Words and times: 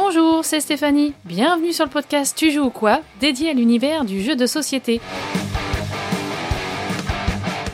Bonjour, 0.00 0.44
c'est 0.44 0.60
Stéphanie. 0.60 1.12
Bienvenue 1.24 1.72
sur 1.72 1.84
le 1.84 1.90
podcast 1.90 2.36
Tu 2.38 2.52
joues 2.52 2.66
ou 2.66 2.70
quoi 2.70 3.00
dédié 3.18 3.50
à 3.50 3.52
l'univers 3.52 4.04
du 4.04 4.22
jeu 4.22 4.36
de 4.36 4.46
société. 4.46 5.00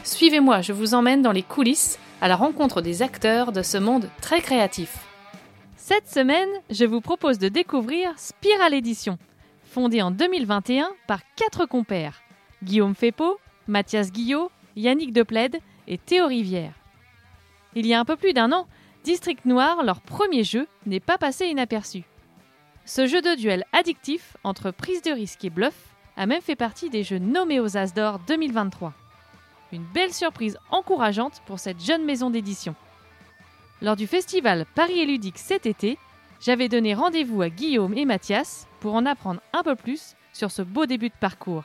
Suivez-moi, 0.05 0.63
je 0.63 0.73
vous 0.73 0.95
emmène 0.95 1.21
dans 1.21 1.33
les 1.33 1.43
coulisses 1.43 1.99
à 2.23 2.29
la 2.29 2.37
rencontre 2.37 2.81
des 2.81 3.03
acteurs 3.03 3.53
de 3.53 3.61
ce 3.61 3.77
monde 3.77 4.09
très 4.23 4.41
créatif. 4.41 4.97
Cette 5.77 6.09
semaine, 6.09 6.49
je 6.71 6.87
vous 6.87 7.03
propose 7.03 7.39
de 7.39 7.49
découvrir 7.49 8.15
Spiral 8.17 8.73
Édition, 8.73 9.19
fondée 9.63 10.01
en 10.01 10.11
2021 10.11 10.89
par 11.07 11.21
quatre 11.37 11.67
compères 11.67 12.23
Guillaume 12.63 12.95
Fepo, 12.95 13.39
Mathias 13.69 14.11
Guillot, 14.11 14.51
Yannick 14.77 15.13
Deplaide 15.13 15.59
et 15.87 15.99
Théo 15.99 16.27
Rivière. 16.27 16.73
Il 17.75 17.87
y 17.87 17.93
a 17.93 18.01
un 18.01 18.07
peu 18.07 18.17
plus 18.17 18.33
d'un 18.33 18.51
an, 18.51 18.67
District 19.05 19.45
Noir, 19.45 19.85
leur 19.85 20.01
premier 20.01 20.43
jeu, 20.43 20.67
n'est 20.87 21.01
pas 21.01 21.19
passé 21.19 21.49
inaperçu. 21.49 22.05
Ce 22.87 23.07
jeu 23.07 23.23
de 23.23 23.35
duel 23.35 23.65
addictif 23.73 24.37
entre 24.45 24.71
prise 24.71 25.01
de 25.01 25.11
risque 25.11 25.43
et 25.43 25.49
bluff 25.51 25.75
a 26.19 26.27
même 26.27 26.43
fait 26.43 26.55
partie 26.55 26.91
des 26.91 27.03
jeux 27.03 27.19
nommés 27.19 27.59
aux 27.59 27.79
As 27.79 27.95
d'Or 27.95 28.21
2023. 28.27 28.93
Une 29.73 29.87
belle 29.95 30.13
surprise 30.13 30.59
encourageante 30.71 31.41
pour 31.47 31.59
cette 31.59 31.83
jeune 31.83 32.05
maison 32.05 32.29
d'édition. 32.29 32.75
Lors 33.81 33.97
du 33.97 34.07
festival 34.07 34.67
Paris 34.75 35.01
et 35.01 35.07
Ludique 35.07 35.39
cet 35.39 35.65
été, 35.65 35.99
j'avais 36.43 36.69
donné 36.69 36.93
rendez-vous 36.93 37.41
à 37.41 37.49
Guillaume 37.49 37.97
et 37.97 38.05
Mathias 38.05 38.69
pour 38.81 38.93
en 38.93 39.07
apprendre 39.07 39.41
un 39.55 39.63
peu 39.63 39.77
plus 39.77 40.15
sur 40.35 40.51
ce 40.51 40.61
beau 40.61 40.85
début 40.85 41.09
de 41.09 41.15
parcours. 41.19 41.65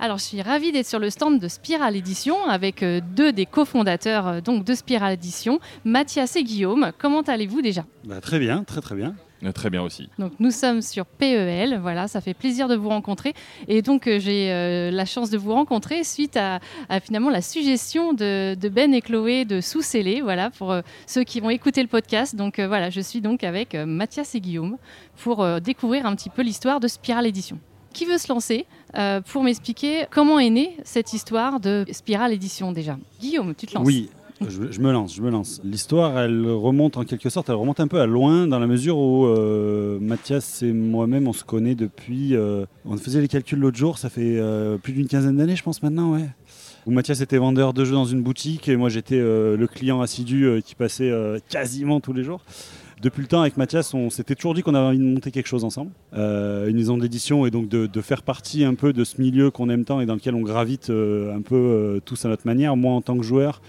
Alors, 0.00 0.18
je 0.18 0.24
suis 0.24 0.42
ravie 0.42 0.72
d'être 0.72 0.86
sur 0.86 0.98
le 0.98 1.10
stand 1.10 1.38
de 1.38 1.48
Spiral 1.48 1.94
Édition 1.94 2.44
avec 2.46 2.82
euh, 2.82 3.00
deux 3.00 3.32
des 3.32 3.46
cofondateurs 3.46 4.26
euh, 4.26 4.40
donc 4.40 4.64
de 4.64 4.74
Spiral 4.74 5.14
Édition, 5.14 5.58
Mathias 5.84 6.36
et 6.36 6.44
Guillaume. 6.44 6.92
Comment 6.98 7.22
allez-vous 7.22 7.62
déjà? 7.62 7.84
Bah, 8.04 8.20
très 8.20 8.38
bien, 8.38 8.64
très 8.64 8.80
très 8.80 8.94
bien. 8.94 9.14
Euh, 9.42 9.52
Très 9.52 9.70
bien 9.70 9.82
aussi. 9.82 10.08
Donc 10.18 10.32
nous 10.38 10.50
sommes 10.50 10.82
sur 10.82 11.06
PEL, 11.06 11.78
voilà, 11.80 12.08
ça 12.08 12.20
fait 12.20 12.34
plaisir 12.34 12.68
de 12.68 12.76
vous 12.76 12.88
rencontrer. 12.90 13.34
Et 13.68 13.82
donc 13.82 14.06
euh, 14.06 14.18
j'ai 14.18 14.50
euh, 14.52 14.90
la 14.90 15.04
chance 15.04 15.30
de 15.30 15.38
vous 15.38 15.52
rencontrer 15.54 16.04
suite 16.04 16.36
à, 16.36 16.60
à 16.88 17.00
finalement 17.00 17.30
la 17.30 17.42
suggestion 17.42 18.12
de, 18.12 18.54
de 18.54 18.68
Ben 18.68 18.92
et 18.92 19.00
Chloé 19.00 19.44
de 19.44 19.60
sous-scellé, 19.60 20.20
voilà, 20.20 20.50
pour 20.50 20.72
euh, 20.72 20.82
ceux 21.06 21.24
qui 21.24 21.40
vont 21.40 21.50
écouter 21.50 21.80
le 21.82 21.88
podcast. 21.88 22.36
Donc 22.36 22.58
euh, 22.58 22.68
voilà, 22.68 22.90
je 22.90 23.00
suis 23.00 23.20
donc 23.20 23.44
avec 23.44 23.74
euh, 23.74 23.86
Mathias 23.86 24.34
et 24.34 24.40
Guillaume 24.40 24.76
pour 25.22 25.42
euh, 25.42 25.58
découvrir 25.60 26.06
un 26.06 26.14
petit 26.14 26.30
peu 26.30 26.42
l'histoire 26.42 26.80
de 26.80 26.88
Spiral 26.88 27.26
Édition. 27.26 27.58
Qui 27.92 28.04
veut 28.04 28.18
se 28.18 28.32
lancer 28.32 28.66
euh, 28.96 29.20
pour 29.20 29.42
m'expliquer 29.42 30.04
comment 30.10 30.38
est 30.38 30.50
née 30.50 30.76
cette 30.84 31.12
histoire 31.12 31.58
de 31.58 31.84
Spiral 31.90 32.32
Édition 32.32 32.70
déjà? 32.70 32.96
Guillaume, 33.20 33.52
tu 33.56 33.66
te 33.66 33.74
lances 33.74 33.84
Oui, 33.86 34.08
je, 34.48 34.80
me 34.80 34.90
lance, 34.90 35.14
je 35.14 35.22
me 35.22 35.30
lance. 35.30 35.60
L'histoire, 35.64 36.18
elle 36.18 36.46
remonte 36.46 36.96
en 36.96 37.04
quelque 37.04 37.28
sorte, 37.28 37.50
elle 37.50 37.56
remonte 37.56 37.80
un 37.80 37.88
peu 37.88 38.00
à 38.00 38.06
loin 38.06 38.46
dans 38.46 38.58
la 38.58 38.66
mesure 38.66 38.96
où 38.96 39.26
euh, 39.26 39.98
Mathias 40.00 40.62
et 40.62 40.72
moi-même, 40.72 41.28
on 41.28 41.32
se 41.32 41.44
connaît 41.44 41.74
depuis. 41.74 42.34
euh, 42.34 42.64
on 42.86 42.96
faisait 42.96 43.20
les 43.20 43.28
calculs 43.28 43.58
l'autre 43.58 43.76
jour, 43.76 43.98
ça 43.98 44.08
fait 44.08 44.38
euh, 44.38 44.78
plus 44.78 44.92
d'une 44.94 45.08
quinzaine 45.08 45.36
d'années, 45.36 45.56
je 45.56 45.62
pense 45.62 45.82
maintenant, 45.82 46.14
ouais. 46.14 46.28
Où 46.86 46.90
Mathias 46.90 47.20
était 47.20 47.36
vendeur 47.36 47.74
de 47.74 47.84
jeux 47.84 47.92
dans 47.92 48.06
une 48.06 48.22
boutique 48.22 48.66
et 48.68 48.76
moi 48.76 48.88
j'étais 48.88 49.18
euh, 49.18 49.58
le 49.58 49.66
client 49.66 50.00
assidu 50.00 50.62
qui 50.64 50.74
passait 50.74 51.12
quasiment 51.50 52.00
tous 52.00 52.14
les 52.14 52.24
jours. 52.24 52.40
Depuis 53.02 53.22
le 53.22 53.28
temps, 53.28 53.40
avec 53.40 53.56
Mathias, 53.56 53.94
on 53.94 54.10
s'était 54.10 54.34
toujours 54.34 54.54
dit 54.54 54.62
qu'on 54.62 54.74
avait 54.74 54.86
envie 54.86 54.98
de 54.98 55.04
monter 55.04 55.30
quelque 55.30 55.46
chose 55.46 55.64
ensemble. 55.64 55.90
Une 56.12 56.76
maison 56.76 56.98
d'édition 56.98 57.46
et 57.46 57.50
donc 57.50 57.68
de, 57.68 58.00
faire 58.00 58.22
partie 58.22 58.64
un 58.64 58.74
peu 58.74 58.92
de 58.92 59.04
ce 59.04 59.20
milieu 59.20 59.50
qu'on 59.50 59.68
aime 59.68 59.84
tant 59.84 60.00
et 60.00 60.06
dans 60.06 60.14
lequel 60.14 60.34
on 60.34 60.42
gravite 60.42 60.90
un 60.90 61.40
peu 61.42 62.00
tous 62.04 62.24
à 62.24 62.28
notre 62.28 62.46
manière. 62.46 62.76
Moi, 62.76 62.92
en 62.92 63.00
tant 63.00 63.16
que 63.16 63.22
joueur, 63.22 63.60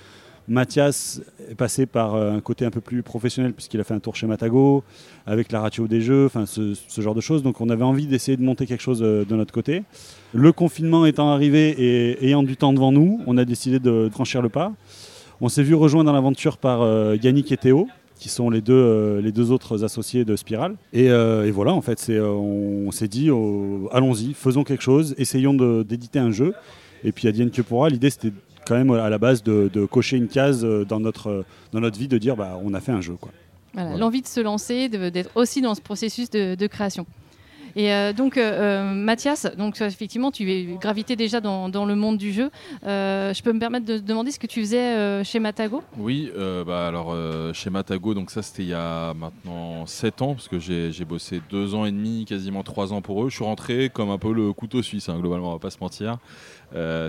Mathias 0.52 1.22
est 1.50 1.56
passé 1.56 1.86
par 1.86 2.14
euh, 2.14 2.34
un 2.34 2.42
côté 2.42 2.66
un 2.66 2.72
peu 2.72 2.82
plus 2.82 3.04
professionnel 3.04 3.54
puisqu'il 3.54 3.80
a 3.80 3.86
fait 3.86 3.94
un 3.94 4.02
tour 4.02 4.18
chez 4.18 4.28
Matago, 4.28 4.84
avec 5.26 5.50
la 5.50 5.62
ratio 5.62 5.88
des 5.88 6.02
jeux, 6.02 6.26
enfin 6.26 6.46
ce, 6.46 6.76
genre 6.98 7.16
de 7.16 7.22
choses. 7.22 7.42
Donc 7.42 7.62
on 7.62 7.70
avait 7.70 7.86
envie 7.86 8.06
d'essayer 8.06 8.36
de 8.36 8.44
monter 8.44 8.66
quelque 8.66 8.82
chose 8.82 9.02
euh, 9.02 9.24
de 9.24 9.36
notre 9.38 9.54
côté. 9.54 9.84
Le 10.34 10.52
confinement 10.52 11.06
étant 11.06 11.31
arrivé 11.31 11.70
et 11.78 12.25
ayant 12.25 12.44
du 12.44 12.58
temps 12.58 12.74
devant 12.74 12.92
nous, 12.92 13.22
on 13.28 13.38
a 13.38 13.46
décidé 13.46 13.80
de 13.80 14.09
franchir 14.12 14.42
le 14.42 14.50
pas. 14.50 14.74
On 15.40 15.48
s'est 15.48 15.64
vu 15.64 15.74
rejoindre 15.74 16.08
dans 16.08 16.14
l'aventure 16.14 16.58
par 16.58 16.81
euh, 16.81 17.16
Yannick 17.24 17.50
et 17.54 17.58
Théo, 17.58 17.88
qui 18.20 18.28
sont 18.28 18.50
les 18.50 18.59
deux, 18.62 19.20
les 19.20 19.31
deux 19.31 19.52
autres 19.52 19.86
associés 19.86 20.25
de 20.25 20.36
Spiral. 20.36 20.75
Et, 20.92 21.09
voilà, 21.50 21.72
en 21.72 21.81
fait, 21.81 22.12
on, 22.12 22.92
s'est 22.92 23.08
dit, 23.08 23.31
oh, 23.31 23.90
allons-y, 23.92 24.34
faisons 24.34 24.64
quelque 24.64 24.84
chose, 24.84 25.16
essayons 25.18 25.56
d'éditer 25.84 26.20
un 26.20 26.30
jeu. 26.30 26.54
Et 27.04 27.12
puis, 27.12 27.28
Adienne 27.28 27.50
que 27.50 27.64
pourra, 27.64 27.90
l'idée, 27.90 28.12
c'était 28.12 28.31
quand 28.66 28.76
même 28.76 28.92
à 28.92 29.10
la 29.10 29.18
base 29.18 29.44
de, 29.44 29.70
de 29.74 29.86
cocher 29.86 30.18
une 30.18 30.28
case 30.28 30.64
euh, 30.64 30.86
dans 30.86 31.00
notre, 31.00 31.46
dans 31.72 31.80
notre 31.80 31.98
vie, 31.98 32.08
de 32.08 32.18
dire, 32.18 32.36
bah, 32.36 32.60
on 32.64 32.74
a 32.74 32.80
fait 32.80 32.92
un 32.92 33.02
jeu. 33.02 33.16
Quoi. 33.20 33.32
Voilà, 33.74 33.90
Voilà. 33.90 34.00
L'envie 34.04 34.22
de 34.22 34.28
se 34.28 34.40
lancer, 34.40 34.90
d'être 34.90 35.32
aussi 35.36 35.62
dans 35.62 35.76
ce 35.76 35.82
processus 35.82 36.30
de, 36.30 36.56
de 36.56 36.68
création. 36.68 37.06
Et 37.76 37.94
euh, 37.94 38.14
donc, 38.14 38.38
euh, 38.38 38.42
euh, 38.42 38.94
Mathias, 38.94 39.48
donc 39.58 39.80
effectivement, 39.82 40.32
tu 40.32 40.78
gravité 40.80 41.16
déjà 41.16 41.40
dans, 41.40 41.86
le 41.86 41.96
monde 41.96 42.18
du 42.18 42.32
jeu. 42.32 42.50
Je 42.84 43.42
peux 43.42 43.54
me 43.54 43.59
permettre 43.59 43.86
de 43.86 43.98
te 43.98 44.04
demander 44.04 44.32
ce 44.32 44.40
que 44.40 44.48
tu 44.48 44.62
faisais 44.62 45.24
chez 45.24 45.40
Matago? 45.40 45.84
Oui, 45.98 46.31
bah 46.66 46.88
alors 46.88 47.16
chez 47.54 47.70
Matago, 47.70 48.14
donc 48.14 48.31
ça 48.31 48.42
c'était 48.42 48.64
il 48.64 48.70
y 48.70 48.74
a 48.74 49.14
maintenant 49.14 49.86
7 49.86 50.22
ans, 50.22 50.34
parce 50.34 50.48
que 50.48 50.60
j'ai 50.60 51.06
bossé 51.06 51.42
2 51.50 51.76
ans 51.76 51.86
et 51.86 51.92
demi, 51.92 52.26
quasiment 52.26 52.64
3 52.64 52.94
ans 52.94 53.02
pour 53.02 53.24
eux. 53.24 53.30
Je 53.30 53.36
suis 53.36 53.46
rentré 53.46 53.90
comme 53.90 54.10
un 54.10 54.18
peu 54.18 54.34
le 54.34 54.54
couteau 54.54 54.81
suisse, 54.81 55.10
hein, 55.10 55.20
globalement, 55.20 55.50
on 55.50 55.54
va 55.54 55.60
pas 55.60 55.72
se 55.72 55.80
mentir. 55.80 56.18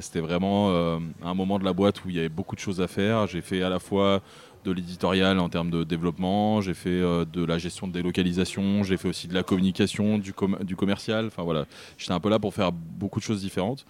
C'était 0.00 0.20
vraiment 0.20 0.70
un 1.22 1.34
moment 1.34 1.58
de 1.58 1.64
la 1.64 1.72
boîte 1.72 2.04
où 2.04 2.08
il 2.08 2.16
y 2.16 2.18
avait 2.18 2.28
beaucoup 2.28 2.54
de 2.54 2.60
choses 2.60 2.80
à 2.80 2.88
faire. 2.88 3.26
J'ai 3.26 3.42
fait 3.42 3.62
à 3.62 3.68
la 3.68 3.78
fois 3.78 4.20
de 4.64 4.72
l'éditorial 4.72 5.38
en 5.40 5.48
termes 5.48 5.70
de 5.70 5.82
développement, 5.84 6.60
j'ai 6.60 6.74
fait 6.74 6.88
euh, 6.90 7.24
de 7.24 7.44
la 7.44 7.58
gestion 7.58 7.88
de 7.88 7.92
délocalisation, 7.92 8.82
j'ai 8.82 8.96
fait 8.96 9.08
aussi 9.08 9.26
de 9.28 9.34
la 9.34 9.42
communication, 9.42 10.18
du, 10.18 10.32
com- 10.32 10.58
du 10.62 10.76
commercial. 10.76 11.26
Enfin 11.26 11.42
voilà, 11.42 11.66
j'étais 11.98 12.12
un 12.12 12.20
peu 12.20 12.28
là 12.28 12.38
pour 12.38 12.54
faire 12.54 12.70
beaucoup 12.72 13.18
de 13.18 13.24
choses 13.24 13.40
différentes. 13.40 13.84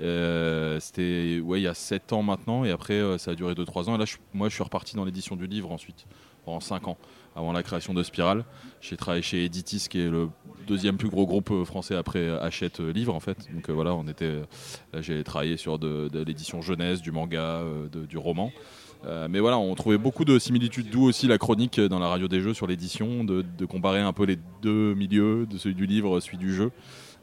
Euh, 0.00 0.78
C'était 0.80 1.40
ouais, 1.42 1.60
il 1.60 1.64
y 1.64 1.66
a 1.66 1.74
7 1.74 2.12
ans 2.12 2.22
maintenant, 2.22 2.64
et 2.64 2.70
après 2.70 2.94
euh, 2.94 3.18
ça 3.18 3.32
a 3.32 3.34
duré 3.34 3.54
2-3 3.54 3.88
ans. 3.88 3.94
Et 3.94 3.98
là, 3.98 4.04
je- 4.04 4.16
moi, 4.34 4.48
je 4.48 4.54
suis 4.54 4.62
reparti 4.64 4.96
dans 4.96 5.04
l'édition 5.04 5.36
du 5.36 5.46
livre 5.46 5.70
ensuite, 5.72 6.06
pendant 6.44 6.60
5 6.60 6.88
ans, 6.88 6.98
avant 7.38 7.52
la 7.52 7.62
création 7.62 7.94
de 7.94 8.02
Spiral. 8.02 8.44
J'ai 8.80 8.96
travaillé 8.96 9.22
chez 9.22 9.44
Editis, 9.44 9.86
qui 9.88 10.00
est 10.00 10.10
le 10.10 10.28
deuxième 10.66 10.96
plus 10.96 11.08
gros 11.08 11.24
groupe 11.24 11.50
euh, 11.52 11.64
français 11.64 11.94
après 11.94 12.28
Hachette 12.40 12.80
euh, 12.80 12.92
Livre, 12.92 13.14
en 13.14 13.20
fait. 13.20 13.38
Donc 13.54 13.70
euh, 13.70 13.72
voilà, 13.72 13.94
on 13.94 14.06
était, 14.08 14.24
euh, 14.24 14.44
là, 14.92 15.00
j'ai 15.00 15.22
travaillé 15.22 15.56
sur 15.56 15.78
de, 15.78 16.10
l'édition 16.26 16.60
jeunesse, 16.62 17.00
du 17.00 17.12
manga, 17.12 17.62
euh, 17.62 17.88
du 17.88 18.18
roman. 18.18 18.50
Euh, 19.06 19.28
mais 19.30 19.38
voilà, 19.38 19.56
on 19.58 19.72
trouvait 19.76 19.98
beaucoup 19.98 20.24
de 20.24 20.38
similitudes, 20.40 20.90
d'où 20.90 21.04
aussi 21.04 21.28
la 21.28 21.38
chronique 21.38 21.80
dans 21.80 22.00
la 22.00 22.08
radio 22.08 22.26
des 22.26 22.40
jeux 22.40 22.54
sur 22.54 22.66
l'édition, 22.66 23.22
de, 23.22 23.44
de 23.56 23.64
comparer 23.64 24.00
un 24.00 24.12
peu 24.12 24.24
les 24.24 24.38
deux 24.60 24.94
milieux, 24.94 25.46
de 25.46 25.56
celui 25.58 25.76
du 25.76 25.86
livre, 25.86 26.18
celui 26.18 26.38
du 26.38 26.52
jeu. 26.52 26.72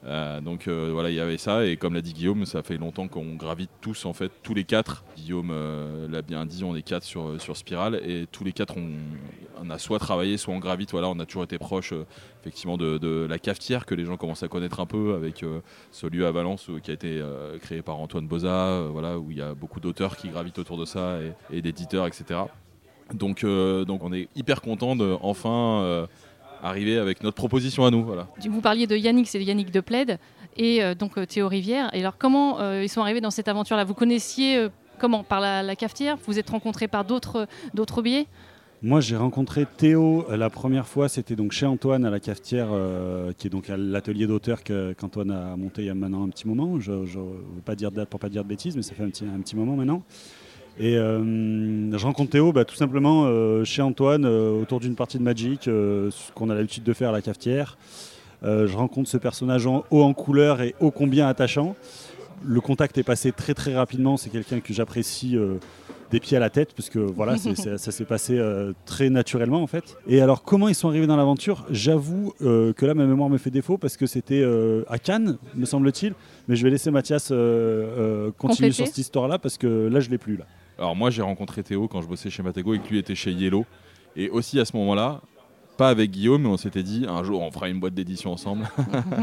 Euh, 0.08 0.40
donc 0.40 0.68
euh, 0.68 0.92
voilà, 0.94 1.10
il 1.10 1.16
y 1.16 1.20
avait 1.20 1.38
ça, 1.38 1.66
et 1.66 1.78
comme 1.78 1.96
l'a 1.96 2.02
dit 2.02 2.14
Guillaume, 2.14 2.46
ça 2.46 2.62
fait 2.62 2.78
longtemps 2.78 3.08
qu'on 3.08 3.36
gravite 3.36 3.72
tous, 3.82 4.06
en 4.06 4.14
fait, 4.14 4.32
tous 4.44 4.54
les 4.54 4.64
quatre. 4.64 5.04
Guillaume 5.18 5.50
euh, 5.52 6.08
l'a 6.08 6.22
bien 6.22 6.46
dit, 6.46 6.64
on 6.64 6.76
est 6.76 6.84
quatre 6.84 7.04
sur, 7.04 7.42
sur 7.42 7.58
Spiral, 7.58 7.96
et 8.06 8.28
tous 8.32 8.44
les 8.44 8.52
quatre, 8.52 8.76
on, 8.78 9.70
a 9.70 9.80
soit 9.80 10.00
travaillé, 10.00 10.38
soit 10.38 10.54
on 10.54 10.60
gravite. 10.60 10.92
Voilà, 10.92 11.10
on 11.10 11.20
a 11.20 11.26
toujours 11.26 11.44
été 11.44 11.58
proche, 11.58 11.94
effectivement, 12.42 12.78
de, 12.78 13.26
la 13.28 13.40
cafetière 13.40 13.86
que 13.86 13.96
les 13.96 14.06
gens 14.06 14.18
commencent 14.18 14.44
à 14.44 14.48
connaître 14.48 14.80
un 14.80 14.86
peu, 14.86 15.16
avec 15.16 15.44
ce 15.92 16.08
lieu 16.08 16.28
à 16.28 16.32
Valence 16.32 16.70
qui 16.84 16.92
a 16.92 16.94
été 16.94 17.24
créé 17.62 17.82
par 17.82 18.00
Antoine 18.00 18.28
Boza, 18.28 18.88
voilà, 18.92 19.18
où 19.18 19.32
il 19.32 19.38
y 19.38 19.42
a 19.42 19.56
beaucoup 19.56 19.80
d'auteurs 19.80 20.18
qui 20.18 20.30
gravitent 20.30 20.60
autour 20.60 20.78
de 20.78 20.86
ça, 20.86 21.18
et, 21.52 21.62
d'éditeurs, 21.62 22.06
etc. 22.06 22.42
Donc, 23.14 23.44
donc 23.44 24.04
on 24.04 24.14
est 24.14 24.28
hyper 24.36 24.62
content 24.62 24.96
de 24.96 25.16
enfin 25.22 26.08
arriver 26.68 26.98
avec 26.98 27.24
notre 27.24 27.36
proposition 27.36 27.86
à 27.86 27.92
nous. 27.92 28.04
Voilà. 28.04 28.28
Vous 28.50 28.62
parliez 28.62 28.88
de 28.88 28.96
Yannick, 28.96 29.28
c'est 29.28 29.42
Yannick 29.44 29.72
Deplaide, 29.72 30.20
et 30.58 30.84
euh, 30.84 30.96
donc 30.96 31.18
euh, 31.18 31.26
Théo 31.26 31.48
Rivière. 31.48 31.90
Et 31.94 32.00
alors, 32.02 32.18
comment 32.18 32.60
euh, 32.60 32.84
ils 32.84 32.90
sont 32.90 33.02
arrivés 33.02 33.22
dans 33.22 33.32
cette 33.32 33.48
aventure-là? 33.48 33.84
Vous 33.84 33.94
connaissiez 33.94 34.58
euh, 34.58 34.70
comment 35.00 35.24
Par 35.24 35.40
la, 35.42 35.64
la 35.64 35.76
cafetière? 35.76 36.16
Vous 36.18 36.24
vous 36.34 36.40
êtes 36.40 36.50
rencontrés 36.50 36.88
par 36.88 37.06
d'autres 37.06 37.48
d'autres 37.74 38.02
biais 38.02 38.26
Moi, 38.82 39.00
j'ai 39.02 39.16
rencontré 39.18 39.66
Théo 39.78 40.26
la 40.30 40.50
première 40.50 40.88
fois, 40.88 41.08
c'était 41.10 41.36
donc 41.36 41.52
chez 41.52 41.66
Antoine 41.66 42.06
à 42.06 42.10
la 42.10 42.20
cafetière, 42.20 42.68
euh, 42.72 43.32
qui 43.38 43.48
est 43.48 43.50
donc 43.50 43.70
à 43.70 43.78
l'atelier 43.78 44.28
d'auteur 44.28 44.64
que- 44.64 44.94
qu'Antoine 44.94 45.32
a 45.32 45.56
monté 45.56 45.82
il 45.84 45.88
y 45.88 45.90
a 45.90 45.94
maintenant 45.96 46.24
un 46.24 46.30
petit 46.30 46.48
moment. 46.48 46.80
Je 46.80 46.92
ne 46.92 46.98
veux 47.06 47.62
pas 47.64 47.76
dire 47.76 47.92
de 47.92 47.98
date 47.98 48.10
pour 48.10 48.20
pas 48.20 48.30
dire 48.30 48.44
de 48.44 48.50
bêtises, 48.50 48.76
mais 48.76 48.82
ça 48.84 48.94
fait 48.96 49.04
un 49.04 49.10
petit, 49.10 49.24
un 49.26 49.40
petit 49.42 49.56
moment 49.56 49.76
maintenant. 49.76 50.04
Et 50.80 50.98
euh, 50.98 51.98
je 51.98 52.06
rencontre 52.06 52.32
Théo 52.32 52.52
bah, 52.52 52.66
tout 52.66 52.76
simplement 52.76 53.26
euh, 53.26 53.64
chez 53.64 53.82
Antoine 53.82 54.26
euh, 54.26 54.62
autour 54.62 54.80
d'une 54.80 54.96
partie 54.96 55.18
de 55.18 55.24
Magic, 55.24 55.64
ce 55.64 56.32
qu'on 56.34 56.50
a 56.50 56.56
l'habitude 56.56 56.84
de 56.84 56.94
faire 56.94 57.10
à 57.10 57.14
la 57.14 57.22
cafetière. 57.22 57.78
Je 58.44 58.76
rencontre 58.76 59.10
ce 59.10 59.18
personnage 59.18 59.66
en 59.66 59.86
haut 59.90 60.04
en 60.04 60.14
couleur 60.14 60.62
et 60.62 60.76
ô 60.80 60.92
combien 60.92 61.28
attachant. 61.28 61.76
Le 62.44 62.62
contact 62.62 62.96
est 63.00 63.04
passé 63.04 63.32
très 63.32 63.56
très 63.56 63.74
rapidement. 63.74 64.18
C'est 64.18 64.30
quelqu'un 64.30 64.60
que 64.60 64.72
j'apprécie 64.72 65.36
des 66.12 66.20
pieds 66.20 66.38
à 66.38 66.40
la 66.40 66.50
tête, 66.50 66.74
parce 66.74 66.90
que 66.90 67.00
voilà, 67.00 67.36
ça 67.78 67.92
s'est 67.92 68.06
passé 68.06 68.38
euh, 68.38 68.74
très 68.86 69.10
naturellement 69.10 69.62
en 69.62 69.68
fait. 69.68 69.98
Et 70.08 70.22
alors, 70.22 70.44
comment 70.44 70.68
ils 70.68 70.76
sont 70.76 70.88
arrivés 70.88 71.08
dans 71.08 71.18
l'aventure? 71.18 71.66
J'avoue 71.70 72.34
euh, 72.42 72.74
que 72.74 72.86
là, 72.86 72.94
ma 72.94 73.06
mémoire 73.06 73.30
me 73.30 73.38
fait 73.38 73.52
défaut 73.52 73.78
parce 73.78 73.98
que 73.98 74.06
c'était 74.06 74.42
euh, 74.42 74.84
à 74.88 74.98
Cannes, 74.98 75.38
me 75.56 75.66
semble-t-il. 75.66 76.14
Mais 76.48 76.56
je 76.56 76.64
vais 76.64 76.70
laisser 76.70 76.92
Mathias 76.92 77.34
continuer 78.38 78.72
sur 78.72 78.86
cette 78.86 78.98
histoire-là 78.98 79.40
parce 79.40 79.58
que 79.58 79.88
là, 79.88 80.00
je 80.00 80.10
l'ai 80.10 80.18
plus 80.18 80.38
là. 80.38 80.46
Alors 80.78 80.96
moi 80.96 81.10
j'ai 81.10 81.22
rencontré 81.22 81.64
Théo 81.64 81.88
quand 81.88 82.02
je 82.02 82.08
bossais 82.08 82.30
chez 82.30 82.44
Matego 82.44 82.74
et 82.74 82.80
que 82.80 82.90
lui 82.90 83.00
était 83.00 83.16
chez 83.16 83.32
Yellow. 83.32 83.66
Et 84.16 84.30
aussi 84.30 84.60
à 84.60 84.66
ce 84.66 84.76
moment-là, 84.78 85.22
pas 85.78 85.90
avec 85.90 86.12
Guillaume, 86.12 86.44
mais 86.44 86.50
on 86.50 86.58
s'était 86.58 86.84
dit 86.84 87.06
un 87.08 87.24
jour 87.24 87.42
on 87.42 87.52
fera 87.52 87.70
une 87.70 87.80
boîte 87.80 87.94
d'édition 87.94 88.32
ensemble. 88.32 88.68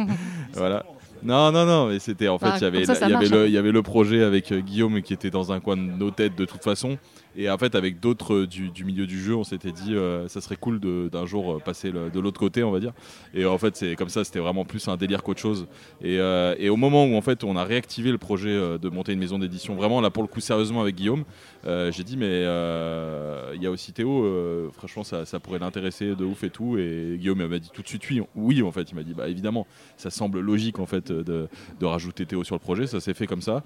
voilà. 0.54 0.84
Non, 1.22 1.52
non, 1.52 1.64
non, 1.64 1.86
mais 1.86 2.00
c'était 2.00 2.28
en 2.28 2.38
fait, 2.38 2.60
y 2.60 2.64
avait, 2.64 2.80
le, 3.28 3.46
il 3.46 3.52
y 3.52 3.58
avait 3.58 3.70
le 3.70 3.82
projet 3.82 4.24
avec 4.24 4.50
euh, 4.50 4.60
Guillaume 4.60 5.02
qui 5.02 5.14
était 5.14 5.30
dans 5.30 5.52
un 5.52 5.60
coin 5.60 5.76
de 5.76 5.82
nos 5.82 6.10
têtes 6.10 6.34
de 6.34 6.44
toute 6.44 6.64
façon. 6.64 6.98
Et 7.36 7.48
en 7.50 7.58
fait, 7.58 7.74
avec 7.74 8.00
d'autres 8.00 8.34
euh, 8.34 8.46
du, 8.46 8.84
milieu 8.84 9.06
du 9.06 9.20
jeu, 9.20 9.34
on 9.34 9.44
s'était 9.44 9.72
dit, 9.72 9.94
euh, 9.94 10.28
ça 10.28 10.40
serait 10.40 10.56
cool 10.56 10.80
d'un 10.80 11.26
jour 11.26 11.54
euh, 11.54 11.58
passer 11.58 11.90
de 11.92 12.20
l'autre 12.20 12.38
côté, 12.38 12.62
on 12.62 12.70
va 12.70 12.80
dire. 12.80 12.92
Et 13.34 13.44
en 13.46 13.58
fait, 13.58 13.76
c'est 13.76 13.96
comme 13.96 14.08
ça, 14.08 14.24
c'était 14.24 14.38
vraiment 14.38 14.64
plus 14.64 14.86
un 14.88 14.96
délire 14.96 15.22
qu'autre 15.22 15.40
chose. 15.40 15.66
Et, 16.02 16.18
euh, 16.18 16.54
et 16.58 16.68
au 16.68 16.76
moment 16.76 17.04
où 17.06 17.16
en 17.16 17.22
fait, 17.22 17.44
on 17.44 17.56
a 17.56 17.64
réactivé 17.64 18.10
le 18.10 18.18
projet 18.18 18.52
de 18.78 18.88
monter 18.88 19.12
une 19.12 19.18
maison 19.18 19.38
d'édition, 19.38 19.74
vraiment 19.74 20.00
là 20.00 20.10
pour 20.10 20.22
le 20.22 20.28
coup 20.28 20.40
sérieusement 20.40 20.82
avec 20.82 20.94
Guillaume, 20.94 21.24
j'ai 21.64 22.04
dit, 22.04 22.16
mais 22.16 22.26
euh, 22.28 23.52
il 23.54 23.62
y 23.62 23.66
a 23.66 23.70
aussi 23.70 23.92
Théo, 23.92 24.24
euh, 24.24 24.70
franchement, 24.72 25.04
ça, 25.04 25.40
pourrait 25.40 25.58
l'intéresser 25.58 26.14
de 26.14 26.24
ouf 26.24 26.44
et 26.44 26.50
tout. 26.50 26.78
Et 26.78 27.16
Guillaume 27.18 27.46
m'a 27.46 27.58
dit 27.58 27.70
tout 27.72 27.82
de 27.82 27.88
suite 27.88 28.08
oui, 28.10 28.22
oui 28.34 28.62
en 28.62 28.72
fait. 28.72 28.90
Il 28.90 28.94
m'a 28.94 29.02
dit, 29.02 29.14
bah 29.14 29.28
évidemment, 29.28 29.66
ça 29.96 30.10
semble 30.10 30.40
logique 30.40 30.78
en 30.78 30.86
fait 30.86 31.12
de, 31.12 31.48
de 31.80 31.86
rajouter 31.86 32.26
Théo 32.26 32.44
sur 32.44 32.54
le 32.54 32.60
projet. 32.60 32.86
Ça 32.86 33.00
s'est 33.00 33.14
fait 33.14 33.26
comme 33.26 33.42
ça. 33.42 33.62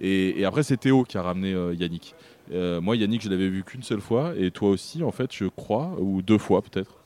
Et, 0.00 0.44
après, 0.44 0.62
c'est 0.62 0.78
Théo 0.78 1.04
qui 1.04 1.18
a 1.18 1.22
ramené 1.22 1.52
euh, 1.52 1.74
Yannick. 1.74 2.14
Euh, 2.52 2.80
moi, 2.80 2.96
Yannick, 2.96 3.22
je 3.22 3.28
l'avais 3.28 3.48
vu 3.48 3.62
qu'une 3.62 3.82
seule 3.82 4.00
fois, 4.00 4.32
et 4.36 4.50
toi 4.50 4.70
aussi, 4.70 5.02
en 5.04 5.12
fait, 5.12 5.30
je 5.32 5.44
crois, 5.44 5.94
ou 6.00 6.22
deux 6.22 6.38
fois 6.38 6.62
peut-être. 6.62 6.96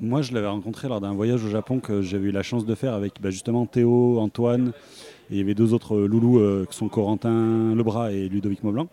Moi, 0.00 0.22
je 0.22 0.32
l'avais 0.34 0.48
rencontré 0.48 0.88
lors 0.88 1.00
d'un 1.00 1.14
voyage 1.14 1.44
au 1.44 1.48
Japon 1.48 1.80
que 1.80 2.02
j'avais 2.02 2.28
eu 2.28 2.32
la 2.32 2.42
chance 2.42 2.66
de 2.66 2.74
faire 2.74 2.94
avec 2.94 3.20
bah, 3.20 3.30
justement 3.30 3.64
Théo, 3.64 4.18
Antoine, 4.20 4.72
et 5.30 5.34
il 5.34 5.38
y 5.38 5.40
avait 5.40 5.54
deux 5.54 5.72
autres 5.72 5.96
euh, 5.96 6.06
loulous 6.06 6.38
euh, 6.38 6.66
qui 6.68 6.76
sont 6.76 6.88
Corentin 6.88 7.74
Lebras 7.74 8.12
et 8.12 8.28
Ludovic 8.28 8.62
Maublanc. 8.62 8.88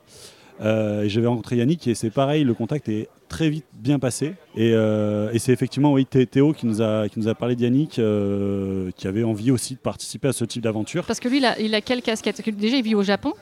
Euh, 0.61 1.05
j'avais 1.07 1.27
rencontré 1.27 1.55
Yannick 1.57 1.87
et 1.87 1.95
c'est 1.95 2.09
pareil, 2.11 2.43
le 2.43 2.53
contact 2.53 2.87
est 2.89 3.07
très 3.29 3.49
vite 3.49 3.65
bien 3.73 3.97
passé. 3.97 4.33
Et, 4.55 4.71
euh, 4.73 5.31
et 5.33 5.39
c'est 5.39 5.53
effectivement 5.53 5.93
oui, 5.93 6.05
Thé- 6.05 6.27
Théo 6.27 6.53
qui 6.53 6.65
nous, 6.67 6.81
a, 6.81 7.07
qui 7.09 7.19
nous 7.19 7.27
a 7.27 7.33
parlé 7.35 7.55
de 7.55 7.61
Yannick, 7.61 7.97
euh, 7.97 8.91
qui 8.97 9.07
avait 9.07 9.23
envie 9.23 9.49
aussi 9.51 9.73
de 9.75 9.79
participer 9.79 10.27
à 10.27 10.33
ce 10.33 10.43
type 10.45 10.61
d'aventure. 10.61 11.05
Parce 11.05 11.19
que 11.19 11.29
lui, 11.29 11.37
il 11.37 11.45
a, 11.45 11.59
il 11.59 11.73
a 11.73 11.81
quelle 11.81 12.01
casquette? 12.01 12.41
Déjà, 12.55 12.77
il 12.77 12.83
vit 12.83 12.93
au 12.95 13.03
Japon. 13.03 13.33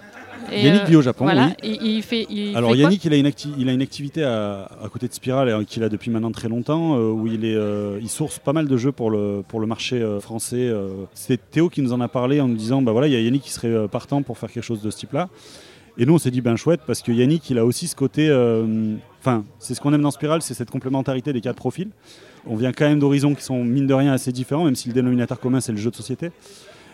Et, 0.54 0.64
Yannick 0.66 0.86
vit 0.86 0.96
au 0.96 1.02
Japon, 1.02 1.26
Voilà, 1.26 1.48
oui. 1.48 1.54
et, 1.72 1.86
il 1.98 2.02
fait. 2.04 2.26
Il 2.30 2.56
Alors 2.56 2.72
fait 2.72 2.78
Yannick, 2.78 3.04
il 3.04 3.14
a, 3.14 3.18
une 3.18 3.28
acti- 3.28 3.54
il 3.58 3.68
a 3.68 3.74
une 3.74 3.82
activité 3.82 4.24
à, 4.24 4.70
à 4.82 4.88
côté 4.88 5.10
de 5.10 5.14
Spiral 5.14 5.50
euh, 5.50 5.64
qu'il 5.66 5.84
a 5.84 5.90
depuis 5.90 6.12
maintenant 6.12 6.32
très 6.32 6.48
longtemps, 6.48 6.96
euh, 6.98 7.10
où 7.12 7.28
il, 7.28 7.44
est, 7.44 7.56
euh, 7.56 8.00
il 8.02 8.08
source 8.08 8.40
pas 8.40 8.54
mal 8.54 8.68
de 8.68 8.78
jeux 8.78 8.94
pour 8.94 9.10
le, 9.12 9.44
pour 9.46 9.60
le 9.60 9.68
marché 9.68 9.98
euh, 10.02 10.22
français. 10.22 10.72
C'est 11.14 11.50
Théo 11.52 11.68
qui 11.68 11.82
nous 11.82 11.92
en 11.92 12.00
a 12.00 12.08
parlé 12.08 12.40
en 12.40 12.48
nous 12.48 12.56
disant, 12.56 12.82
bah 12.82 12.94
voilà, 12.94 13.08
il 13.08 13.14
y 13.14 13.18
a 13.18 13.20
Yannick 13.20 13.42
qui 13.42 13.52
serait 13.52 13.88
partant 13.90 14.22
pour 14.22 14.38
faire 14.38 14.50
quelque 14.50 14.64
chose 14.64 14.82
de 14.82 14.90
ce 14.92 14.98
type-là. 14.98 15.28
Et 15.98 16.06
nous, 16.06 16.14
on 16.14 16.18
s'est 16.18 16.32
dit, 16.32 16.42
ben 16.42 16.56
chouette, 16.56 16.82
parce 16.86 17.02
que 17.02 17.12
Yannick, 17.12 17.50
il 17.50 17.58
a 17.58 17.66
aussi 17.66 17.88
ce 17.88 17.96
côté... 17.96 18.30
euh, 18.30 18.96
Enfin, 19.22 19.44
c'est 19.60 19.74
ce 19.74 19.82
qu'on 19.82 19.94
aime 19.94 20.02
dans 20.02 20.12
Spiral, 20.12 20.42
c'est 20.42 20.54
cette 20.54 20.72
complémentarité 20.72 21.34
des 21.34 21.42
quatre 21.42 21.58
profils. 21.58 21.90
On 22.46 22.56
vient 22.56 22.72
quand 22.72 22.88
même 22.88 23.00
d'horizons 23.00 23.36
qui 23.36 23.44
sont, 23.44 23.66
mine 23.66 23.86
de 23.86 23.94
rien, 23.94 24.14
assez 24.14 24.32
différents, 24.32 24.64
même 24.64 24.78
si 24.78 24.88
le 24.88 24.94
dénominateur 24.94 25.42
commun, 25.42 25.60
c'est 25.60 25.74
le 25.74 25.78
jeu 25.78 25.92
de 25.92 25.96
société. 25.98 26.32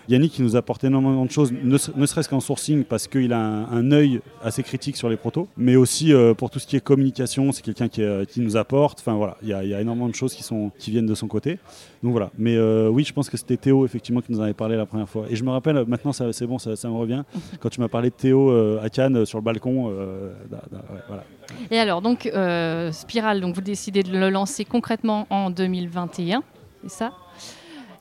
Yannick, 0.07 0.37
il 0.37 0.45
nous 0.45 0.55
apporte 0.55 0.83
énormément 0.83 1.25
de 1.25 1.31
choses, 1.31 1.51
ne, 1.51 1.77
ne 1.95 2.05
serait-ce 2.05 2.29
qu'en 2.29 2.39
sourcing, 2.39 2.83
parce 2.83 3.07
qu'il 3.07 3.33
a 3.33 3.39
un, 3.39 3.63
un 3.71 3.91
œil 3.91 4.21
assez 4.43 4.61
critique 4.63 4.97
sur 4.97 5.09
les 5.09 5.17
protos, 5.17 5.47
mais 5.57 5.75
aussi 5.75 6.13
euh, 6.13 6.33
pour 6.33 6.49
tout 6.49 6.59
ce 6.59 6.67
qui 6.67 6.75
est 6.75 6.79
communication, 6.81 7.51
c'est 7.51 7.63
quelqu'un 7.63 7.87
qui, 7.87 8.01
euh, 8.03 8.25
qui 8.25 8.41
nous 8.41 8.55
apporte. 8.57 8.99
Enfin 8.99 9.13
voilà, 9.15 9.37
il 9.41 9.49
y, 9.49 9.53
a- 9.53 9.63
il 9.63 9.69
y 9.69 9.73
a 9.73 9.81
énormément 9.81 10.07
de 10.09 10.15
choses 10.15 10.33
qui, 10.33 10.43
sont, 10.43 10.71
qui 10.77 10.91
viennent 10.91 11.05
de 11.07 11.15
son 11.15 11.27
côté. 11.27 11.57
Donc 12.03 12.11
voilà. 12.11 12.29
Mais 12.37 12.55
euh, 12.55 12.87
oui, 12.89 13.03
je 13.03 13.13
pense 13.13 13.29
que 13.29 13.37
c'était 13.37 13.57
Théo, 13.57 13.83
effectivement, 13.85 14.21
qui 14.21 14.31
nous 14.31 14.39
en 14.39 14.43
avait 14.43 14.53
parlé 14.53 14.75
la 14.75 14.85
première 14.85 15.09
fois. 15.09 15.25
Et 15.29 15.35
je 15.35 15.43
me 15.43 15.49
rappelle, 15.49 15.83
maintenant, 15.87 16.11
c'est 16.13 16.45
bon, 16.47 16.59
ça, 16.59 16.75
ça 16.75 16.87
me 16.89 16.95
revient, 16.95 17.23
quand 17.59 17.69
tu 17.69 17.81
m'as 17.81 17.87
parlé 17.87 18.09
de 18.09 18.15
Théo 18.15 18.51
à 18.79 18.89
Cannes, 18.89 19.25
sur 19.25 19.39
le 19.39 19.43
balcon. 19.43 19.89
da- 20.51 20.61
da- 20.71 20.77
ouais, 20.93 20.99
voilà. 21.07 21.23
Et 21.71 21.79
alors, 21.79 22.01
donc, 22.01 22.29
Spiral, 22.91 23.41
donc 23.41 23.55
vous 23.55 23.61
décidez 23.61 24.03
de 24.03 24.11
le 24.17 24.29
lancer 24.29 24.65
concrètement 24.65 25.25
en 25.29 25.49
2021, 25.49 26.43
c'est 26.83 26.89
ça? 26.91 27.11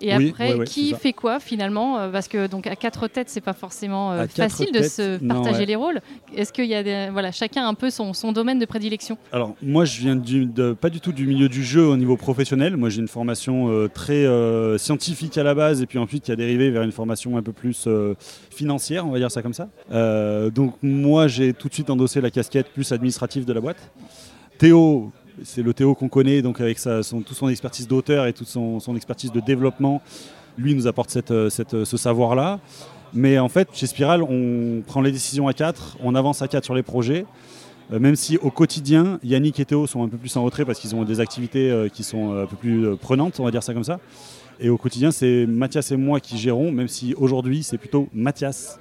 Et 0.07 0.17
Oui, 0.17 0.29
après, 0.31 0.53
ouais, 0.53 0.59
ouais, 0.61 0.65
qui 0.67 0.93
fait 0.95 1.13
quoi 1.13 1.41
finalement 1.41 1.99
Euh, 1.99 2.11
Parce 2.11 2.29
que 2.29 2.47
donc 2.47 2.67
à 2.67 2.77
quatre 2.77 3.09
têtes, 3.09 3.29
c'est 3.31 3.41
pas 3.41 3.53
forcément 3.55 4.13
euh, 4.13 4.27
facile 4.27 4.71
de 4.73 4.83
se 4.83 5.23
non, 5.23 5.35
partager 5.37 5.61
ouais. 5.61 5.67
les 5.67 5.77
rôles. 5.77 6.01
Est-ce 6.37 6.53
qu'il 6.53 6.67
y 6.67 6.75
a 6.75 6.83
des, 6.83 7.09
voilà, 7.13 7.33
chacun 7.33 7.67
un 7.67 7.75
peu 7.75 7.91
son, 7.91 8.13
son 8.13 8.33
domaine 8.33 8.59
de 8.59 8.67
prédilection? 8.67 9.17
Alors 9.33 9.55
moi 9.63 9.85
je 9.85 10.01
viens 10.01 10.17
du- 10.17 10.47
de, 10.47 10.73
pas 10.73 10.91
du 10.91 11.01
tout 11.01 11.13
du 11.13 11.27
milieu 11.27 11.49
du 11.49 11.65
jeu 11.65 11.87
au 11.87 11.97
niveau 11.97 12.17
professionnel. 12.17 12.77
Moi 12.77 12.91
j'ai 12.91 13.01
une 13.01 13.09
formation 13.09 13.69
euh, 13.71 13.89
très 13.89 14.27
euh, 14.27 14.77
scientifique 14.79 15.39
à 15.39 15.43
la 15.43 15.55
base 15.55 15.81
et 15.83 15.87
puis 15.87 15.99
ensuite 15.99 16.25
qui 16.25 16.33
a 16.33 16.37
dérivé 16.37 16.71
vers 16.71 16.83
une 16.83 16.93
formation 16.93 17.37
un 17.37 17.43
peu 17.43 17.53
plus 17.53 17.89
financière, 18.51 19.07
on 19.07 19.11
va 19.11 19.19
dire 19.19 19.31
ça 19.31 19.43
comme 19.43 19.55
ça. 19.55 19.69
Donc 20.51 20.75
moi 20.83 21.29
j'ai 21.29 21.53
tout 21.53 21.69
de 21.69 21.75
suite 21.75 21.91
endossé 21.91 22.21
la 22.21 22.31
casquette 22.31 22.69
plus 22.73 22.93
administrative 22.93 23.45
de 23.45 23.53
la 23.53 23.61
boîte. 23.61 23.91
Théo, 24.59 25.13
c'est 25.43 25.63
le 25.63 25.75
Théo 25.75 25.95
qu'on 25.95 26.09
connaît, 26.09 26.43
donc 26.43 26.61
avec 26.61 26.79
son, 26.79 27.03
toute 27.23 27.37
son 27.37 27.49
expertise 27.49 27.89
d'auteur 27.89 28.27
et 28.27 28.33
toute 28.33 28.49
son, 28.49 28.79
expertise 28.97 29.33
de 29.33 29.41
développement, 29.41 30.01
lui 30.57 30.75
nous 30.75 30.87
apporte 30.87 31.17
euh, 31.31 31.51
cette- 31.51 31.85
ce 31.85 31.97
savoir-là. 31.97 32.61
Mais 33.13 33.39
en 33.39 33.49
fait, 33.49 33.69
chez 33.73 33.87
Spiral, 33.87 34.23
on 34.23 34.83
prend 34.87 35.01
les 35.01 35.13
décisions 35.13 35.47
à 35.49 35.53
4, 35.53 35.99
on 36.03 36.15
avance 36.15 36.43
à 36.43 36.49
4 36.49 36.65
sur 36.65 36.75
les 36.75 36.83
projets. 36.83 37.27
Euh, 37.93 37.99
même 37.99 38.17
si 38.17 38.39
au 38.39 38.51
quotidien, 38.51 39.19
Yannick 39.23 39.61
et 39.61 39.65
Théo 39.65 39.87
sont 39.87 40.03
un 40.03 40.09
peu 40.09 40.17
plus 40.17 40.35
en 40.37 40.43
retrait 40.45 40.65
parce 40.65 40.79
qu'ils 40.79 40.95
ont 40.95 41.05
des 41.05 41.21
activités 41.21 41.71
euh, 41.71 41.89
qui 41.89 42.03
sont 42.03 42.33
euh, 42.33 42.45
un 42.45 42.47
peu 42.47 42.57
plus 42.57 42.87
euh, 42.87 42.97
prenantes, 42.97 43.39
on 43.41 43.45
va 43.45 43.51
dire 43.51 43.63
ça 43.63 43.75
comme 43.75 43.85
ça. 43.85 44.01
Et 44.61 44.69
au 44.69 44.77
quotidien, 44.79 45.11
c'est 45.11 45.47
Mathias 45.47 45.91
et 45.91 45.97
moi 45.97 46.21
qui 46.21 46.39
gérons, 46.39 46.71
même 46.73 46.89
si 46.89 47.15
aujourd'hui, 47.15 47.63
c'est 47.63 47.77
plutôt 47.77 48.09
Mathias 48.15 48.79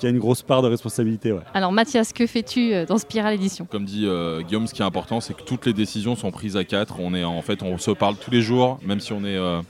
qui 0.00 0.06
a 0.06 0.10
une 0.10 0.18
grosse 0.18 0.42
part 0.42 0.62
de 0.62 0.68
responsabilité. 0.68 1.30
ouais. 1.30 1.42
Alors 1.54 1.70
Mathias, 1.72 2.12
que 2.12 2.26
fais-tu 2.26 2.72
euh, 2.72 2.86
dans 2.86 2.98
Spiral 2.98 3.34
Édition? 3.34 3.66
Comme 3.70 3.84
dit 3.84 4.06
euh, 4.06 4.40
Guillaume, 4.42 4.66
ce 4.66 4.74
qui 4.74 4.80
est 4.82 4.84
important, 4.84 5.20
c'est 5.20 5.34
que 5.34 5.42
toutes 5.42 5.66
les 5.66 5.74
décisions 5.74 6.16
sont 6.16 6.30
prises 6.30 6.56
à 6.56 6.64
quatre. 6.64 6.98
On 6.98 7.14
est 7.14 7.22
en 7.22 7.42
fait, 7.42 7.62
on 7.62 7.76
se 7.78 7.90
parle 7.90 8.16
tous 8.16 8.30
les 8.30 8.40
jours, 8.40 8.80
même 8.82 8.98
si 8.98 9.12
on 9.12 9.20
est, 9.24 9.36
euh, 9.36 9.60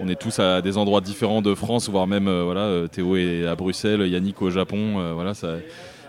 on 0.00 0.08
est 0.08 0.20
tous 0.20 0.38
à 0.40 0.60
des 0.62 0.76
endroits 0.76 1.00
différents 1.00 1.42
de 1.42 1.54
France, 1.54 1.88
voire 1.88 2.06
même 2.08 2.26
euh, 2.28 2.42
voilà, 2.42 2.88
Théo 2.88 3.16
est 3.16 3.46
à 3.46 3.54
Bruxelles, 3.54 4.06
Yannick 4.08 4.42
au 4.42 4.50
Japon. 4.50 4.98
euh, 4.98 5.12
voilà, 5.14 5.32
ça, 5.34 5.56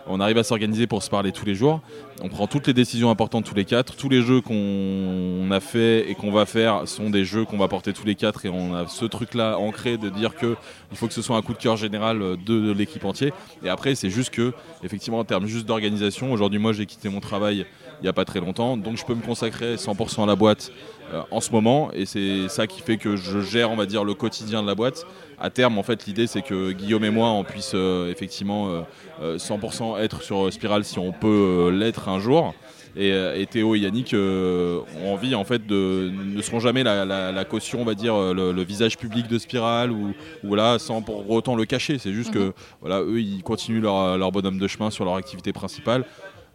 on 0.07 0.19
arrive 0.19 0.37
à 0.37 0.43
s'organiser 0.43 0.87
pour 0.87 1.03
se 1.03 1.09
parler 1.09 1.31
tous 1.31 1.45
les 1.45 1.55
jours. 1.55 1.81
On 2.21 2.29
prend 2.29 2.47
toutes 2.47 2.67
les 2.67 2.73
décisions 2.73 3.09
importantes 3.09 3.45
tous 3.45 3.55
les 3.55 3.65
quatre. 3.65 3.95
Tous 3.95 4.09
les 4.09 4.21
jeux 4.21 4.41
qu'on 4.41 5.49
a 5.51 5.59
fait 5.59 6.09
et 6.09 6.15
qu'on 6.15 6.31
va 6.31 6.45
faire 6.45 6.87
sont 6.87 7.09
des 7.09 7.25
jeux 7.25 7.45
qu'on 7.45 7.57
va 7.57 7.67
porter 7.67 7.93
tous 7.93 8.05
les 8.05 8.15
quatre 8.15 8.45
et 8.45 8.49
on 8.49 8.73
a 8.73 8.87
ce 8.87 9.05
truc-là 9.05 9.57
ancré 9.57 9.97
de 9.97 10.09
dire 10.09 10.35
que 10.35 10.55
il 10.91 10.97
faut 10.97 11.07
que 11.07 11.13
ce 11.13 11.21
soit 11.21 11.37
un 11.37 11.41
coup 11.41 11.53
de 11.53 11.59
cœur 11.59 11.77
général 11.77 12.21
euh, 12.21 12.35
de, 12.35 12.71
l'équipe 12.71 13.05
entière. 13.05 13.33
Et 13.63 13.69
après, 13.69 13.95
c'est 13.95 14.09
juste 14.09 14.31
que, 14.31 14.53
effectivement, 14.83 15.19
en 15.19 15.23
termes 15.23 15.45
juste 15.45 15.65
d'organisation, 15.65 16.31
aujourd'hui, 16.31 16.59
moi, 16.59 16.73
j'ai 16.73 16.85
quitté 16.85 17.09
mon 17.09 17.19
travail 17.19 17.65
il 18.01 18.03
n'y 18.03 18.09
a 18.09 18.13
pas 18.13 18.25
très 18.25 18.39
longtemps, 18.39 18.77
donc 18.77 18.95
je 18.97 19.05
peux 19.05 19.13
me 19.13 19.21
consacrer 19.21 19.75
100% 19.75 20.23
à 20.23 20.25
la 20.25 20.35
boîte 20.35 20.71
euh, 21.13 21.21
en 21.31 21.41
ce 21.41 21.51
moment, 21.51 21.91
et 21.93 22.05
c'est 22.05 22.47
ça 22.47 22.65
qui 22.65 22.81
fait 22.81 22.97
que 22.97 23.17
je 23.17 23.41
gère, 23.41 23.71
on 23.71 23.75
va 23.75 23.85
dire, 23.85 24.05
le 24.05 24.13
quotidien 24.13 24.61
de 24.61 24.67
la 24.67 24.75
boîte. 24.75 25.05
À 25.39 25.49
terme, 25.49 25.77
en 25.77 25.83
fait, 25.83 26.05
l'idée, 26.05 26.27
c'est 26.27 26.41
que 26.41 26.71
Guillaume 26.71 27.05
et 27.05 27.09
moi, 27.09 27.29
on 27.29 27.43
puisse 27.43 27.71
euh, 27.73 28.11
effectivement 28.11 28.69
euh, 28.69 28.81
euh, 29.21 29.37
100% 29.37 29.97
être 29.99 30.21
sur 30.21 30.51
Spiral 30.51 30.83
si 30.83 30.99
on 30.99 31.11
peut 31.11 31.27
euh, 31.27 31.71
l'être 31.71 32.09
un 32.09 32.19
jour. 32.19 32.53
Et, 32.97 33.11
euh, 33.13 33.39
et 33.39 33.45
Théo 33.45 33.75
et 33.75 33.79
Yannick 33.79 34.15
euh, 34.15 34.79
ont 35.03 35.13
envie 35.13 35.35
en 35.35 35.43
fait 35.43 35.65
de 35.67 36.11
ne 36.11 36.41
seront 36.41 36.59
jamais 36.59 36.81
la, 36.83 37.05
la- 37.05 37.31
la 37.31 37.45
caution 37.45 37.81
on 37.81 37.85
va 37.85 37.93
dire 37.93 38.15
euh, 38.15 38.33
le, 38.33 38.51
le 38.51 38.61
visage 38.63 38.97
public 38.97 39.27
de 39.27 39.37
Spiral 39.37 39.91
ou, 39.91 40.07
ou 40.43 40.47
voilà 40.47 40.79
sans 40.79 41.03
pour 41.03 41.29
autant 41.29 41.55
le 41.55 41.65
cacher. 41.65 41.99
C'est 41.99 42.11
juste 42.13 42.31
que 42.33 42.51
voilà 42.81 43.01
eux 43.01 43.21
ils 43.21 43.43
continuent 43.43 43.79
leur, 43.81 44.17
leur 44.17 44.31
bonhomme 44.31 44.57
de 44.57 44.67
chemin 44.67 44.89
sur 44.89 45.05
leur 45.05 45.15
activité 45.15 45.53
principale 45.53 46.03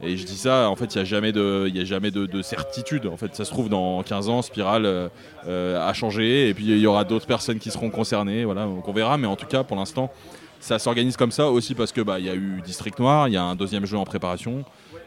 et 0.02 0.16
je 0.16 0.24
dis 0.24 0.36
ça, 0.36 0.68
en 0.68 0.76
fait, 0.76 0.94
il 0.94 0.98
n'y 0.98 1.02
a 1.02 1.04
jamais, 1.04 1.32
de, 1.32 1.70
y 1.72 1.80
a 1.80 1.84
jamais 1.84 2.10
de, 2.10 2.26
de 2.26 2.42
certitude. 2.42 3.06
En 3.06 3.16
fait, 3.16 3.34
ça 3.34 3.44
se 3.44 3.50
trouve, 3.50 3.68
dans 3.68 4.02
15 4.02 4.28
ans, 4.28 4.42
Spiral 4.42 4.86
euh, 4.86 5.08
euh, 5.46 5.88
a 5.88 5.92
changé, 5.92 6.48
et 6.48 6.54
puis 6.54 6.64
il 6.64 6.78
y 6.78 6.86
aura 6.86 7.04
d'autres 7.04 7.26
personnes 7.26 7.58
qui 7.58 7.70
seront 7.70 7.90
concernées. 7.90 8.44
Voilà, 8.44 8.64
donc 8.64 8.86
on 8.88 8.92
verra, 8.92 9.16
mais 9.18 9.26
en 9.26 9.36
tout 9.36 9.46
cas, 9.46 9.62
pour 9.62 9.76
l'instant, 9.76 10.10
ça 10.64 10.78
s'organise 10.78 11.16
comme 11.16 11.30
ça 11.30 11.50
aussi 11.50 11.74
parce 11.74 11.92
que 11.92 12.00
bah, 12.00 12.18
il 12.18 12.24
y 12.24 12.30
a 12.30 12.34
eu 12.34 12.62
District 12.64 12.98
Noir, 12.98 13.28
il 13.28 13.34
y 13.34 13.36
a 13.36 13.42
un 13.44 13.54
deuxième 13.54 13.84
jeu 13.84 13.98
en 13.98 14.04
préparation. 14.04 14.64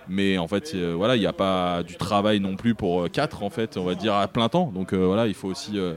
Mais 0.10 0.38
en 0.38 0.48
fait, 0.48 0.72
euh, 0.74 0.94
voilà, 0.96 1.18
il 1.18 1.20
n'y 1.20 1.26
a 1.26 1.34
pas 1.34 1.84
du 1.84 1.98
travail 1.98 2.40
non 2.40 2.56
plus 2.56 2.76
pour 2.76 3.12
4, 3.12 3.44
en 3.44 3.50
fait, 3.50 3.76
on 3.76 3.84
va 3.84 3.94
dire 3.94 4.14
à 4.14 4.26
plein 4.30 4.48
temps. 4.48 4.72
Donc 4.74 4.94
euh, 4.94 5.06
voilà, 5.06 5.28
il 5.28 5.34
faut 5.34 5.50
aussi. 5.50 5.72
euh, 5.78 5.96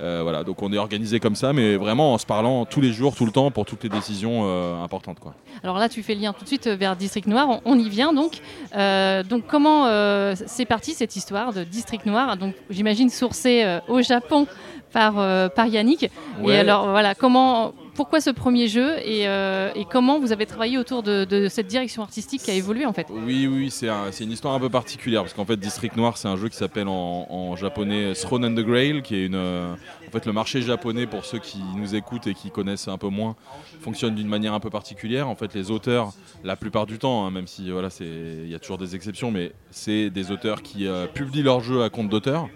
euh, 0.00 0.20
voilà, 0.22 0.44
donc 0.44 0.62
on 0.62 0.72
est 0.72 0.78
organisé 0.78 1.18
comme 1.18 1.34
ça, 1.34 1.52
mais 1.52 1.74
vraiment 1.76 2.14
en 2.14 2.18
se 2.18 2.26
parlant 2.26 2.66
tous 2.66 2.80
les 2.80 2.92
jours, 2.92 3.16
tout 3.16 3.26
le 3.26 3.32
temps, 3.32 3.50
pour 3.50 3.64
toutes 3.64 3.82
les 3.82 3.88
décisions 3.88 4.42
euh, 4.44 4.80
importantes. 4.80 5.18
Quoi. 5.18 5.34
Alors 5.64 5.76
là, 5.78 5.88
tu 5.88 6.04
fais 6.04 6.14
le 6.14 6.20
lien 6.20 6.32
tout 6.32 6.44
de 6.44 6.48
suite 6.48 6.68
vers 6.68 6.94
District 6.94 7.26
Noir. 7.26 7.48
On, 7.48 7.60
on 7.64 7.76
y 7.76 7.88
vient 7.88 8.12
donc. 8.12 8.38
Euh, 8.76 9.24
donc 9.24 9.42
comment 9.48 9.86
euh, 9.86 10.36
c'est 10.46 10.64
parti 10.66 10.92
cette 10.92 11.16
histoire 11.16 11.52
de 11.52 11.64
District 11.64 12.06
Noir? 12.06 12.36
Donc 12.36 12.54
j'imagine 12.70 13.08
sourcé 13.10 13.64
euh, 13.64 13.80
au 13.88 14.02
Japon 14.02 14.46
par, 14.92 15.18
euh, 15.18 15.48
par 15.48 15.66
Yannick. 15.66 16.12
Ouais. 16.42 16.54
Et 16.54 16.58
alors 16.58 16.90
voilà, 16.90 17.16
comment, 17.16 17.72
pourquoi 17.98 18.20
ce 18.20 18.30
premier 18.30 18.68
jeu 18.68 18.96
et, 19.04 19.26
euh, 19.26 19.72
et 19.74 19.84
comment 19.84 20.20
vous 20.20 20.30
avez 20.30 20.46
travaillé 20.46 20.78
autour 20.78 21.02
de, 21.02 21.48
cette 21.50 21.66
direction 21.66 22.00
artistique 22.00 22.40
qui 22.44 22.50
a 22.52 22.54
évolué 22.54 22.86
en 22.86 22.92
fait 22.92 23.08
Oui, 23.10 23.48
oui, 23.48 23.72
c'est 23.72 23.88
un- 23.88 24.12
c'est 24.12 24.22
une 24.22 24.30
histoire 24.30 24.54
un 24.54 24.60
peu 24.60 24.68
particulière 24.70 25.22
parce 25.22 25.34
qu'en 25.34 25.44
fait, 25.44 25.56
District 25.56 25.96
Noir, 25.96 26.16
c'est 26.16 26.28
un 26.28 26.36
jeu 26.36 26.48
qui 26.48 26.56
s'appelle 26.56 26.86
en, 26.86 27.56
japonais 27.56 28.12
Throne 28.14 28.44
and 28.44 28.54
the 28.54 28.64
Grail, 28.64 29.02
qui 29.02 29.16
est 29.16 29.26
une. 29.26 29.34
euh, 29.34 29.74
en 30.06 30.10
fait, 30.12 30.26
le 30.26 30.32
marché 30.32 30.62
japonais, 30.62 31.08
pour 31.08 31.24
ceux 31.24 31.40
qui 31.40 31.58
nous 31.76 31.96
écoutent 31.96 32.28
et 32.28 32.34
qui 32.34 32.52
connaissent 32.52 32.86
un 32.86 32.98
peu 32.98 33.08
moins, 33.08 33.34
fonctionne 33.80 34.14
d'une 34.14 34.28
manière 34.28 34.54
un 34.54 34.60
peu 34.60 34.70
particulière. 34.70 35.28
En 35.28 35.34
fait, 35.34 35.52
les 35.54 35.72
auteurs, 35.72 36.12
la 36.44 36.54
plupart 36.54 36.86
du 36.86 36.98
temps, 36.98 37.26
hein, 37.26 37.32
même 37.32 37.48
si 37.48 37.68
voilà, 37.72 37.88
il 38.00 38.48
y 38.48 38.54
a 38.54 38.60
toujours 38.60 38.78
des 38.78 38.94
exceptions, 38.94 39.32
mais 39.32 39.50
c'est 39.72 40.08
des 40.10 40.30
auteurs 40.30 40.62
qui 40.62 40.86
euh, 40.86 41.06
publient 41.08 41.42
leurs 41.42 41.62
jeux 41.62 41.82
à 41.82 41.90
compte 41.90 42.08
d'auteur. 42.08 42.48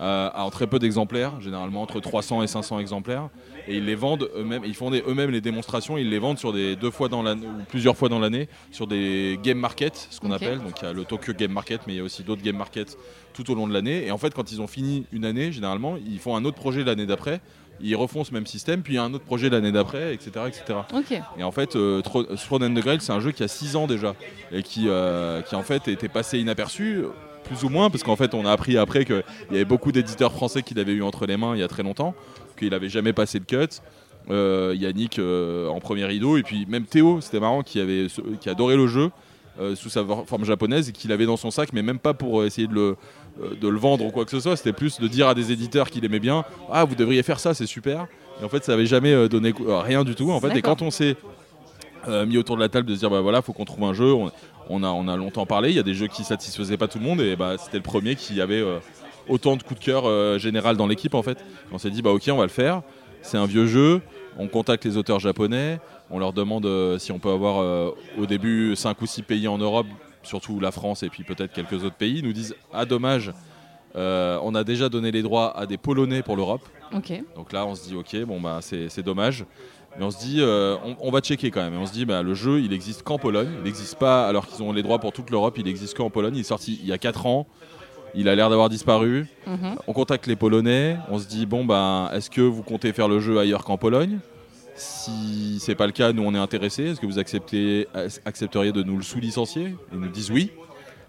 euh, 0.00 0.30
en 0.36 0.50
très 0.50 0.68
peu 0.68 0.78
d'exemplaires, 0.78 1.40
généralement 1.40 1.82
entre 1.82 1.98
300 1.98 2.44
et 2.44 2.46
500 2.46 2.78
exemplaires. 2.78 3.28
Et 3.68 3.76
ils 3.76 3.84
les 3.84 3.94
vendent 3.94 4.30
eux-mêmes, 4.34 4.62
ils 4.64 4.74
font 4.74 4.90
eux-mêmes 4.90 5.30
les 5.30 5.42
démonstrations, 5.42 5.98
ils 5.98 6.08
les 6.08 6.18
vendent 6.18 6.38
sur 6.38 6.54
des 6.54 6.74
deux 6.74 6.90
fois 6.90 7.08
dans 7.08 7.22
l'année 7.22 7.46
ou 7.46 7.64
plusieurs 7.68 7.96
fois 7.96 8.08
dans 8.08 8.18
l'année 8.18 8.48
sur 8.72 8.86
des 8.86 9.38
game 9.42 9.58
markets, 9.58 10.08
ce 10.10 10.18
qu'on 10.20 10.32
appelle. 10.32 10.58
Donc 10.58 10.80
il 10.80 10.86
y 10.86 10.88
a 10.88 10.92
le 10.94 11.04
Tokyo 11.04 11.34
Game 11.34 11.52
Market, 11.52 11.82
mais 11.86 11.92
il 11.92 11.96
y 11.98 12.00
a 12.00 12.02
aussi 12.02 12.22
d'autres 12.22 12.42
game 12.42 12.56
markets 12.56 12.96
tout 13.34 13.50
au 13.50 13.54
long 13.54 13.68
de 13.68 13.74
l'année. 13.74 14.06
Et 14.06 14.10
en 14.10 14.16
fait, 14.16 14.32
quand 14.32 14.50
ils 14.50 14.62
ont 14.62 14.66
fini 14.66 15.04
une 15.12 15.26
année, 15.26 15.52
généralement, 15.52 15.96
ils 15.96 16.18
font 16.18 16.34
un 16.34 16.46
autre 16.46 16.56
projet 16.56 16.82
l'année 16.82 17.04
d'après. 17.04 17.42
Ils 17.80 17.94
refont 17.94 18.24
ce 18.24 18.32
même 18.32 18.46
système, 18.46 18.82
puis 18.82 18.94
il 18.94 18.96
y 18.96 18.98
a 18.98 19.04
un 19.04 19.12
autre 19.14 19.24
projet 19.24 19.50
l'année 19.50 19.70
d'après, 19.70 20.12
etc., 20.14 20.30
etc. 20.48 20.80
Ok. 20.92 21.20
Et 21.38 21.44
en 21.44 21.52
fait, 21.52 21.76
euh, 21.76 22.00
Throne 22.00 22.64
and 22.64 22.74
the 22.74 22.82
Grail, 22.82 22.98
c'est 23.00 23.12
un 23.12 23.20
jeu 23.20 23.30
qui 23.32 23.42
a 23.42 23.48
6 23.48 23.76
ans 23.76 23.86
déjà 23.86 24.16
et 24.50 24.62
qui, 24.62 24.86
euh, 24.88 25.42
qui 25.42 25.54
en 25.54 25.62
fait 25.62 25.86
était 25.86 26.08
passé 26.08 26.40
inaperçu, 26.40 27.04
plus 27.48 27.64
ou 27.64 27.68
moins, 27.68 27.90
parce 27.90 28.02
qu'en 28.02 28.16
fait, 28.16 28.34
on 28.34 28.44
a 28.46 28.52
appris 28.52 28.76
après 28.76 29.04
qu'il 29.04 29.24
y 29.50 29.54
avait 29.54 29.64
beaucoup 29.64 29.92
d'éditeurs 29.92 30.32
français 30.32 30.62
qui 30.62 30.74
l'avaient 30.74 30.92
eu 30.92 31.02
entre 31.02 31.26
les 31.26 31.36
mains 31.36 31.54
il 31.54 31.60
y 31.60 31.62
a 31.62 31.68
très 31.68 31.82
longtemps, 31.82 32.14
qu'il 32.58 32.70
n'avait 32.70 32.88
jamais 32.88 33.12
passé 33.12 33.38
le 33.38 33.44
cut. 33.44 33.80
Euh, 34.30 34.74
Yannick 34.76 35.18
euh, 35.18 35.68
en 35.68 35.80
premier 35.80 36.04
rideau, 36.04 36.36
et 36.36 36.42
puis 36.42 36.66
même 36.68 36.84
Théo, 36.84 37.20
c'était 37.22 37.40
marrant, 37.40 37.62
qui, 37.62 37.80
avait, 37.80 38.08
qui 38.40 38.50
adorait 38.50 38.76
le 38.76 38.86
jeu 38.86 39.10
euh, 39.58 39.74
sous 39.74 39.88
sa 39.88 40.04
forme 40.04 40.44
japonaise 40.44 40.90
et 40.90 40.92
qu'il 40.92 41.12
avait 41.12 41.24
dans 41.24 41.38
son 41.38 41.50
sac, 41.50 41.70
mais 41.72 41.82
même 41.82 41.98
pas 41.98 42.12
pour 42.12 42.44
essayer 42.44 42.68
de 42.68 42.74
le, 42.74 42.96
de 43.58 43.68
le 43.68 43.78
vendre 43.78 44.04
ou 44.04 44.10
quoi 44.10 44.26
que 44.26 44.30
ce 44.30 44.40
soit, 44.40 44.56
c'était 44.56 44.74
plus 44.74 45.00
de 45.00 45.08
dire 45.08 45.28
à 45.28 45.34
des 45.34 45.50
éditeurs 45.50 45.88
qu'il 45.88 46.04
aimait 46.04 46.20
bien 46.20 46.44
Ah, 46.70 46.84
vous 46.84 46.94
devriez 46.94 47.22
faire 47.22 47.40
ça, 47.40 47.54
c'est 47.54 47.66
super. 47.66 48.06
Et 48.40 48.44
en 48.44 48.48
fait, 48.50 48.64
ça 48.64 48.74
avait 48.74 48.86
jamais 48.86 49.28
donné 49.28 49.54
rien 49.66 50.04
du 50.04 50.14
tout. 50.14 50.30
En 50.30 50.40
fait, 50.40 50.54
et 50.54 50.62
quand 50.62 50.82
on 50.82 50.90
s'est 50.90 51.16
euh, 52.06 52.24
mis 52.26 52.38
autour 52.38 52.56
de 52.56 52.60
la 52.60 52.68
table 52.68 52.86
de 52.86 52.94
se 52.94 53.00
dire 53.00 53.10
bah 53.10 53.20
voilà, 53.20 53.42
faut 53.42 53.52
qu'on 53.52 53.64
trouve 53.64 53.84
un 53.84 53.92
jeu, 53.92 54.12
on, 54.12 54.30
on 54.68 54.82
a, 54.82 54.88
on 54.88 55.08
a 55.08 55.16
longtemps 55.16 55.46
parlé. 55.46 55.70
Il 55.70 55.76
y 55.76 55.80
a 55.80 55.84
des 55.84 55.94
jeux 55.94 56.06
qui 56.06 56.24
satisfaisaient 56.24 56.76
pas 56.76 56.88
tout 56.88 56.98
le 56.98 57.04
monde 57.04 57.20
et 57.20 57.36
bah, 57.36 57.56
c'était 57.58 57.78
le 57.78 57.82
premier 57.82 58.14
qui 58.14 58.40
avait 58.40 58.60
euh, 58.60 58.78
autant 59.28 59.56
de 59.56 59.62
coups 59.62 59.80
de 59.80 59.84
cœur 59.84 60.06
euh, 60.06 60.38
général 60.38 60.76
dans 60.76 60.86
l'équipe 60.86 61.14
en 61.14 61.22
fait. 61.22 61.44
On 61.72 61.78
s'est 61.78 61.90
dit 61.90 62.02
bah 62.02 62.10
ok, 62.10 62.28
on 62.30 62.36
va 62.36 62.44
le 62.44 62.48
faire. 62.48 62.82
C'est 63.22 63.38
un 63.38 63.46
vieux 63.46 63.66
jeu. 63.66 64.00
On 64.38 64.46
contacte 64.46 64.84
les 64.84 64.96
auteurs 64.96 65.18
japonais. 65.18 65.80
On 66.10 66.18
leur 66.18 66.32
demande 66.32 66.66
euh, 66.66 66.98
si 66.98 67.12
on 67.12 67.18
peut 67.18 67.30
avoir 67.30 67.92
au 68.18 68.26
début 68.26 68.76
5 68.76 69.00
ou 69.02 69.06
6 69.06 69.22
pays 69.22 69.48
en 69.48 69.58
Europe, 69.58 69.86
surtout 70.22 70.60
la 70.60 70.70
France 70.70 71.02
et 71.02 71.08
puis 71.08 71.24
peut-être 71.24 71.52
quelques 71.52 71.84
autres 71.84 71.96
pays. 71.96 72.18
Ils 72.18 72.24
nous 72.24 72.32
disent 72.32 72.54
ah 72.72 72.84
dommage. 72.84 73.32
on 73.94 74.54
a 74.54 74.64
déjà 74.64 74.88
donné 74.88 75.10
les 75.10 75.22
droits 75.22 75.56
à 75.58 75.66
des 75.66 75.76
Polonais 75.78 76.22
pour 76.22 76.36
l'Europe. 76.36 76.62
Donc 77.36 77.52
là, 77.52 77.66
on 77.66 77.74
se 77.74 77.86
dit, 77.86 77.94
ok, 77.94 78.16
bon 78.24 78.40
bah 78.40 78.60
c'est 78.62 79.02
dommage. 79.02 79.44
Mais 79.96 80.04
on 80.04 80.10
se 80.10 80.18
dit, 80.18 80.36
euh, 80.40 80.76
on, 80.84 80.96
on 81.00 81.10
va 81.10 81.20
checker 81.20 81.50
quand 81.50 81.62
même. 81.62 81.74
Et 81.74 81.78
on 81.78 81.86
se 81.86 81.92
dit, 81.92 82.04
bah, 82.04 82.22
le 82.22 82.34
jeu, 82.34 82.60
il 82.60 82.72
existe 82.72 83.02
qu'en 83.02 83.18
Pologne. 83.18 83.50
Il 83.58 83.64
n'existe 83.64 83.96
pas, 83.98 84.28
alors 84.28 84.46
qu'ils 84.46 84.62
ont 84.62 84.72
les 84.72 84.82
droits 84.82 84.98
pour 84.98 85.12
toute 85.12 85.30
l'Europe, 85.30 85.58
il 85.58 85.66
existe 85.66 85.96
qu'en 85.96 86.10
Pologne. 86.10 86.36
Il 86.36 86.40
est 86.40 86.44
sorti 86.44 86.78
il 86.82 86.88
y 86.88 86.92
a 86.92 86.98
4 86.98 87.26
ans. 87.26 87.46
Il 88.14 88.28
a 88.28 88.34
l'air 88.34 88.48
d'avoir 88.50 88.68
disparu. 88.68 89.26
Mhm. 89.46 89.76
On 89.86 89.92
contacte 89.92 90.26
les 90.26 90.36
Polonais. 90.36 90.96
On 91.10 91.18
se 91.18 91.26
dit, 91.26 91.46
bon, 91.46 91.64
bah, 91.64 92.10
est-ce 92.14 92.30
que 92.30 92.40
vous 92.40 92.62
comptez 92.62 92.92
faire 92.92 93.08
le 93.08 93.20
jeu 93.20 93.38
ailleurs 93.38 93.64
qu'en 93.64 93.76
Pologne? 93.76 94.18
Si 94.78 95.58
c'est 95.60 95.74
pas 95.74 95.86
le 95.86 95.92
cas, 95.92 96.12
nous 96.12 96.22
on 96.22 96.32
est 96.34 96.38
intéressés. 96.38 96.84
Est-ce 96.84 97.00
que 97.00 97.06
vous 97.06 97.18
acceptez, 97.18 97.88
accepteriez 98.24 98.70
de 98.70 98.84
nous 98.84 98.96
le 98.96 99.02
sous-licencier? 99.02 99.74
Ils 99.92 99.98
nous 99.98 100.08
disent 100.08 100.30
oui. 100.30 100.52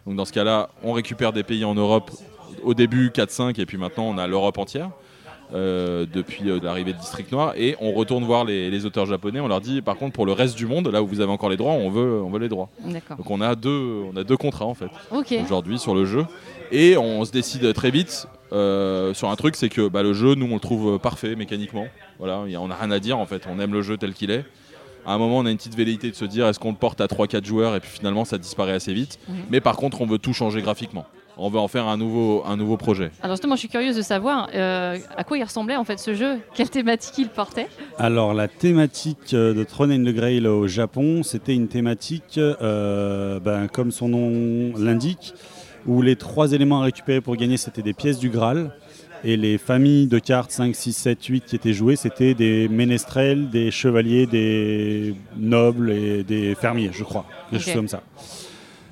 Donc 0.08 0.16
dans 0.16 0.26
ce 0.26 0.34
cas-là, 0.34 0.70
on 0.82 0.92
récupère 0.92 1.34
des 1.34 1.44
pays 1.44 1.64
en 1.64 1.76
Europe. 1.76 2.10
Au 2.64 2.74
début 2.74 3.10
4-5 3.10 3.62
et 3.62 3.66
puis 3.68 3.78
maintenant 3.78 4.06
on 4.06 4.18
a 4.18 4.26
l'Europe 4.26 4.58
entière. 4.58 4.90
Euh, 5.54 6.06
depuis 6.12 6.50
euh, 6.50 6.60
l'arrivée 6.62 6.94
de 6.94 6.98
District 7.00 7.32
Noir 7.32 7.54
et 7.58 7.76
on 7.82 7.92
retourne 7.94 8.24
voir 8.24 8.46
les, 8.46 8.70
les 8.70 8.86
auteurs 8.86 9.06
japonais 9.08 9.40
on 9.40 9.48
leur 9.48 9.62
dit 9.62 9.82
par 9.82 9.96
contre 9.98 10.14
pour 10.14 10.26
le 10.28 10.32
reste 10.32 10.56
du 10.56 10.68
monde 10.68 10.88
là 10.90 11.02
où 11.02 11.08
vous 11.08 11.22
avez 11.22 11.32
encore 11.32 11.50
les 11.50 11.58
droits 11.58 11.72
on 11.74 11.90
veut, 11.90 12.22
on 12.22 12.30
veut 12.30 12.40
les 12.40 12.50
droits 12.50 12.70
donc 13.18 13.30
on 13.32 13.42
a 13.42 13.56
deux, 13.56 14.04
on 14.14 14.16
a 14.16 14.24
deux 14.24 14.38
contrats 14.38 14.66
en 14.66 14.76
fait 14.76 14.90
aujourd'hui 15.44 15.80
sur 15.80 15.96
le 15.96 16.06
jeu. 16.06 16.26
Et 16.72 16.98
on 16.98 17.26
se 17.26 17.32
décide 17.32 17.74
très 17.74 17.90
vite 17.90 18.28
euh, 18.54 19.12
sur 19.16 19.30
un 19.32 19.36
truc, 19.36 19.56
c'est 19.56 19.70
que 19.70 19.88
bah, 19.88 20.04
le 20.04 20.14
jeu, 20.14 20.36
nous, 20.36 20.46
on 20.46 20.54
le 20.54 20.60
trouve 20.60 21.00
parfait 21.00 21.36
mécaniquement. 21.36 21.88
Voilà, 22.20 22.44
y 22.48 22.56
a- 22.56 22.62
on 22.62 22.68
n'a 22.68 22.76
rien 22.76 22.92
à 22.92 23.00
dire 23.00 23.18
en 23.18 23.26
fait. 23.26 23.48
On 23.50 23.60
aime 23.60 23.74
le 23.74 23.82
jeu 23.82 23.98
tel 23.98 24.14
qu'il 24.14 24.30
est. 24.30 24.46
À 25.06 25.14
un 25.14 25.18
moment, 25.18 25.40
on 25.40 25.46
a 25.48 25.52
une 25.52 25.58
petite 25.58 25.76
velléité 25.76 26.12
de 26.12 26.16
se 26.16 26.26
dire 26.26 26.46
est-ce 26.48 26.60
qu'on 26.60 26.70
le 26.72 26.78
porte 26.78 27.02
à 27.02 27.08
3-4 27.08 27.44
joueurs 27.44 27.76
et 27.76 27.80
puis 27.80 27.90
finalement 27.90 28.24
ça 28.26 28.38
disparaît 28.38 28.74
assez 28.74 28.94
vite. 28.94 29.18
Mhm. 29.28 29.36
Mais 29.50 29.62
par 29.62 29.78
contre, 29.78 30.02
on 30.02 30.06
veut 30.06 30.20
tout 30.20 30.34
changer 30.34 30.62
graphiquement. 30.62 31.06
On 31.42 31.50
veut 31.50 31.60
en 31.60 31.70
faire 31.70 31.88
un 31.88 31.96
nouveau, 31.96 32.44
un 32.46 32.58
nouveau 32.58 32.76
projet. 32.76 33.12
Alors 33.24 33.36
justement, 33.38 33.56
je 33.56 33.60
suis 33.62 33.70
curieuse 33.70 33.96
de 33.96 34.02
savoir 34.02 34.50
euh, 34.54 34.98
à 35.16 35.24
quoi 35.24 35.38
il 35.38 35.44
ressemblait 35.44 35.78
en 35.78 35.86
fait 35.86 35.98
ce 35.98 36.14
jeu, 36.14 36.40
quelle 36.54 36.70
thématique 36.70 37.18
il 37.18 37.30
portait? 37.30 37.68
Alors 37.98 38.34
la 38.34 38.50
thématique 38.50 39.34
euh, 39.34 39.54
de 39.54 39.64
Throne 39.64 39.92
and 39.94 40.04
the 40.04 40.14
Grail 40.14 40.46
au 40.46 40.68
Japon, 40.68 41.24
c'était 41.24 41.56
une 41.56 41.70
thématique, 41.70 42.38
euh, 42.38 43.40
ben, 43.40 43.68
comme 43.70 43.92
son 43.92 44.10
nom 44.10 44.74
l'indique, 44.78 45.34
où 45.86 46.02
les 46.02 46.18
trois 46.18 46.52
éléments 46.52 46.82
à 46.82 46.84
récupérer 46.84 47.22
pour 47.22 47.38
gagner, 47.38 47.56
c'était 47.56 47.82
des 47.84 47.94
pièces 47.94 48.20
du 48.20 48.30
Graal. 48.30 48.72
Et 49.26 49.36
les 49.36 49.58
familles 49.58 50.08
de 50.08 50.18
cartes 50.20 50.52
5, 50.52 50.74
6, 50.74 50.94
7, 50.94 51.26
8 51.26 51.46
qui 51.46 51.56
étaient 51.58 51.74
jouées, 51.74 51.98
c'était 51.98 52.34
des 52.34 52.70
ménestrels, 52.70 53.50
des 53.50 53.70
chevaliers, 53.70 54.26
des 54.28 55.14
nobles 55.38 55.92
et 55.92 56.24
des 56.24 56.56
fermiers, 56.56 56.92
je 56.94 57.04
crois. 57.04 57.26
Quelque 57.50 57.62
Ok. 57.62 57.66
chose 57.66 57.74
comme 57.76 57.88
ça. 57.90 58.02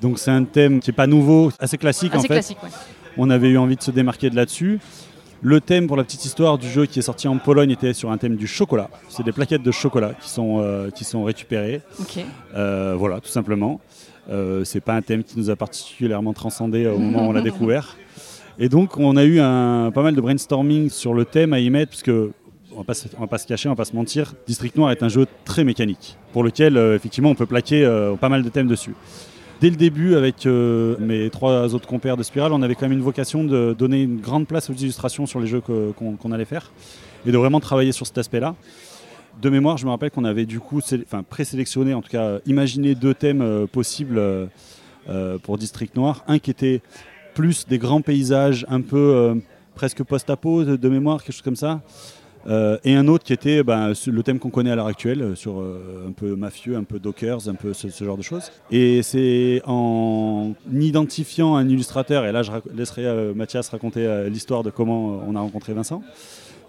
Donc 0.00 0.18
c'est 0.18 0.30
un 0.30 0.44
thème 0.44 0.80
qui 0.80 0.90
n'est 0.90 0.96
pas 0.96 1.06
nouveau, 1.06 1.50
assez 1.58 1.76
classique 1.78 2.14
en 2.14 2.20
fait. 2.20 2.28
classique, 2.28 2.62
ouais. 2.62 2.68
On 3.16 3.30
avait 3.30 3.48
eu 3.48 3.58
envie 3.58 3.76
de 3.76 3.82
se 3.82 3.90
démarquer 3.90 4.30
de 4.30 4.36
là-dessus. 4.36 4.78
Le 5.40 5.60
thème, 5.60 5.86
pour 5.86 5.96
la 5.96 6.02
petite 6.04 6.24
histoire 6.24 6.58
du 6.58 6.68
jeu 6.68 6.86
qui 6.86 6.98
est 6.98 7.02
sorti 7.02 7.28
en 7.28 7.38
Pologne, 7.38 7.70
était 7.70 7.92
sur 7.92 8.10
un 8.10 8.18
thème 8.18 8.36
du 8.36 8.46
chocolat. 8.46 8.90
C'est 9.08 9.22
des 9.24 9.32
plaquettes 9.32 9.62
de 9.62 9.70
chocolat 9.70 10.12
qui 10.20 10.28
sont, 10.28 10.58
euh, 10.60 10.90
qui 10.90 11.04
sont 11.04 11.22
récupérées. 11.24 11.80
Euh, 12.56 12.94
voilà, 12.98 13.20
tout 13.20 13.28
simplement. 13.28 13.80
Euh, 14.30 14.64
c'est 14.64 14.80
pas 14.80 14.94
un 14.94 15.02
thème 15.02 15.22
qui 15.22 15.38
nous 15.38 15.48
a 15.50 15.56
particulièrement 15.56 16.32
transcendé 16.32 16.86
au 16.86 16.98
moment 16.98 17.26
où 17.26 17.30
on 17.30 17.32
l'a 17.32 17.40
découvert. 17.52 17.96
Et 18.58 18.68
donc, 18.68 18.98
on 18.98 19.16
a 19.16 19.24
eu 19.24 19.38
un, 19.40 19.90
pas 19.92 20.02
mal 20.02 20.14
de 20.16 20.20
brainstorming 20.20 20.90
sur 20.90 21.14
le 21.14 21.24
thème 21.24 21.52
à 21.52 21.60
y 21.60 21.70
mettre, 21.70 21.90
puisque 21.90 22.10
on 22.10 22.78
va 22.78 22.84
pas, 22.84 22.94
se- 22.94 23.06
on 23.16 23.20
va 23.20 23.26
pas 23.28 23.38
se 23.38 23.46
cacher, 23.46 23.68
on 23.68 23.72
va 23.72 23.76
pas 23.76 23.84
se 23.84 23.94
mentir. 23.94 24.34
District 24.46 24.76
Noir 24.76 24.90
est 24.90 25.02
un 25.04 25.08
jeu 25.08 25.26
très 25.44 25.62
mécanique, 25.62 26.16
pour 26.32 26.42
lequel 26.42 26.76
euh, 26.76 26.96
effectivement 26.96 27.30
on 27.30 27.34
peut 27.36 27.46
plaquer 27.46 27.84
euh, 27.84 28.14
pas 28.16 28.28
mal 28.28 28.42
de 28.42 28.48
thèmes 28.48 28.66
dessus. 28.66 28.94
Dès 29.60 29.70
le 29.70 29.76
début, 29.76 30.14
avec 30.14 30.46
euh, 30.46 30.94
mes 31.00 31.30
trois 31.30 31.74
autres 31.74 31.88
compères 31.88 32.16
de 32.16 32.22
Spiral, 32.22 32.52
on 32.52 32.62
avait 32.62 32.76
quand 32.76 32.82
même 32.82 32.92
une 32.92 33.02
vocation 33.02 33.42
de 33.42 33.74
donner 33.76 34.02
une 34.02 34.20
grande 34.20 34.46
place 34.46 34.70
aux 34.70 34.74
illustrations 34.74 35.26
sur 35.26 35.40
les 35.40 35.48
jeux 35.48 35.60
qu'on 35.60 36.32
allait 36.32 36.44
faire 36.44 36.70
et 37.26 37.32
de 37.32 37.36
vraiment 37.36 37.58
travailler 37.58 37.90
sur 37.90 38.06
cet 38.06 38.18
aspect-là. 38.18 38.54
De 39.42 39.50
mémoire, 39.50 39.76
je 39.76 39.84
me 39.84 39.90
rappelle 39.90 40.12
qu'on 40.12 40.24
avait 40.24 40.46
du 40.46 40.60
coup 40.60 40.80
présélectionné, 41.28 41.92
en 41.92 42.02
tout 42.02 42.10
cas 42.10 42.38
imaginé 42.46 42.94
deux 42.94 43.14
thèmes 43.14 43.42
euh, 43.42 43.66
possibles 43.66 44.18
euh, 44.18 45.38
pour 45.42 45.58
District 45.58 45.94
Noir. 45.96 46.22
Un 46.28 46.38
qui 46.38 46.52
était 46.52 46.80
plus 47.34 47.66
des 47.66 47.78
grands 47.78 48.00
paysages 48.00 48.64
un 48.68 48.80
peu 48.80 49.40
presque 49.74 50.04
post-apo 50.04 50.64
de 50.64 50.88
mémoire, 50.88 51.22
quelque 51.22 51.34
chose 51.34 51.42
comme 51.42 51.56
ça. 51.56 51.80
Euh, 52.48 52.78
et 52.84 52.94
un 52.94 53.08
autre 53.08 53.24
qui 53.24 53.32
était 53.32 53.62
sur 53.94 54.12
le 54.12 54.22
thème 54.22 54.38
qu'on 54.38 54.50
connaît 54.50 54.70
à 54.70 54.76
l'heure 54.76 54.86
actuelle, 54.86 55.22
euh, 55.22 55.34
sur 55.34 55.60
euh, 55.60 56.06
un 56.08 56.12
peu 56.12 56.34
mafieux, 56.34 56.76
un 56.76 56.84
peu 56.84 56.98
dockers, 56.98 57.48
un 57.48 57.54
peu 57.54 57.74
ce, 57.74 57.90
ce 57.90 58.04
genre 58.04 58.16
de 58.16 58.22
choses. 58.22 58.50
Et 58.70 59.02
c'est 59.02 59.60
en 59.66 60.54
identifiant 60.72 61.56
un 61.56 61.68
illustrateur, 61.68 62.24
et 62.24 62.32
là 62.32 62.42
je 62.42 62.50
laisserai 62.74 63.06
euh, 63.06 63.34
Mathias 63.34 63.68
raconter 63.68 64.28
l'histoire 64.30 64.62
de 64.62 64.70
comment 64.70 65.22
on 65.26 65.36
a 65.36 65.40
rencontré 65.40 65.74
Vincent, 65.74 66.02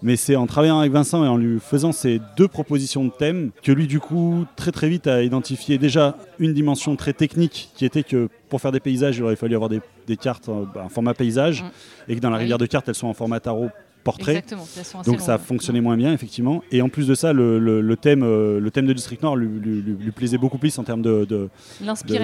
mais 0.02 0.16
c'est 0.16 0.36
en 0.36 0.46
travaillant 0.46 0.80
avec 0.80 0.92
Vincent 0.92 1.24
et 1.24 1.28
en 1.28 1.36
lui 1.36 1.60
faisant 1.60 1.92
ces 1.92 2.20
deux 2.36 2.48
propositions 2.48 3.04
de 3.04 3.10
thèmes 3.10 3.50
que 3.62 3.72
lui 3.72 3.86
du 3.86 4.00
coup 4.00 4.46
très 4.56 4.72
très 4.72 4.88
vite 4.88 5.06
a 5.06 5.22
identifié 5.22 5.78
déjà 5.78 6.16
une 6.38 6.54
dimension 6.54 6.96
très 6.96 7.12
technique 7.12 7.70
qui 7.74 7.84
était 7.84 8.02
que 8.02 8.28
pour 8.48 8.60
faire 8.60 8.72
des 8.72 8.80
paysages 8.80 9.18
il 9.18 9.24
aurait 9.24 9.36
fallu 9.36 9.54
avoir 9.54 9.68
des, 9.68 9.80
des 10.06 10.16
cartes 10.16 10.48
en, 10.48 10.66
en 10.74 10.88
format 10.88 11.12
paysage 11.12 11.62
Mm. 11.62 12.12
et 12.12 12.16
que 12.16 12.20
dans 12.20 12.30
la 12.30 12.38
rivière 12.38 12.58
de 12.58 12.66
cartes 12.66 12.88
elles 12.88 12.94
sont 12.94 13.08
en 13.08 13.14
format 13.14 13.40
tarot 13.40 13.70
portrait. 14.04 14.32
Exactement. 14.36 14.66
Donc 15.04 15.20
ça 15.20 15.38
fonctionnait 15.38 15.80
moins 15.80 15.96
bien, 15.96 16.12
effectivement. 16.12 16.62
Et 16.72 16.82
en 16.82 16.88
plus 16.88 17.06
de 17.06 17.14
ça, 17.14 17.32
le, 17.32 17.58
le- 17.58 17.80
le 17.80 17.96
thème, 17.96 18.22
euh, 18.22 18.58
le 18.60 18.70
thème 18.70 18.86
de 18.86 18.92
District 18.92 19.22
Nord 19.22 19.36
lui, 19.36 19.46
lui- 19.48 19.82
lui- 19.82 19.96
lui 20.04 20.10
plaisait 20.10 20.38
beaucoup 20.38 20.58
plus 20.58 20.78
en 20.78 20.84
termes 20.84 21.02
de. 21.02 21.24
de- 21.24 21.48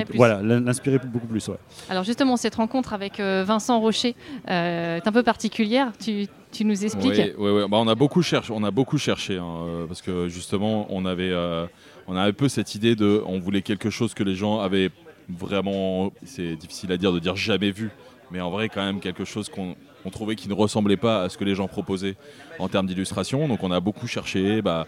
plus. 0.04 0.16
Voilà, 0.16 0.42
l'in- 0.42 0.61
l'inspirait 0.61 0.99
beaucoup 0.99 1.26
plus. 1.26 1.47
Ouais. 1.49 1.56
Alors 1.88 2.04
justement, 2.04 2.37
cette 2.37 2.54
rencontre 2.54 2.92
avec 2.92 3.21
euh, 3.21 3.45
Vincent 3.47 3.78
Rocher 3.80 4.14
euh, 4.50 4.97
est 4.97 5.06
un 5.06 5.12
peu 5.12 5.23
particulière. 5.23 5.92
Tu, 5.99 6.26
tu 6.52 6.64
nous 6.64 6.85
expliques 6.85 7.12
Ouais, 7.18 7.35
ouais, 7.37 7.50
ouais. 7.52 7.68
Bah, 7.68 7.76
on 7.78 7.88
a 7.88 7.95
beaucoup 7.95 8.23
cherché, 8.23 8.52
on 8.54 8.64
a 8.64 8.71
beaucoup 8.71 8.99
cherché 8.99 9.37
hein, 9.37 9.85
parce 9.88 10.02
que 10.02 10.28
justement 10.28 10.87
on 10.90 11.04
avait, 11.04 11.30
euh, 11.30 11.66
on 12.06 12.16
a 12.16 12.23
un 12.23 12.33
peu 12.33 12.49
cette 12.49 12.75
idée 12.75 12.97
de, 12.97 13.23
on 13.26 13.38
voulait 13.38 13.62
quelque 13.62 13.90
chose 13.90 14.14
que 14.14 14.23
les 14.23 14.35
gens 14.35 14.61
avaient 14.61 14.90
vraiment, 15.28 16.12
c'est 16.25 16.56
difficile 16.56 16.92
à 16.92 16.97
dire 16.97 17.12
de 17.12 17.18
dire 17.18 17.37
jamais 17.37 17.71
vu, 17.71 17.90
mais 18.30 18.40
en 18.40 18.50
vrai 18.50 18.68
quand 18.68 18.85
même 18.85 19.00
quelque 19.00 19.25
chose 19.25 19.49
qu'on 19.49 19.75
on 20.07 20.11
trouvait 20.11 20.37
qui 20.37 20.49
ne 20.49 20.55
ressemblait 20.55 20.97
pas 20.97 21.25
à 21.25 21.29
ce 21.29 21.37
que 21.37 21.45
les 21.45 21.55
gens 21.55 21.67
proposaient 21.67 22.15
en 22.59 22.69
termes 22.69 22.87
d'illustration. 22.87 23.49
Donc 23.49 23.63
on 23.63 23.73
a 23.73 23.81
beaucoup 23.81 24.07
cherché. 24.07 24.63
Bah, 24.63 24.87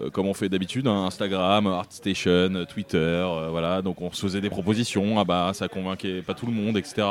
euh, 0.00 0.10
comme 0.10 0.26
on 0.26 0.34
fait 0.34 0.48
d'habitude, 0.48 0.86
hein, 0.86 1.06
Instagram, 1.06 1.66
ArtStation, 1.66 2.64
Twitter, 2.66 2.96
euh, 2.98 3.48
voilà. 3.50 3.82
Donc 3.82 4.00
on 4.00 4.12
se 4.12 4.20
faisait 4.20 4.40
des 4.40 4.50
propositions, 4.50 5.18
ah 5.18 5.24
bah 5.24 5.50
ça 5.52 5.66
convainquait 5.68 6.22
pas 6.22 6.34
tout 6.34 6.46
le 6.46 6.52
monde, 6.52 6.76
etc. 6.76 7.06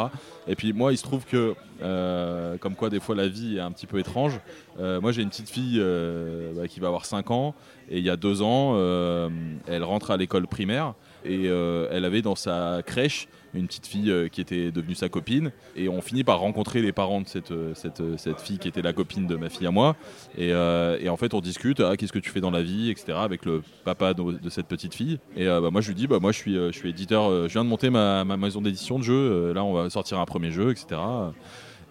Et 0.47 0.55
puis 0.55 0.71
moi, 0.71 0.93
il 0.93 0.97
se 0.97 1.03
trouve 1.03 1.25
que, 1.25 1.55
euh, 1.81 2.57
comme 2.57 2.75
quoi 2.75 2.89
des 2.89 2.99
fois 2.99 3.15
la 3.15 3.27
vie 3.27 3.57
est 3.57 3.61
un 3.61 3.71
petit 3.71 3.87
peu 3.87 3.99
étrange. 3.99 4.39
moi 4.77 5.11
j'ai 5.11 5.21
une 5.21 5.29
petite 5.29 5.49
fille 5.49 5.81
bah, 6.55 6.67
qui 6.67 6.79
va 6.79 6.87
avoir 6.87 7.05
5 7.05 7.31
ans 7.31 7.55
et 7.89 7.97
il 7.99 8.03
y 8.03 8.09
a 8.09 8.17
2 8.17 8.41
ans, 8.41 8.75
elle 9.67 9.83
rentre 9.83 10.11
à 10.11 10.17
l'école 10.17 10.47
primaire 10.47 10.93
et 11.25 11.45
elle 11.45 12.05
avait 12.05 12.21
dans 12.21 12.35
sa 12.35 12.81
crèche 12.85 13.27
une 13.53 13.67
petite 13.67 13.87
fille 13.87 14.11
euh, 14.11 14.27
qui 14.27 14.41
était 14.41 14.71
devenue 14.71 14.95
sa 14.95 15.09
copine. 15.09 15.51
Et 15.75 15.89
on 15.89 16.01
finit 16.01 16.23
par 16.23 16.39
rencontrer 16.39 16.81
les 16.81 16.91
parents 16.91 17.21
de 17.21 17.27
cette, 17.27 17.51
euh, 17.51 17.73
cette, 17.73 18.01
euh, 18.01 18.17
cette 18.17 18.39
fille 18.39 18.59
qui 18.59 18.67
était 18.67 18.81
la 18.81 18.93
copine 18.93 19.27
de 19.27 19.35
ma 19.35 19.49
fille 19.49 19.67
à 19.67 19.71
moi. 19.71 19.95
Et, 20.37 20.53
en 21.09 21.17
fait, 21.17 21.33
on 21.33 21.41
discute 21.41 21.79
ah, 21.79 21.97
qu'est-ce 21.97 22.13
que 22.13 22.19
tu 22.19 22.29
fais 22.29 22.41
dans 22.41 22.51
la 22.51 22.61
vie, 22.61 22.89
etc. 22.89 23.17
avec 23.17 23.45
le 23.45 23.63
papa 23.83 24.13
de, 24.13 24.49
cette 24.49 24.67
petite 24.67 24.93
fille. 24.93 25.19
Et 25.35 25.45
bah, 25.45 25.69
moi, 25.71 25.81
je 25.81 25.87
lui 25.89 25.95
dis 25.95 26.07
bah, 26.07 26.19
moi, 26.21 26.31
je 26.31 26.37
suis, 26.37 26.53
je 26.53 26.71
suis 26.71 26.89
éditeur, 26.89 27.47
je 27.47 27.53
viens 27.53 27.63
de 27.63 27.69
monter 27.69 27.89
ma 27.89 28.23
maison 28.23 28.61
d'édition 28.61 28.99
de 28.99 29.03
jeux. 29.03 29.53
là, 29.53 29.63
on 29.63 29.73
va 29.73 29.89
sortir 29.89 30.19
un 30.19 30.25
premier 30.25 30.51
jeu, 30.51 30.71
etc. 30.71 30.99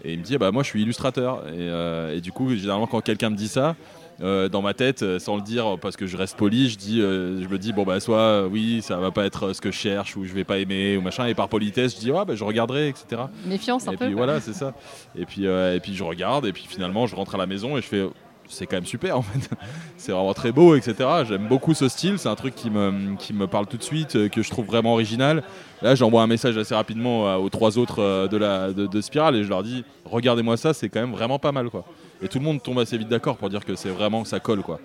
Et 0.04 0.12
il 0.12 0.18
me 0.18 0.24
dit 0.24 0.36
bah, 0.38 0.50
moi, 0.50 0.62
je 0.62 0.68
suis 0.68 0.82
illustrateur. 0.82 1.44
Et, 1.48 2.16
et 2.16 2.20
du 2.20 2.32
coup, 2.32 2.54
généralement, 2.54 2.86
quand 2.86 3.00
quelqu'un 3.00 3.30
me 3.30 3.36
dit 3.36 3.48
ça, 3.48 3.76
euh, 4.20 4.48
dans 4.48 4.62
ma 4.62 4.74
tête, 4.74 5.02
euh, 5.02 5.20
sans 5.20 5.36
le 5.36 5.42
dire 5.42 5.76
parce 5.80 5.96
que 5.96 6.06
je 6.06 6.16
reste 6.16 6.36
poli, 6.36 6.68
je, 6.68 6.76
dis, 6.76 7.00
euh, 7.00 7.40
je 7.40 7.48
me 7.48 7.56
dis, 7.56 7.72
bon, 7.72 7.84
bah, 7.84 8.00
soit 8.00 8.48
oui, 8.48 8.82
ça 8.82 8.96
va 8.96 9.12
pas 9.12 9.24
être 9.24 9.52
ce 9.52 9.60
que 9.60 9.70
je 9.70 9.76
cherche 9.76 10.16
ou 10.16 10.24
je 10.24 10.32
vais 10.32 10.42
pas 10.42 10.58
aimer 10.58 10.96
ou 10.96 11.02
machin, 11.02 11.26
et 11.26 11.34
par 11.34 11.48
politesse, 11.48 11.94
je 11.94 12.00
dis, 12.00 12.10
ouais, 12.10 12.24
bah, 12.24 12.34
je 12.34 12.42
regarderai, 12.42 12.88
etc. 12.88 13.22
Méfiance 13.46 13.86
un 13.86 13.92
et 13.92 13.96
peu. 13.96 14.06
Puis 14.06 14.14
voilà, 14.14 14.40
c'est 14.40 14.54
ça. 14.54 14.74
Et 15.16 15.24
puis, 15.24 15.44
et 15.44 15.80
puis 15.80 15.94
je 15.94 16.02
regarde, 16.02 16.46
et 16.46 16.52
puis 16.52 16.64
finalement, 16.68 17.06
je 17.06 17.14
rentre 17.14 17.36
à 17.36 17.38
la 17.38 17.46
maison 17.46 17.76
et 17.78 17.80
je 17.80 17.86
fais, 17.86 18.08
c'est 18.48 18.66
quand 18.66 18.76
même 18.76 18.86
super 18.86 19.16
en 19.18 19.22
fait. 19.22 19.48
c'est 19.96 20.12
vraiment 20.12 20.34
très 20.34 20.52
beau, 20.52 20.74
etc. 20.74 20.94
J'aime 21.28 21.48
beaucoup 21.48 21.74
ce 21.74 21.88
style, 21.88 22.18
c'est 22.18 22.28
un 22.28 22.34
truc 22.34 22.54
qui 22.54 22.70
me, 22.70 23.16
qui 23.16 23.32
me 23.32 23.46
parle 23.46 23.66
tout 23.66 23.76
de 23.76 23.82
suite, 23.82 24.28
que 24.30 24.42
je 24.42 24.50
trouve 24.50 24.66
vraiment 24.66 24.92
original. 24.92 25.42
Là, 25.82 25.94
j'envoie 25.94 26.22
un 26.22 26.26
message 26.26 26.56
assez 26.56 26.74
rapidement 26.74 27.36
aux 27.36 27.48
trois 27.50 27.78
autres 27.78 28.28
de, 28.28 28.36
la, 28.36 28.72
de, 28.72 28.86
de 28.86 29.00
Spiral 29.00 29.36
et 29.36 29.44
je 29.44 29.48
leur 29.48 29.62
dis 29.62 29.84
regardez-moi 30.04 30.56
ça, 30.56 30.74
c'est 30.74 30.88
quand 30.88 31.00
même 31.00 31.12
vraiment 31.12 31.38
pas 31.38 31.52
mal 31.52 31.70
quoi. 31.70 31.84
Et 32.22 32.28
tout 32.28 32.38
le 32.38 32.44
monde 32.44 32.62
tombe 32.62 32.78
assez 32.78 32.98
vite 32.98 33.08
d'accord 33.08 33.36
pour 33.36 33.48
dire 33.48 33.64
que 33.64 33.76
c'est 33.76 33.90
vraiment 33.90 34.24
ça 34.24 34.40
colle 34.40 34.62
quoi. 34.62 34.80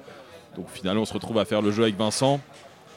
Donc 0.56 0.68
finalement 0.72 1.02
on 1.02 1.06
se 1.06 1.14
retrouve 1.14 1.40
à 1.40 1.46
faire 1.46 1.62
le 1.62 1.72
jeu 1.72 1.84
avec 1.84 1.98
Vincent. 1.98 2.40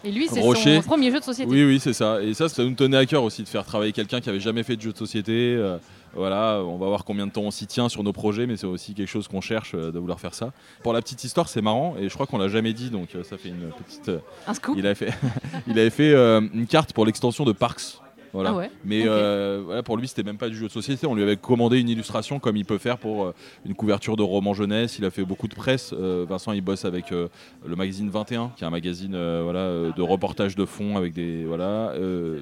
Et 0.04 0.12
lui, 0.12 0.28
c'est 0.28 0.40
son 0.40 0.82
premier 0.82 1.10
jeu 1.10 1.18
de 1.18 1.24
société. 1.24 1.50
Oui, 1.50 1.64
oui, 1.64 1.80
c'est 1.80 1.92
ça. 1.92 2.22
Et 2.22 2.32
ça, 2.32 2.48
ça 2.48 2.62
nous 2.62 2.74
tenait 2.74 2.96
à 2.96 3.06
cœur 3.06 3.24
aussi 3.24 3.42
de 3.42 3.48
faire 3.48 3.64
travailler 3.64 3.92
quelqu'un 3.92 4.20
qui 4.20 4.28
avait 4.28 4.40
jamais 4.40 4.62
fait 4.62 4.76
de 4.76 4.82
jeu 4.82 4.92
de 4.92 4.96
société. 4.96 5.56
Euh, 5.58 5.78
voilà, 6.16 6.62
on 6.64 6.76
va 6.76 6.86
voir 6.86 7.04
combien 7.04 7.26
de 7.26 7.32
temps 7.32 7.42
on 7.42 7.50
s'y 7.50 7.66
tient 7.66 7.88
sur 7.88 8.02
nos 8.02 8.12
projets, 8.12 8.46
mais 8.46 8.56
c'est 8.56 8.66
aussi 8.66 8.94
quelque 8.94 9.08
chose 9.08 9.28
qu'on 9.28 9.40
cherche 9.40 9.74
euh, 9.74 9.90
de 9.90 9.98
vouloir 9.98 10.20
faire 10.20 10.34
ça. 10.34 10.52
Pour 10.82 10.92
la 10.92 11.02
petite 11.02 11.22
histoire, 11.24 11.48
c'est 11.48 11.62
marrant, 11.62 11.96
et 11.98 12.08
je 12.08 12.14
crois 12.14 12.26
qu'on 12.26 12.38
l'a 12.38 12.48
jamais 12.48 12.72
dit, 12.72 12.90
donc 12.90 13.14
euh, 13.14 13.22
ça 13.22 13.36
fait 13.36 13.48
une 13.48 13.70
petite. 13.70 14.10
Un 14.46 14.54
scoop. 14.54 14.74
Il 14.78 14.86
avait 14.86 14.94
fait, 14.94 15.12
il 15.66 15.78
avait 15.78 15.90
fait 15.90 16.14
une 16.14 16.66
carte 16.66 16.92
pour 16.92 17.06
l'extension 17.06 17.44
de 17.44 17.52
Parks. 17.52 18.00
Ah 18.44 18.68
Mais 18.84 19.04
euh, 19.06 19.82
pour 19.82 19.96
lui, 19.96 20.08
c'était 20.08 20.22
même 20.22 20.36
pas 20.36 20.48
du 20.48 20.56
jeu 20.56 20.66
de 20.66 20.72
société. 20.72 21.06
On 21.06 21.14
lui 21.14 21.22
avait 21.22 21.36
commandé 21.36 21.80
une 21.80 21.88
illustration 21.88 22.38
comme 22.38 22.56
il 22.56 22.64
peut 22.64 22.78
faire 22.78 22.98
pour 22.98 23.24
euh, 23.24 23.34
une 23.64 23.74
couverture 23.74 24.16
de 24.16 24.22
roman 24.22 24.54
jeunesse. 24.54 24.98
Il 24.98 25.04
a 25.04 25.10
fait 25.10 25.24
beaucoup 25.24 25.48
de 25.48 25.54
presse. 25.54 25.94
Euh, 25.98 26.26
Vincent, 26.28 26.52
il 26.52 26.60
bosse 26.60 26.84
avec 26.84 27.10
le 27.10 27.30
magazine 27.76 28.10
21, 28.10 28.52
qui 28.56 28.64
est 28.64 28.66
un 28.66 28.70
magazine 28.70 29.12
voilà, 29.42 29.90
de 29.90 30.02
reportage 30.02 30.56
de 30.56 30.64
fond 30.64 30.96
avec 30.96 31.12
des, 31.12 31.44
voilà, 31.44 31.92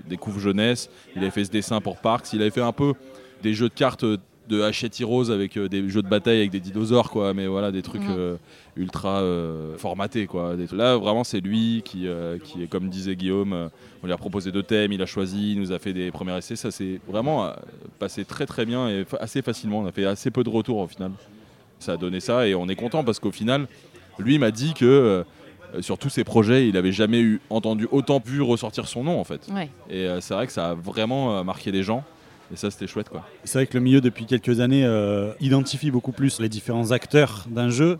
des 0.09 0.16
couves 0.16 0.40
jeunesse. 0.40 0.90
Il 1.14 1.23
avait 1.23 1.31
fait 1.31 1.45
ce 1.45 1.50
dessin 1.50 1.81
pour 1.81 1.97
Parks. 1.97 2.33
Il 2.33 2.40
avait 2.40 2.50
fait 2.50 2.61
un 2.61 2.73
peu 2.73 2.95
des 3.43 3.55
jeux 3.55 3.69
de 3.69 3.75
cartes 3.75 4.05
de 4.05 4.61
Hachette 4.61 5.00
Heroes 5.00 5.31
avec 5.31 5.59
des 5.59 5.88
jeux 5.88 6.03
de 6.03 6.09
bataille 6.09 6.38
avec 6.38 6.50
des 6.50 6.61
dinosaures 6.61 7.11
quoi 7.11 7.33
mais 7.33 7.47
voilà 7.47 7.73
des 7.73 7.81
trucs 7.81 8.07
mhm. 8.07 8.37
ultra 8.76 9.23
formatés 9.79 10.26
quoi 10.26 10.55
là 10.73 10.99
vraiment 10.99 11.25
c'est 11.25 11.41
lui 11.41 11.81
qui, 11.83 12.07
qui 12.45 12.62
est 12.62 12.67
comme 12.67 12.91
disait 12.91 13.17
Guillaume 13.17 13.71
on 14.05 14.07
lui 14.07 14.12
a 14.12 14.19
proposé 14.19 14.53
deux 14.53 14.62
thèmes, 14.62 14.93
il 14.93 15.00
a 15.00 15.07
choisi, 15.07 15.53
il 15.53 15.61
nous 15.61 15.73
a 15.73 15.79
fait 15.79 15.95
des 15.95 16.11
premiers 16.11 16.37
essais. 16.37 16.57
Ça 16.57 16.71
s'est 16.71 17.00
vraiment 17.09 17.47
euh, 17.47 17.53
passé 17.99 18.26
très 18.26 18.45
très 18.45 18.67
bien 18.67 18.87
et 18.91 19.07
assez 19.19 19.41
facilement. 19.41 19.79
On 19.79 19.87
a 19.87 19.93
fait 19.93 20.05
assez 20.05 20.31
peu 20.31 20.45
de 20.45 20.50
retours 20.50 20.76
au 20.76 20.87
final. 20.87 21.12
Ça 21.79 21.93
a 21.93 21.97
donné 21.97 22.21
ça 22.21 22.47
et 22.47 22.55
on 22.55 22.69
est 22.69 22.76
content 22.76 23.03
parce 23.03 23.19
qu'au 23.19 23.31
final, 23.31 23.67
lui 24.19 24.38
m'a 24.38 24.50
dit 24.50 24.75
que 24.75 24.85
euh, 24.85 25.25
sur 25.81 25.97
tous 25.97 26.11
ses 26.11 26.23
projets, 26.23 26.69
il 26.69 26.75
n'avait 26.75 26.93
jamais 26.93 27.21
eu 27.21 27.41
entendu 27.49 27.88
autant 27.91 28.21
pu 28.21 28.43
ressortir 28.43 28.88
son 28.88 29.05
nom 29.05 29.19
en 29.19 29.25
fait. 29.25 29.49
Et 29.88 30.07
euh, 30.07 30.21
c'est 30.21 30.35
vrai 30.35 30.47
que 30.47 30.53
ça 30.53 30.73
a 30.73 30.75
vraiment 30.75 31.43
marqué 31.43 31.73
les 31.73 31.83
gens. 31.83 32.05
Et 32.53 32.57
ça, 32.57 32.71
c'était 32.71 32.87
chouette, 32.87 33.09
quoi. 33.09 33.27
C'est 33.45 33.59
vrai 33.59 33.67
que 33.67 33.75
le 33.75 33.83
milieu, 33.83 34.01
depuis 34.01 34.27
quelques 34.27 34.61
années, 34.61 34.87
identifie 35.41 35.91
beaucoup 35.91 36.13
plus 36.13 36.41
les 36.41 36.49
différents 36.49 36.91
acteurs 36.91 37.47
d'un 37.49 37.71
jeu 37.71 37.99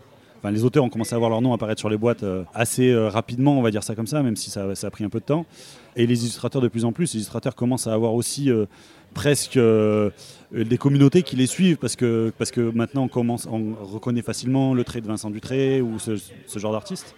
les 0.51 0.63
auteurs 0.63 0.83
ont 0.83 0.89
commencé 0.89 1.15
à 1.15 1.17
voir 1.17 1.29
leur 1.29 1.41
nom 1.41 1.53
apparaître 1.53 1.79
sur 1.79 1.89
les 1.89 1.97
boîtes 1.97 2.23
euh, 2.23 2.43
assez 2.53 2.89
euh, 2.89 3.09
rapidement, 3.09 3.57
on 3.57 3.61
va 3.61 3.71
dire 3.71 3.83
ça 3.83 3.95
comme 3.95 4.07
ça, 4.07 4.21
même 4.23 4.35
si 4.35 4.49
ça, 4.49 4.65
a 4.81 4.89
pris 4.89 5.03
un 5.03 5.09
peu 5.09 5.19
de 5.19 5.25
temps. 5.25 5.45
Et 5.95 6.05
les 6.07 6.23
illustrateurs 6.23 6.61
de 6.61 6.67
plus 6.67 6.85
en 6.85 6.91
plus, 6.91 7.13
les 7.13 7.19
illustrateurs 7.19 7.55
commencent 7.55 7.87
à 7.87 7.93
avoir 7.93 8.13
aussi 8.13 8.51
euh, 8.51 8.65
presque 9.13 9.57
des 9.57 10.77
communautés 10.77 11.23
qui 11.23 11.37
les 11.37 11.47
suivent 11.47 11.77
parce 11.77 11.95
que, 11.95 12.33
parce 12.37 12.51
que 12.51 12.69
maintenant 12.75 13.03
on, 13.03 13.07
commence, 13.07 13.47
on 13.49 13.73
reconnaît 13.85 14.21
facilement 14.21 14.73
le 14.73 14.83
trait 14.83 14.99
de 14.99 15.07
Vincent 15.07 15.29
Dutré 15.29 15.79
ou 15.79 15.99
ce 15.99 16.59
genre 16.59 16.73
d'artiste. 16.73 17.15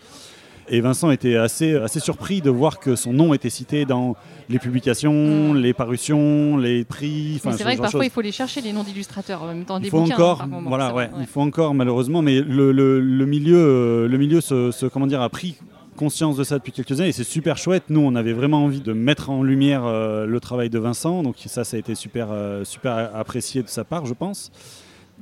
Et 0.69 0.82
Vincent 0.82 1.12
était 1.12 1.36
assez, 1.36 1.75
assez 1.75 1.99
surpris 1.99 2.41
de 2.41 2.49
voir 2.49 2.80
que 2.80 2.95
son 2.95 3.13
nom 3.13 3.34
était 3.34 3.49
cité 3.49 3.86
dans 3.86 4.15
les 4.49 4.60
publications, 4.60 5.53
mm. 5.53 5.58
les 5.58 5.73
parutions, 5.73 6.58
les 6.58 6.84
prix. 6.84 7.39
C'est 7.41 7.63
vrai 7.63 7.75
que 7.75 7.82
parfois 7.82 8.06
il 8.06 8.12
faut 8.12 8.21
les 8.21 8.32
chercher 8.32 8.62
les 8.62 8.73
noms 8.73 8.84
d'illustrateurs 8.84 9.43
en 9.43 9.47
même 9.47 9.65
temps 9.65 9.80
des 9.80 9.88
il 9.88 9.91
faut 9.91 10.01
bouquins. 10.01 10.15
Encore, 10.15 10.45
voilà, 10.65 10.93
ouais, 10.93 11.10
Il 11.19 11.25
faut 11.27 11.41
encore 11.41 11.73
malheureusement, 11.73 12.21
mais 12.21 12.41
le, 12.41 12.71
le, 12.71 12.99
le 12.99 13.25
milieu, 13.25 13.58
euh, 13.58 14.08
le 14.08 14.17
milieu 14.17 14.41
se, 14.41 14.88
comment 14.88 15.08
dire, 15.08 15.21
a 15.21 15.30
pris 15.30 15.56
conscience 15.95 16.38
de 16.38 16.43
ça 16.43 16.60
depuis 16.60 16.71
quelques 16.71 16.99
années 16.99 17.10
et 17.10 17.13
c'est 17.13 17.23
super 17.23 17.58
chouette. 17.58 17.86
Nous, 17.89 18.01
on 18.01 18.15
avait 18.15 18.34
vraiment 18.34 18.63
envie 18.63 18.82
de 18.82 18.93
mettre 18.93 19.30
en 19.30 19.43
lumière 19.43 19.84
euh, 19.86 20.25
le 20.25 20.39
travail 20.39 20.69
de 20.69 20.80
Vincent, 20.80 21.23
donc 21.23 21.36
ça, 21.45 21.63
ça 21.63 21.77
a 21.77 21.80
été 21.80 21.95
super, 21.95 22.27
euh, 22.32 22.63
super 22.65 23.15
apprécié 23.15 23.63
de 23.63 23.67
sa 23.67 23.84
part, 23.84 24.06
je 24.06 24.13
pense. 24.13 24.51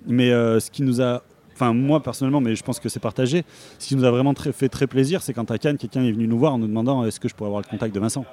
Mais 0.08 0.30
ce 0.30 0.70
qui 0.70 0.84
nous 0.84 1.02
a 1.02 1.24
enfin 1.56 1.74
moi 1.74 2.02
personnellement, 2.04 2.42
mais 2.42 2.56
je 2.56 2.64
pense 2.64 2.80
que 2.80 2.90
c'est 2.90 3.00
partagé. 3.00 3.44
Ce 3.80 3.88
qui 3.88 3.96
nous 3.96 4.04
a 4.04 4.12
vraiment 4.12 4.34
très, 4.34 4.52
fait 4.52 4.70
très 4.70 4.88
plaisir, 4.88 5.22
c'est 5.22 5.34
quand 5.34 5.50
à 5.50 5.58
Cannes, 5.58 5.78
quelqu'un 5.78 6.04
est 6.04 6.12
venu 6.12 6.28
nous 6.28 6.38
voir 6.38 6.54
en 6.54 6.58
nous 6.58 6.68
demandant 6.68 7.06
est-ce 7.06 7.20
que 7.20 7.28
je 7.28 7.36
pourrais 7.36 7.48
avoir 7.48 7.62
le 7.62 7.70
contact 7.70 7.94
de 7.94 8.00
Vincent? 8.00 8.26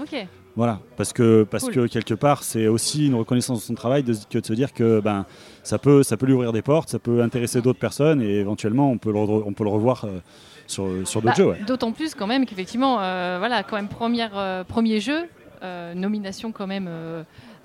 Ok. 0.00 0.26
Voilà, 0.56 0.80
parce 0.96 1.12
que, 1.12 1.42
parce 1.42 1.68
que 1.68 1.86
quelque 1.86 2.14
part, 2.14 2.42
c'est 2.42 2.66
aussi 2.66 3.06
une 3.06 3.14
reconnaissance 3.14 3.60
de 3.60 3.64
son 3.64 3.74
travail 3.74 4.02
de, 4.02 4.14
que 4.30 4.38
de 4.38 4.46
se 4.46 4.54
dire 4.54 4.72
que 4.72 5.00
ben, 5.00 5.26
ça, 5.62 5.78
peut, 5.78 6.02
ça 6.02 6.16
peut 6.16 6.24
lui 6.24 6.32
ouvrir 6.32 6.52
des 6.52 6.62
portes, 6.62 6.88
ça 6.88 6.98
peut 6.98 7.22
intéresser 7.22 7.60
d'autres 7.60 7.78
personnes 7.78 8.22
et 8.22 8.36
éventuellement 8.36 8.90
on 8.90 8.96
peut 8.96 9.12
le, 9.12 9.18
on 9.18 9.52
peut 9.52 9.64
le 9.64 9.70
revoir 9.70 10.06
euh, 10.06 10.20
sur, 10.66 10.86
sur 11.06 11.20
d'autres 11.20 11.36
bah, 11.36 11.56
jeux. 11.58 11.64
D'autant 11.66 11.92
plus 11.92 12.14
quand 12.14 12.26
même 12.26 12.46
qu'effectivement, 12.46 12.98
euh, 13.00 13.36
voilà, 13.38 13.64
quand 13.64 13.76
même 13.76 13.88
première, 13.88 14.32
euh, 14.34 14.64
premier 14.64 15.00
jeu, 15.00 15.28
nomination 15.94 16.52
quand 16.52 16.68
même 16.68 16.88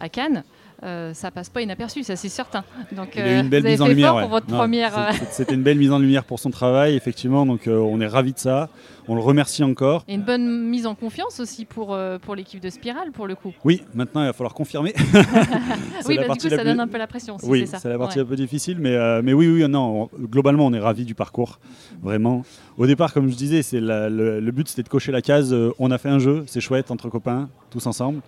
à 0.01 0.09
Cannes. 0.09 0.43
Euh, 0.83 1.13
ça 1.13 1.29
passe 1.29 1.49
pas 1.49 1.61
inaperçu, 1.61 2.01
ça 2.01 2.15
c'est 2.15 2.27
certain. 2.27 2.63
Donc, 2.91 3.09
Il 3.15 3.21
a 3.21 3.37
eu 3.37 3.39
une 3.41 3.49
belle 3.49 3.63
mise 3.63 3.81
en 3.83 3.87
lumière. 3.87 4.27
Première. 4.47 4.97
Euh, 4.97 5.11
c'était 5.29 5.53
une 5.53 5.61
belle 5.61 5.77
mise 5.77 5.91
en 5.91 5.99
lumière 5.99 6.23
pour 6.23 6.39
son 6.39 6.49
travail, 6.49 6.95
effectivement. 6.95 7.45
Donc 7.45 7.67
euh, 7.67 7.77
on 7.77 8.01
est 8.01 8.07
ravi 8.07 8.33
de 8.33 8.39
ça. 8.39 8.69
On 9.07 9.13
le 9.13 9.21
remercie 9.21 9.63
encore. 9.63 10.03
Et 10.07 10.15
une 10.15 10.23
bonne 10.23 10.69
mise 10.69 10.87
en 10.87 10.95
confiance 10.95 11.39
aussi 11.39 11.65
pour, 11.65 11.97
pour 12.21 12.35
l'équipe 12.35 12.59
de 12.59 12.69
Spiral, 12.69 13.11
pour 13.11 13.27
le 13.27 13.35
coup. 13.35 13.53
Oui, 13.63 13.83
maintenant 13.93 14.21
il 14.21 14.27
va 14.27 14.33
falloir 14.33 14.55
confirmer. 14.55 14.93
oui, 16.07 16.17
bah, 16.17 16.33
du 16.33 16.39
coup 16.39 16.49
ça 16.49 16.63
donne 16.63 16.79
un 16.79 16.87
peu 16.87 16.97
la 16.97 17.07
pression. 17.07 17.37
oui, 17.43 17.67
c'est 17.67 17.89
la 17.89 17.99
partie 17.99 18.19
un 18.19 18.25
peu 18.25 18.35
difficile, 18.35 18.77
mais, 18.79 19.21
mais 19.21 19.33
oui, 19.33 19.47
oui, 19.47 19.67
non. 19.69 20.09
Globalement, 20.19 20.65
on 20.65 20.73
est 20.73 20.79
ravi 20.79 21.05
du 21.05 21.13
parcours, 21.13 21.59
vraiment. 22.01 22.43
Au 22.77 22.87
départ, 22.87 23.13
comme 23.13 23.29
je 23.29 23.35
disais, 23.35 23.61
c'est 23.61 23.81
le, 23.81 24.39
le, 24.39 24.51
but 24.51 24.67
c'était 24.67 24.83
de 24.83 24.89
cocher 24.89 25.11
la 25.11 25.21
case. 25.21 25.55
on 25.77 25.91
a 25.91 25.97
fait 25.97 26.09
un 26.09 26.19
jeu, 26.19 26.43
c'est 26.47 26.61
chouette 26.61 26.89
entre 26.89 27.09
copains, 27.09 27.49
tous 27.69 27.85
ensemble. 27.85 28.21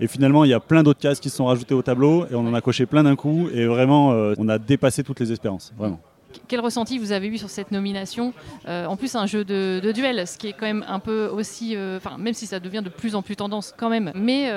Et 0.00 0.06
finalement, 0.06 0.44
il 0.44 0.50
y 0.50 0.54
a 0.54 0.60
plein 0.60 0.82
d'autres 0.82 1.00
cases 1.00 1.20
qui 1.20 1.30
se 1.30 1.36
sont 1.36 1.46
rajoutées 1.46 1.74
au 1.74 1.82
tableau 1.82 2.26
et 2.30 2.34
on 2.34 2.46
en 2.46 2.54
a 2.54 2.60
coché 2.60 2.86
plein 2.86 3.02
d'un 3.02 3.16
coup. 3.16 3.48
Et 3.52 3.66
vraiment, 3.66 4.12
euh, 4.12 4.34
on 4.38 4.48
a 4.48 4.58
dépassé 4.58 5.02
toutes 5.02 5.20
les 5.20 5.32
espérances. 5.32 5.72
Vraiment. 5.76 6.00
Quel 6.46 6.60
ressenti 6.60 6.98
vous 6.98 7.12
avez 7.12 7.26
eu 7.26 7.38
sur 7.38 7.48
cette 7.48 7.72
nomination 7.72 8.34
euh, 8.68 8.84
En 8.84 8.96
plus, 8.96 9.14
un 9.16 9.24
jeu 9.24 9.44
de, 9.44 9.92
duel, 9.92 10.26
ce 10.26 10.36
qui 10.36 10.48
est 10.48 10.52
quand 10.52 10.66
même 10.66 10.84
un 10.86 10.98
peu 11.00 11.26
aussi. 11.26 11.74
Euh, 11.74 11.96
enfin, 11.96 12.18
même 12.18 12.34
si 12.34 12.46
ça 12.46 12.60
devient 12.60 12.82
de 12.84 12.90
plus 12.90 13.14
en 13.14 13.22
plus 13.22 13.34
tendance 13.34 13.74
quand 13.76 13.88
même. 13.88 14.12
Mais 14.14 14.50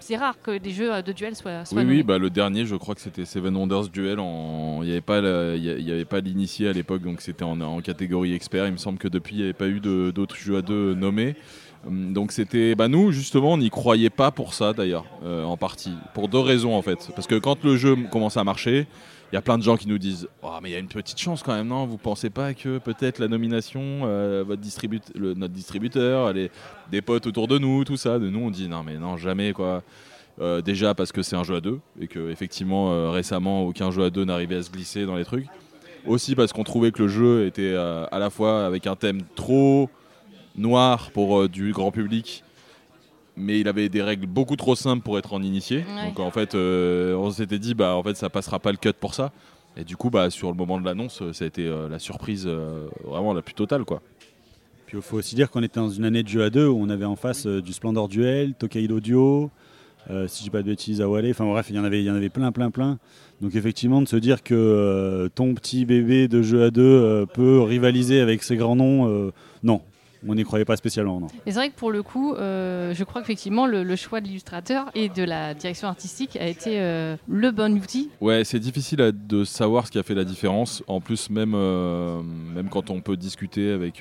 c'est 0.00 0.16
rare 0.16 0.40
que 0.42 0.58
des 0.58 0.70
jeux 0.70 1.02
de 1.02 1.12
duel 1.12 1.34
soient, 1.34 1.64
soient 1.64 1.82
Oui, 1.82 1.88
oui 1.88 2.02
bah, 2.02 2.18
le 2.18 2.28
dernier, 2.28 2.66
je 2.66 2.76
crois 2.76 2.94
que 2.94 3.00
c'était 3.00 3.24
Seven 3.24 3.56
Wonders 3.56 3.88
Duel. 3.88 4.20
En... 4.20 4.82
Il 4.82 4.88
n'y 4.88 5.90
avait 5.92 6.04
pas 6.04 6.20
l'initié 6.20 6.68
à 6.68 6.72
l'époque, 6.72 7.02
donc 7.02 7.22
c'était 7.22 7.44
en, 7.44 7.60
en, 7.60 7.80
catégorie 7.80 8.34
expert. 8.34 8.66
Il 8.66 8.72
me 8.72 8.78
semble 8.78 8.98
que 8.98 9.08
depuis, 9.08 9.36
il 9.36 9.38
n'y 9.38 9.44
avait 9.44 9.52
pas 9.54 9.68
eu 9.68 9.80
d'autres 9.80 10.36
jeux 10.36 10.58
à 10.58 10.62
deux 10.62 10.94
nommés. 10.94 11.34
Hum, 11.86 12.12
donc 12.12 12.32
c'était, 12.32 12.74
bah 12.74 12.88
nous 12.88 13.12
justement, 13.12 13.52
on 13.52 13.58
n'y 13.58 13.70
croyait 13.70 14.10
pas 14.10 14.30
pour 14.30 14.54
ça 14.54 14.72
d'ailleurs, 14.72 15.04
euh, 15.24 15.44
en 15.44 15.56
partie, 15.56 15.94
pour 16.14 16.28
deux 16.28 16.38
raisons 16.40 16.74
en 16.74 16.82
fait. 16.82 17.10
Parce 17.14 17.26
que 17.26 17.36
quand 17.36 17.64
le 17.64 17.76
jeu 17.76 17.96
commence 18.10 18.36
à 18.36 18.44
marcher, 18.44 18.86
il 19.32 19.34
y 19.34 19.38
a 19.38 19.42
plein 19.42 19.58
de 19.58 19.62
gens 19.62 19.76
qui 19.76 19.88
nous 19.88 19.98
disent, 19.98 20.28
oh, 20.42 20.50
mais 20.62 20.70
il 20.70 20.72
y 20.72 20.76
a 20.76 20.78
une 20.78 20.88
petite 20.88 21.18
chance 21.18 21.42
quand 21.42 21.54
même, 21.54 21.66
non? 21.66 21.84
Vous 21.84 21.98
pensez 21.98 22.30
pas 22.30 22.54
que 22.54 22.78
peut-être 22.78 23.18
la 23.18 23.26
nomination, 23.26 23.80
euh, 24.04 24.44
votre 24.46 24.62
notre 25.16 25.52
distributeur, 25.52 26.32
les, 26.32 26.50
des 26.90 27.02
potes 27.02 27.26
autour 27.26 27.48
de 27.48 27.58
nous, 27.58 27.84
tout 27.84 27.96
ça, 27.96 28.18
de 28.18 28.28
nous 28.28 28.40
on 28.40 28.50
dit 28.50 28.68
non 28.68 28.82
mais 28.84 28.98
non 28.98 29.16
jamais 29.16 29.52
quoi. 29.52 29.82
Euh, 30.38 30.60
déjà 30.60 30.94
parce 30.94 31.12
que 31.12 31.22
c'est 31.22 31.34
un 31.34 31.44
jeu 31.44 31.56
à 31.56 31.60
deux 31.62 31.80
et 31.98 32.08
que 32.08 32.30
effectivement 32.30 33.10
récemment 33.10 33.64
aucun 33.64 33.90
jeu 33.90 34.04
à 34.04 34.10
deux 34.10 34.26
n'arrivait 34.26 34.56
à 34.56 34.62
se 34.62 34.70
glisser 34.70 35.06
dans 35.06 35.16
les 35.16 35.24
trucs. 35.24 35.46
Aussi 36.06 36.36
parce 36.36 36.52
qu'on 36.52 36.62
trouvait 36.62 36.92
que 36.92 37.02
le 37.02 37.08
jeu 37.08 37.46
était 37.46 37.72
euh, 37.74 38.06
à 38.12 38.18
la 38.20 38.30
fois 38.30 38.64
avec 38.64 38.86
un 38.86 38.94
thème 38.94 39.22
trop 39.34 39.90
noir 40.56 41.10
pour 41.12 41.40
euh, 41.40 41.48
du 41.48 41.72
grand 41.72 41.90
public, 41.90 42.42
mais 43.36 43.60
il 43.60 43.68
avait 43.68 43.88
des 43.88 44.02
règles 44.02 44.26
beaucoup 44.26 44.56
trop 44.56 44.74
simples 44.74 45.02
pour 45.02 45.18
être 45.18 45.32
en 45.32 45.42
initié. 45.42 45.78
Ouais. 45.78 46.08
Donc 46.08 46.20
en 46.20 46.30
fait, 46.30 46.54
euh, 46.54 47.14
on 47.14 47.30
s'était 47.30 47.58
dit, 47.58 47.74
bah 47.74 47.94
en 47.96 48.02
fait, 48.02 48.16
ça 48.16 48.30
passera 48.30 48.58
pas 48.58 48.72
le 48.72 48.78
cut 48.78 48.92
pour 48.98 49.14
ça. 49.14 49.32
Et 49.76 49.84
du 49.84 49.96
coup, 49.96 50.08
bah 50.08 50.30
sur 50.30 50.48
le 50.48 50.56
moment 50.56 50.80
de 50.80 50.86
l'annonce, 50.86 51.22
ça 51.32 51.44
a 51.44 51.48
été 51.48 51.66
euh, 51.66 51.88
la 51.88 51.98
surprise 51.98 52.44
euh, 52.46 52.88
vraiment 53.04 53.34
la 53.34 53.42
plus 53.42 53.54
totale, 53.54 53.84
quoi. 53.84 54.00
Puis 54.86 54.96
il 54.96 55.02
faut 55.02 55.16
aussi 55.16 55.34
dire 55.34 55.50
qu'on 55.50 55.62
était 55.62 55.80
dans 55.80 55.90
une 55.90 56.04
année 56.04 56.22
de 56.22 56.28
jeu 56.28 56.44
à 56.44 56.50
deux 56.50 56.66
où 56.68 56.78
on 56.80 56.88
avait 56.88 57.04
en 57.04 57.16
face 57.16 57.46
euh, 57.46 57.60
du 57.60 57.72
Splendor 57.72 58.08
Duel, 58.08 58.54
Tokaido 58.54 59.00
Duo, 59.00 59.50
euh, 60.10 60.28
si 60.28 60.38
je 60.38 60.44
dis 60.44 60.50
pas 60.50 60.62
de 60.62 60.68
bêtises, 60.68 61.00
Awale. 61.00 61.28
Enfin 61.30 61.44
bref, 61.44 61.66
il 61.70 61.76
y 61.76 61.78
en 61.78 61.84
avait, 61.84 62.00
il 62.00 62.06
y 62.06 62.10
en 62.10 62.14
avait 62.14 62.28
plein, 62.28 62.52
plein, 62.52 62.70
plein. 62.70 62.98
Donc 63.40 63.54
effectivement, 63.54 64.00
de 64.00 64.08
se 64.08 64.16
dire 64.16 64.42
que 64.42 64.54
euh, 64.54 65.28
ton 65.28 65.54
petit 65.54 65.84
bébé 65.84 66.28
de 66.28 66.40
jeu 66.40 66.64
à 66.64 66.70
deux 66.70 66.82
euh, 66.82 67.26
peut 67.26 67.60
rivaliser 67.60 68.20
avec 68.20 68.42
ces 68.42 68.56
grands 68.56 68.76
noms, 68.76 69.08
euh, 69.08 69.32
non, 69.62 69.82
on 70.26 70.34
n'y 70.34 70.44
croyait 70.44 70.64
pas 70.64 70.76
spécialement. 70.76 71.20
Non. 71.20 71.26
Et 71.46 71.50
c'est 71.52 71.54
vrai 71.58 71.70
que 71.70 71.74
pour 71.74 71.90
le 71.90 72.02
coup, 72.02 72.34
euh, 72.34 72.94
je 72.94 73.04
crois 73.04 73.20
qu'effectivement, 73.22 73.66
le, 73.66 73.82
le 73.82 73.96
choix 73.96 74.20
de 74.20 74.26
l'illustrateur 74.26 74.90
et 74.94 75.08
de 75.08 75.22
la 75.24 75.54
direction 75.54 75.88
artistique 75.88 76.36
a 76.36 76.46
été 76.46 76.80
euh, 76.80 77.16
le 77.28 77.50
bon 77.50 77.76
outil. 77.78 78.10
Ouais, 78.20 78.44
c'est 78.44 78.58
difficile 78.60 79.00
à- 79.02 79.12
de 79.12 79.44
savoir 79.44 79.86
ce 79.86 79.92
qui 79.92 79.98
a 79.98 80.02
fait 80.02 80.14
la 80.14 80.24
différence. 80.24 80.82
En 80.86 81.00
plus, 81.00 81.30
même, 81.30 81.52
euh, 81.54 82.20
même 82.22 82.68
quand 82.68 82.90
on 82.90 83.00
peut 83.00 83.16
discuter 83.16 83.70
avec 83.72 84.00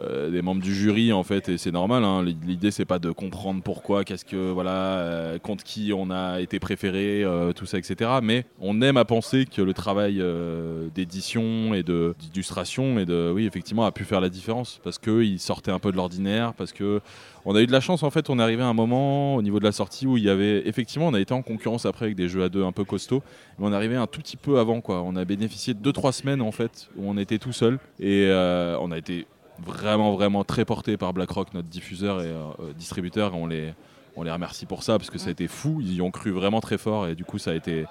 euh, 0.00 0.30
des 0.30 0.42
membres 0.42 0.60
du 0.60 0.74
jury, 0.74 1.12
en 1.12 1.22
fait, 1.22 1.48
et 1.48 1.56
c'est 1.56 1.70
normal. 1.70 2.02
hein, 2.02 2.24
L'idée, 2.24 2.70
c'est 2.72 2.84
pas 2.84 2.98
de 2.98 3.10
comprendre 3.12 3.62
pourquoi, 3.62 4.04
qu'est-ce 4.04 4.24
que, 4.24 4.50
voilà, 4.50 4.98
euh, 4.98 5.38
contre 5.38 5.62
qui 5.62 5.92
on 5.94 6.10
a 6.10 6.40
été 6.40 6.58
préféré, 6.58 7.22
euh, 7.22 7.52
tout 7.52 7.66
ça, 7.66 7.78
etc. 7.78 8.10
Mais 8.22 8.44
on 8.60 8.82
aime 8.82 8.96
à 8.96 9.04
penser 9.04 9.46
que 9.46 9.62
le 9.62 9.72
travail 9.72 10.22
d'édition 10.94 11.74
et 11.74 11.84
d'illustration 11.84 12.98
et 12.98 13.04
de, 13.04 13.30
oui, 13.32 13.46
effectivement, 13.46 13.84
a 13.84 13.92
pu 13.92 14.04
faire 14.04 14.20
la 14.20 14.28
différence 14.28 14.80
parce 14.82 14.98
qu'il 14.98 15.38
sortait 15.38 15.70
un 15.70 15.78
peu 15.78 15.92
de 15.92 15.96
l'ordinaire, 15.96 16.54
parce 16.54 16.72
que 16.72 17.00
on 17.46 17.54
a 17.54 17.60
eu 17.60 17.66
de 17.66 17.72
la 17.72 17.80
chance 17.80 18.02
en 18.02 18.10
fait, 18.10 18.30
on 18.30 18.38
est 18.38 18.42
arrivé 18.42 18.62
à 18.62 18.66
un 18.66 18.72
moment 18.72 19.34
au 19.36 19.42
niveau 19.42 19.58
de 19.58 19.64
la 19.64 19.72
sortie 19.72 20.06
où 20.06 20.16
il 20.16 20.24
y 20.24 20.30
avait 20.30 20.66
effectivement 20.66 21.08
on 21.08 21.12
a 21.14 21.20
été 21.20 21.34
en 21.34 21.42
concurrence 21.42 21.84
après 21.84 22.06
avec 22.06 22.16
des 22.16 22.26
jeux 22.26 22.42
à 22.42 22.48
deux 22.48 22.64
un 22.64 22.72
peu 22.72 22.84
costauds, 22.84 23.22
mais 23.58 23.66
on 23.66 23.72
est 23.72 23.76
arrivé 23.76 23.96
un 23.96 24.06
tout 24.06 24.20
petit 24.20 24.38
peu 24.38 24.58
avant 24.58 24.80
quoi. 24.80 25.02
On 25.02 25.14
a 25.14 25.26
bénéficié 25.26 25.74
de 25.74 25.92
2-3 25.92 26.12
semaines 26.12 26.40
en 26.40 26.52
fait 26.52 26.88
où 26.96 27.02
on 27.06 27.18
était 27.18 27.36
tout 27.36 27.52
seul 27.52 27.78
et 28.00 28.30
on 28.80 28.90
a 28.90 28.96
été 28.96 29.26
vraiment 29.58 30.12
vraiment 30.12 30.44
très 30.44 30.64
porté 30.64 30.96
par 30.96 31.12
BlackRock, 31.12 31.54
notre 31.54 31.68
diffuseur 31.68 32.22
et 32.22 32.30
euh, 32.30 32.72
distributeur. 32.76 33.34
Et 33.34 33.36
on 33.36 33.46
les 33.46 33.72
on 34.16 34.22
les 34.22 34.30
remercie 34.30 34.66
pour 34.66 34.82
ça 34.82 34.98
parce 34.98 35.10
que 35.10 35.18
ça 35.18 35.28
a 35.28 35.30
été 35.32 35.48
fou, 35.48 35.78
ils 35.80 35.94
y 35.94 36.00
ont 36.02 36.10
cru 36.10 36.30
vraiment 36.30 36.60
très 36.60 36.78
fort 36.78 37.08
et 37.08 37.14
du 37.14 37.24
coup 37.24 37.38
ça 37.38 37.50
a 37.50 37.54
été 37.54 37.84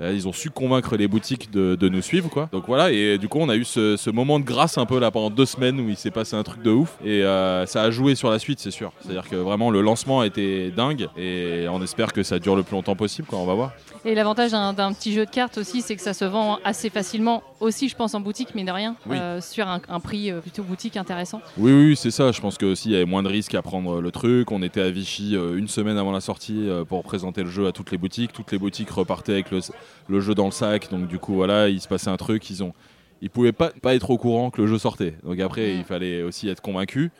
euh, 0.00 0.12
ils 0.14 0.26
ont 0.28 0.32
su 0.32 0.50
convaincre 0.50 0.96
les 0.96 1.08
boutiques 1.08 1.50
de, 1.50 1.74
de 1.74 1.88
nous 1.88 2.02
suivre 2.02 2.28
quoi. 2.30 2.48
Donc 2.52 2.64
voilà 2.66 2.90
et 2.92 3.18
du 3.18 3.28
coup 3.28 3.38
on 3.40 3.48
a 3.48 3.56
eu 3.56 3.64
ce, 3.64 3.96
ce 3.96 4.10
moment 4.10 4.38
de 4.40 4.44
grâce 4.44 4.78
un 4.78 4.86
peu 4.86 4.98
là 4.98 5.10
pendant 5.10 5.30
deux 5.30 5.46
semaines 5.46 5.78
où 5.80 5.88
il 5.88 5.96
s'est 5.96 6.10
passé 6.10 6.34
un 6.36 6.42
truc 6.42 6.62
de 6.62 6.70
ouf 6.70 6.96
et 7.04 7.22
euh, 7.24 7.66
ça 7.66 7.82
a 7.82 7.90
joué 7.90 8.14
sur 8.14 8.30
la 8.30 8.38
suite 8.38 8.58
c'est 8.60 8.70
sûr. 8.70 8.92
C'est-à-dire 9.00 9.28
que 9.28 9.36
vraiment 9.36 9.70
le 9.70 9.80
lancement 9.82 10.20
a 10.20 10.26
été 10.26 10.70
dingue 10.70 11.08
et 11.16 11.66
on 11.70 11.82
espère 11.82 12.12
que 12.12 12.22
ça 12.22 12.38
dure 12.38 12.56
le 12.56 12.62
plus 12.62 12.74
longtemps 12.74 12.96
possible 12.96 13.28
quoi. 13.28 13.38
On 13.38 13.46
va 13.46 13.54
voir. 13.54 13.72
Et 14.04 14.14
l'avantage 14.14 14.52
d'un 14.52 14.92
petit 14.92 15.12
jeu 15.12 15.26
de 15.26 15.30
cartes 15.30 15.58
aussi, 15.58 15.82
c'est 15.82 15.96
que 15.96 16.02
ça 16.02 16.14
se 16.14 16.24
vend 16.24 16.58
assez 16.64 16.90
facilement, 16.90 17.42
aussi 17.58 17.88
je 17.88 17.96
pense 17.96 18.14
en 18.14 18.20
boutique, 18.20 18.50
mais 18.54 18.62
de 18.62 18.70
rien, 18.70 18.94
Oui. 19.06 19.16
euh, 19.18 19.40
sur 19.40 19.66
un, 19.66 19.80
un 19.88 19.98
prix 19.98 20.30
euh, 20.30 20.40
plutôt 20.40 20.62
boutique 20.62 20.96
intéressant. 20.96 21.40
Oui, 21.58 21.72
oui, 21.72 21.96
c'est 21.96 22.12
ça. 22.12 22.30
Je 22.30 22.40
pense 22.40 22.56
que 22.56 22.66
aussi 22.66 22.90
il 22.90 22.92
y 22.92 22.94
avait 22.96 23.04
moins 23.04 23.24
de 23.24 23.28
risques 23.28 23.56
à 23.56 23.62
prendre 23.62 24.00
le 24.00 24.10
truc. 24.12 24.52
On 24.52 24.62
était 24.62 24.80
à 24.80 24.90
Vichy 24.90 25.34
euh, 25.34 25.58
une 25.66 25.70
semaine 25.70 25.98
avant 25.98 26.12
la 26.12 26.20
sortie 26.20 26.68
euh, 26.68 26.84
pour 26.84 27.02
présenter 27.02 27.42
le 27.42 27.50
jeu 27.50 27.66
à 27.66 27.72
toutes 27.72 27.90
les 27.90 27.98
boutiques. 27.98 28.32
Toutes 28.32 28.52
les 28.52 28.58
boutiques 28.58 28.88
repartaient 28.88 29.32
avec 29.32 29.46
le, 29.50 30.20
jeu 30.20 30.32
dans 30.32 30.44
le 30.44 30.52
sac. 30.52 30.88
Donc 30.92 31.08
du 31.08 31.18
coup, 31.18 31.34
voilà, 31.34 31.68
il 31.68 31.80
se 31.80 31.88
passait 31.88 32.08
un 32.08 32.16
truc. 32.16 32.48
Ils 32.50 32.62
ont, 32.62 32.72
ils 33.20 33.30
pouvaient 33.30 33.50
pas 33.50 33.70
pas 33.82 33.96
être 33.96 34.10
au 34.10 34.16
courant 34.16 34.50
que 34.50 34.62
le 34.62 34.68
jeu 34.68 34.78
sortait. 34.78 35.14
Donc 35.24 35.40
après, 35.40 35.74
il 35.74 35.82
fallait 35.82 36.22
aussi 36.22 36.48
être 36.48 36.62
convaincu. 36.62 37.10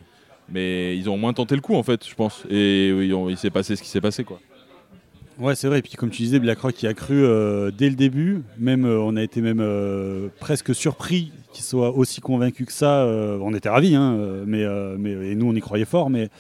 Mais 0.48 0.96
ils 0.96 1.10
ont 1.10 1.16
moins 1.16 1.32
tenté 1.32 1.56
le 1.56 1.60
coup 1.60 1.74
en 1.74 1.82
fait, 1.82 2.08
je 2.08 2.14
pense. 2.14 2.44
Et 2.48 2.92
oui, 2.96 3.12
il 3.30 3.36
s'est 3.36 3.50
passé 3.50 3.74
ce 3.74 3.82
qui 3.82 3.88
s'est 3.88 4.00
passé 4.00 4.22
quoi. 4.22 4.38
Ouais, 5.40 5.56
c'est 5.56 5.66
vrai. 5.66 5.80
Et 5.80 5.82
puis 5.82 5.94
comme 5.94 6.10
tu 6.10 6.22
disais, 6.22 6.38
BlackRock 6.38 6.72
qui 6.72 6.86
a 6.86 6.94
cru 6.94 7.24
euh, 7.24 7.72
dès 7.76 7.90
le 7.90 7.96
début, 7.96 8.42
même 8.58 8.84
euh, 8.84 9.00
on 9.00 9.16
a 9.16 9.24
été 9.24 9.40
même 9.40 10.30
presque 10.38 10.72
surpris 10.72 11.32
qu'il 11.52 11.64
soit 11.64 11.90
aussi 11.90 12.20
convaincu 12.20 12.64
que 12.64 12.72
ça. 12.72 13.04
on 13.04 13.52
était 13.54 13.68
ravis, 13.68 13.96
hein, 13.96 14.16
mais, 14.46 14.64
mais 14.98 15.30
et 15.30 15.34
nous 15.34 15.48
on 15.48 15.54
y 15.54 15.60
croyait 15.60 15.84
fort, 15.84 16.10
mais. 16.10 16.30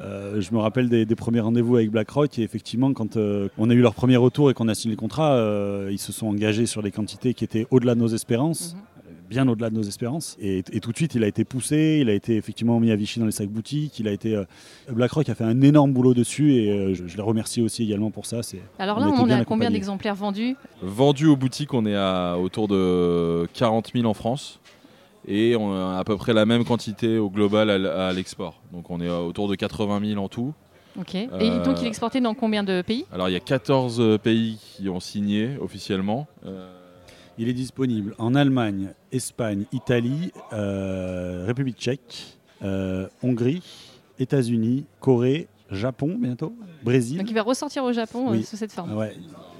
Euh, 0.00 0.40
je 0.40 0.52
me 0.52 0.58
rappelle 0.58 0.88
des, 0.88 1.06
des 1.06 1.14
premiers 1.16 1.40
rendez-vous 1.40 1.76
avec 1.76 1.90
BlackRock 1.90 2.38
et 2.38 2.42
effectivement 2.42 2.92
quand 2.92 3.16
euh, 3.16 3.48
on 3.58 3.70
a 3.70 3.74
eu 3.74 3.80
leur 3.80 3.94
premier 3.94 4.16
retour 4.16 4.50
et 4.50 4.54
qu'on 4.54 4.68
a 4.68 4.74
signé 4.74 4.94
le 4.94 5.00
contrat, 5.00 5.32
euh, 5.34 5.88
ils 5.90 5.98
se 5.98 6.12
sont 6.12 6.26
engagés 6.26 6.66
sur 6.66 6.82
des 6.82 6.90
quantités 6.90 7.32
qui 7.34 7.44
étaient 7.44 7.66
au-delà 7.70 7.94
de 7.94 8.00
nos 8.00 8.08
espérances, 8.08 8.74
Mhm. 8.74 9.12
bien 9.30 9.48
au-delà 9.48 9.70
de 9.70 9.74
nos 9.74 9.82
espérances. 9.82 10.36
Et, 10.40 10.58
et 10.70 10.80
tout 10.80 10.92
de 10.92 10.96
suite, 10.96 11.14
il 11.14 11.24
a 11.24 11.26
été 11.26 11.44
poussé, 11.44 11.98
il 12.02 12.08
a 12.10 12.12
été 12.12 12.36
effectivement 12.36 12.78
mis 12.78 12.90
à 12.90 12.96
Vichy 12.96 13.18
dans 13.20 13.26
les 13.26 13.32
sacs 13.32 13.48
boutiques. 13.48 13.98
Il 13.98 14.06
a 14.06 14.12
été 14.12 14.36
euh, 14.36 14.44
BlackRock 14.92 15.28
a 15.30 15.34
fait 15.34 15.44
un 15.44 15.62
énorme 15.62 15.92
boulot 15.92 16.12
dessus 16.14 16.54
et 16.54 16.70
euh, 16.70 16.94
je, 16.94 17.06
je 17.06 17.16
les 17.16 17.22
remercie 17.22 17.62
aussi 17.62 17.82
également 17.82 18.10
pour 18.10 18.26
ça. 18.26 18.42
C'est 18.42 18.60
Alors 18.78 18.98
On 18.98 19.00
là, 19.00 19.06
on 19.18 19.24
bien 19.24 19.40
a 19.40 19.44
combien 19.44 19.70
d'exemplaires 19.70 20.14
vendus? 20.14 20.56
Vendu 20.82 21.26
aux 21.26 21.36
boutiques, 21.36 21.72
on 21.74 21.86
est 21.86 21.96
à 21.96 22.36
autour 22.38 22.68
de 22.68 23.46
40 23.54 23.92
000 23.94 24.06
en 24.06 24.14
France. 24.14 24.60
Et 25.28 25.56
on 25.56 25.72
a 25.74 25.98
à 25.98 26.04
peu 26.04 26.16
près 26.16 26.32
la 26.32 26.46
même 26.46 26.64
quantité 26.64 27.18
au 27.18 27.30
global 27.30 27.68
à 27.70 28.12
l'export. 28.12 28.60
Donc 28.72 28.90
on 28.90 29.00
est 29.00 29.08
autour 29.10 29.48
de 29.48 29.54
80 29.56 30.00
000 30.10 30.22
en 30.22 30.28
tout. 30.28 30.54
Ok. 30.98 31.14
Et 31.14 31.28
Euh, 31.32 31.64
donc 31.64 31.80
il 31.80 31.84
est 31.86 31.88
exporté 31.88 32.20
dans 32.20 32.34
combien 32.34 32.62
de 32.64 32.80
pays? 32.82 33.04
Alors 33.12 33.28
il 33.28 33.32
y 33.32 33.36
a 33.36 33.40
14 33.40 34.18
pays 34.22 34.58
qui 34.76 34.88
ont 34.88 35.00
signé 35.00 35.56
officiellement. 35.60 36.26
Euh, 36.46 36.72
Il 37.38 37.48
est 37.50 37.52
disponible 37.52 38.14
en 38.18 38.34
Allemagne, 38.34 38.94
Espagne, 39.12 39.64
Italie, 39.72 40.32
euh, 40.54 41.44
République 41.46 41.76
tchèque, 41.76 42.38
euh, 42.62 43.08
Hongrie, 43.22 43.62
États-Unis, 44.18 44.86
Corée, 45.00 45.48
Japon 45.70 46.16
bientôt, 46.18 46.54
Brésil. 46.82 47.18
Donc 47.18 47.28
il 47.28 47.34
va 47.34 47.42
ressortir 47.42 47.84
au 47.84 47.92
Japon 47.92 48.32
euh, 48.32 48.40
sous 48.42 48.56
cette 48.56 48.72
forme. 48.72 48.90
Ah 48.92 48.96
ouais, 48.96 49.14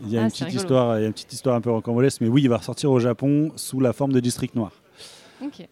il 0.05 0.11
y 0.11 0.17
a 0.17 0.21
Ah, 0.21 0.25
une 0.25 0.31
petite 0.31 0.47
rigolo. 0.47 0.63
histoire, 0.63 0.99
il 0.99 1.03
y 1.03 1.05
a 1.05 1.07
une 1.09 1.13
petite 1.13 1.33
histoire 1.35 1.55
un 1.57 1.61
peu 1.61 1.71
rocambolesque, 1.71 2.21
mais 2.23 2.29
oui, 2.29 2.43
il 2.45 2.49
va 2.49 2.57
ressortir 2.59 2.91
au 2.91 2.99
Japon 3.01 3.51
sous 3.57 3.81
la 3.81 3.93
forme 3.93 4.13
de 4.13 4.21
District 4.21 4.55
Noir. 4.55 4.71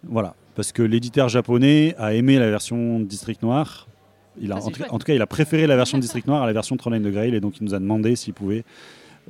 Voilà, 0.03 0.35
parce 0.55 0.73
que 0.73 0.83
l'éditeur 0.83 1.29
japonais 1.29 1.95
a 1.99 2.15
aimé 2.15 2.39
la 2.39 2.51
version 2.51 3.01
District 3.01 3.43
Noir. 3.43 3.87
Il 4.41 4.51
a, 4.53 4.57
en, 4.57 4.71
tout, 4.71 4.75
chouette. 4.77 4.93
en 4.93 4.99
tout 4.99 5.07
cas, 5.07 5.15
il 5.15 5.23
a 5.23 5.27
préféré 5.27 5.67
la 5.67 5.77
version 5.77 5.99
District 5.99 6.27
Noir 6.27 6.43
à 6.43 6.47
la 6.47 6.53
version 6.53 6.77
Trolley 6.77 6.99
de 6.99 7.11
Grail, 7.11 7.35
et 7.35 7.41
donc 7.41 7.59
il 7.61 7.65
nous 7.65 7.75
a 7.75 7.79
demandé 7.79 8.17
s'il 8.17 8.35
pouvait 8.35 8.65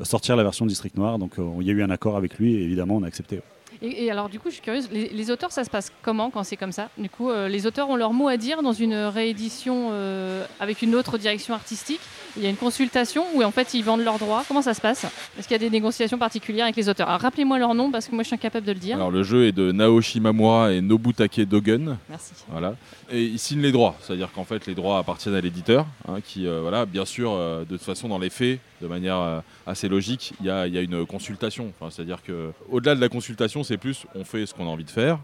sortir 0.03 0.35
la 0.35 0.43
version 0.43 0.67
District 0.67 0.97
Noir. 0.97 1.19
Donc 1.19 1.39
euh, 1.39 1.45
il 1.61 1.67
y 1.67 1.71
a 1.71 1.73
eu 1.75 1.83
un 1.83 1.91
accord 1.91 2.17
avec 2.17 2.39
lui, 2.39 2.55
et 2.55 2.63
évidemment, 2.63 2.97
on 2.97 3.03
a 3.03 3.07
accepté. 3.07 3.41
Et, 3.83 4.05
et 4.05 4.11
alors 4.11 4.29
du 4.29 4.39
coup, 4.41 4.49
je 4.49 4.55
suis 4.55 4.63
curieuse, 4.63 4.89
les, 4.91 5.09
les 5.09 5.31
auteurs, 5.31 5.53
ça 5.53 5.65
se 5.65 5.71
passe 5.71 5.93
comment 6.03 6.31
quand 6.31 6.43
c'est 6.43 6.57
comme 6.57 6.73
ça? 6.73 6.89
Du 6.97 7.11
coup, 7.11 7.31
euh, 7.31 7.49
les 7.49 7.67
auteurs 7.67 7.91
ont 7.91 7.97
leur 7.97 8.13
mot 8.13 8.29
à 8.29 8.37
dire 8.37 8.63
dans 8.63 8.73
une 8.73 8.95
réédition 8.95 9.91
euh, 9.93 10.45
avec 10.59 10.81
une 10.83 10.95
autre 10.95 11.19
direction 11.19 11.55
artistique? 11.55 12.01
Il 12.37 12.43
y 12.43 12.47
a 12.47 12.51
une 12.51 12.57
consultation 12.57 13.25
où 13.35 13.45
en 13.45 13.53
fait 13.53 13.75
ils 13.75 13.85
vendent 13.85 14.03
leurs 14.03 14.19
droits. 14.19 14.45
Comment 14.49 14.63
ça 14.63 14.75
se 14.75 14.81
passe? 14.81 15.05
Est-ce 15.39 15.47
qu'il 15.47 15.53
y 15.53 15.55
a 15.55 15.59
des 15.59 15.71
négociations 15.71 16.19
particulières 16.19 16.65
avec 16.65 16.75
les 16.75 16.89
auteurs? 16.89 17.09
Alors 17.09 17.21
rappelez-moi 17.21 17.61
leur 17.61 17.75
nom 17.77 17.93
parce 17.93 18.09
que 18.09 18.15
moi 18.15 18.25
je 18.25 18.29
suis 18.29 18.35
incapable 18.35 18.67
de 18.67 18.73
le 18.73 18.79
dire. 18.81 18.97
alors 18.97 19.13
le 19.13 19.23
jeu 19.23 19.47
est 19.47 19.53
de 19.53 19.71
Naoshi 19.71 20.19
Mamura 20.19 20.73
et 20.73 20.81
Nobutake 20.81 21.43
Dogen. 21.43 21.97
Merci. 22.11 22.33
Voilà. 22.51 22.75
Et 23.13 23.23
ils 23.23 23.39
signent 23.39 23.63
les 23.63 23.71
droits, 23.71 23.95
c'est-à-dire 24.01 24.33
qu'en 24.33 24.45
fait 24.45 24.67
les 24.67 24.75
droits 24.75 24.99
appartiennent 24.99 25.37
à 25.37 25.41
l'éditeur, 25.41 25.87
hein, 26.09 26.17
qui, 26.25 26.49
euh, 26.49 26.61
voilà, 26.61 26.87
bien 26.87 27.05
sûr, 27.05 27.31
euh, 27.33 27.61
de 27.61 27.77
toute 27.77 27.83
façon 27.83 28.09
dans 28.09 28.19
les 28.19 28.31
faits, 28.31 28.59
de 28.83 28.89
manière 28.89 29.19
euh, 29.21 29.41
assez 29.67 29.89
logique, 29.89 30.35
il 30.41 30.47
y 30.47 30.51
a, 30.51 30.67
il 30.67 30.75
y 30.75 30.79
a 30.79 30.81
une 30.81 31.07
consultation. 31.07 31.73
Enfin, 31.79 31.91
c'est-à-dire 31.91 32.23
que 32.25 32.51
au-delà 32.69 32.97
de 32.97 33.01
la 33.01 33.09
consultation, 33.09 33.63
c'est 33.63 33.77
plus 33.77 34.07
on 34.17 34.25
fait 34.25 34.45
ce 34.47 34.55
qu'on 34.55 34.67
a 34.67 34.71
envie 34.71 34.85
de 34.85 34.91
faire, 34.91 35.21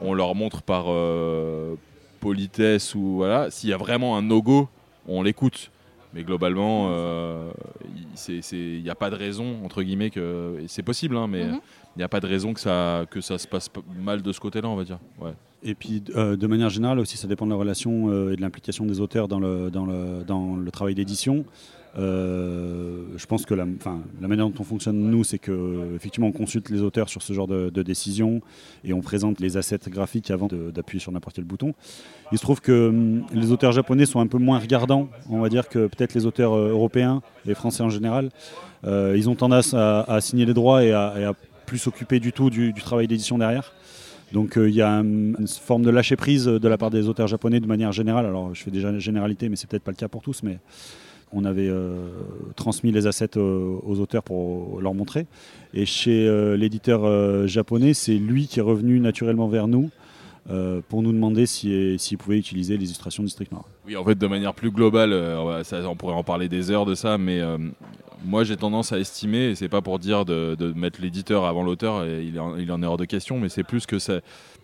on 0.00 0.14
leur 0.14 0.34
montre 0.34 0.62
par 0.62 0.86
politesse 2.18 2.94
ou 2.96 3.16
voilà, 3.16 3.52
s'il 3.52 3.70
y 3.70 3.72
a 3.72 3.76
vraiment 3.76 4.16
un 4.16 4.22
no-go, 4.22 4.68
on 5.06 5.22
l'écoute. 5.22 5.70
Mais 6.12 6.24
globalement, 6.24 6.88
euh, 6.90 7.50
il 8.28 8.42
il 8.52 8.82
n'y 8.82 8.90
a 8.90 8.94
pas 8.96 9.10
de 9.10 9.14
raison 9.16 9.64
entre 9.64 9.82
guillemets 9.82 10.10
que 10.10 10.62
c'est 10.66 10.82
possible, 10.82 11.16
hein, 11.16 11.26
mais 11.28 11.42
il 11.42 11.46
Mhm. 11.52 11.60
n'y 11.98 12.02
a 12.02 12.08
pas 12.08 12.18
de 12.20 12.26
raison 12.26 12.52
que 12.52 12.60
ça 12.60 13.06
que 13.10 13.20
ça 13.20 13.38
se 13.38 13.46
passe 13.46 13.70
mal 13.96 14.20
de 14.22 14.32
ce 14.32 14.40
côté-là, 14.40 14.68
on 14.68 14.76
va 14.76 14.84
dire. 14.84 14.98
Ouais. 15.20 15.32
Et 15.62 15.74
puis, 15.74 16.02
euh, 16.16 16.36
de 16.36 16.46
manière 16.46 16.70
générale 16.70 16.98
aussi, 16.98 17.16
ça 17.16 17.28
dépend 17.28 17.44
de 17.44 17.50
la 17.50 17.56
relation 17.56 18.08
euh, 18.08 18.32
et 18.32 18.36
de 18.36 18.40
l'implication 18.40 18.86
des 18.86 19.00
auteurs 19.00 19.28
dans 19.28 19.40
le, 19.40 19.70
dans 19.70 19.84
le, 19.84 20.24
dans 20.26 20.56
le 20.56 20.70
travail 20.70 20.94
d'édition. 20.94 21.44
Euh, 21.98 23.02
je 23.16 23.26
pense 23.26 23.44
que 23.44 23.52
la, 23.52 23.66
manière 23.66 24.48
dont 24.48 24.54
on 24.60 24.64
fonctionne, 24.64 24.96
nous, 24.96 25.24
c'est 25.24 25.38
que 25.38 25.94
effectivement, 25.96 26.28
on 26.28 26.32
consulte 26.32 26.70
les 26.70 26.80
auteurs 26.80 27.08
sur 27.08 27.20
ce 27.20 27.32
genre 27.32 27.48
de, 27.48 27.82
décision 27.82 28.40
et 28.84 28.92
on 28.92 29.00
présente 29.00 29.40
les 29.40 29.56
assets 29.56 29.80
graphiques 29.88 30.30
avant 30.30 30.46
d'appuyer 30.46 31.00
sur 31.00 31.12
n'importe 31.12 31.36
quel 31.36 31.44
bouton. 31.44 31.74
Il 32.32 32.38
se 32.38 32.42
trouve 32.42 32.60
que 32.60 32.88
hum, 32.88 33.26
les 33.34 33.50
auteurs 33.50 33.72
japonais 33.72 34.06
sont 34.06 34.20
un 34.20 34.28
peu 34.28 34.38
moins 34.38 34.60
regardants, 34.60 35.08
on 35.28 35.40
va 35.40 35.48
dire, 35.48 35.68
que 35.68 35.88
peut-être 35.88 36.14
les 36.14 36.26
auteurs 36.26 36.54
européens, 36.54 37.22
les 37.44 37.54
Français 37.54 37.82
en 37.82 37.90
général. 37.90 38.30
Ils 38.86 39.28
ont 39.28 39.34
tendance 39.34 39.74
à, 39.74 40.20
signer 40.22 40.46
les 40.46 40.54
droits 40.54 40.84
et 40.84 40.92
à, 40.92 41.14
et 41.18 41.30
plus 41.66 41.78
s'occuper 41.78 42.18
du 42.18 42.32
tout 42.32 42.48
du 42.48 42.72
travail 42.72 43.08
d'édition 43.08 43.36
derrière. 43.36 43.74
Donc 44.32 44.56
euh, 44.56 44.68
il 44.68 44.74
y 44.74 44.82
a 44.82 44.90
un- 44.90 45.02
une 45.04 45.48
forme 45.48 45.82
de 45.82 45.90
lâcher 45.90 46.16
prise 46.16 46.44
de 46.46 46.68
la 46.68 46.78
part 46.78 46.90
des 46.90 47.08
auteurs 47.08 47.26
japonais 47.26 47.60
de 47.60 47.66
manière 47.66 47.92
générale. 47.92 48.26
Alors 48.26 48.54
je 48.54 48.62
fais 48.62 48.70
déjà 48.70 48.90
une 48.90 49.00
généralité, 49.00 49.48
mais 49.48 49.56
c'est 49.56 49.68
peut-être 49.68 49.82
pas 49.82 49.90
le 49.90 49.96
cas 49.96 50.08
pour 50.08 50.22
tous. 50.22 50.42
Mais 50.42 50.58
on 51.32 51.44
avait 51.44 51.68
euh, 51.68 51.94
transmis 52.56 52.90
les 52.92 53.06
assets 53.06 53.36
aux, 53.38 54.00
auteurs 54.00 54.22
pour 54.22 54.80
leur 54.80 54.94
montrer. 54.94 55.26
Et 55.74 55.86
chez 55.86 56.26
euh, 56.26 56.56
l'éditeur 56.56 57.04
euh, 57.04 57.46
japonais, 57.46 57.94
c'est 57.94 58.16
lui 58.16 58.46
qui 58.46 58.58
est 58.58 58.62
revenu 58.62 58.98
naturellement 59.00 59.48
vers 59.48 59.68
nous 59.68 59.90
euh, 60.48 60.80
pour 60.88 61.02
nous 61.02 61.12
demander 61.12 61.46
si- 61.46 61.98
s'il 61.98 62.18
pouvait 62.18 62.38
utiliser 62.38 62.76
les 62.76 62.84
illustrations 62.86 63.22
de 63.22 63.26
District 63.28 63.52
Noir. 63.52 63.64
Oui, 63.86 63.96
en 63.96 64.04
fait, 64.04 64.16
de 64.16 64.26
manière 64.26 64.54
plus 64.54 64.70
globale, 64.70 65.12
euh, 65.12 65.62
on 65.86 65.96
pourrait 65.96 66.14
en 66.14 66.24
parler 66.24 66.48
des 66.48 66.70
heures 66.70 66.86
de 66.86 66.94
ça, 66.94 67.18
mais 67.18 67.40
euh, 67.40 67.58
moi 68.24 68.44
j'ai 68.44 68.56
tendance 68.56 68.92
à 68.92 68.98
estimer, 68.98 69.50
et 69.50 69.54
c'est 69.54 69.68
pas 69.68 69.82
pour 69.82 69.98
dire 69.98 70.24
de, 70.24 70.72
mettre 70.74 71.00
l'éditeur 71.00 71.44
avant 71.44 71.62
l'auteur, 71.62 72.06
il, 72.06 72.38
en, 72.40 72.56
il 72.56 72.70
en 72.72 72.82
est 72.82 72.86
hors 72.86 72.96
de 72.96 73.04
question, 73.04 73.38
mais 73.38 73.48
c'est 73.48 73.64
plus 73.64 73.86
que 73.86 73.98
ça. 73.98 74.20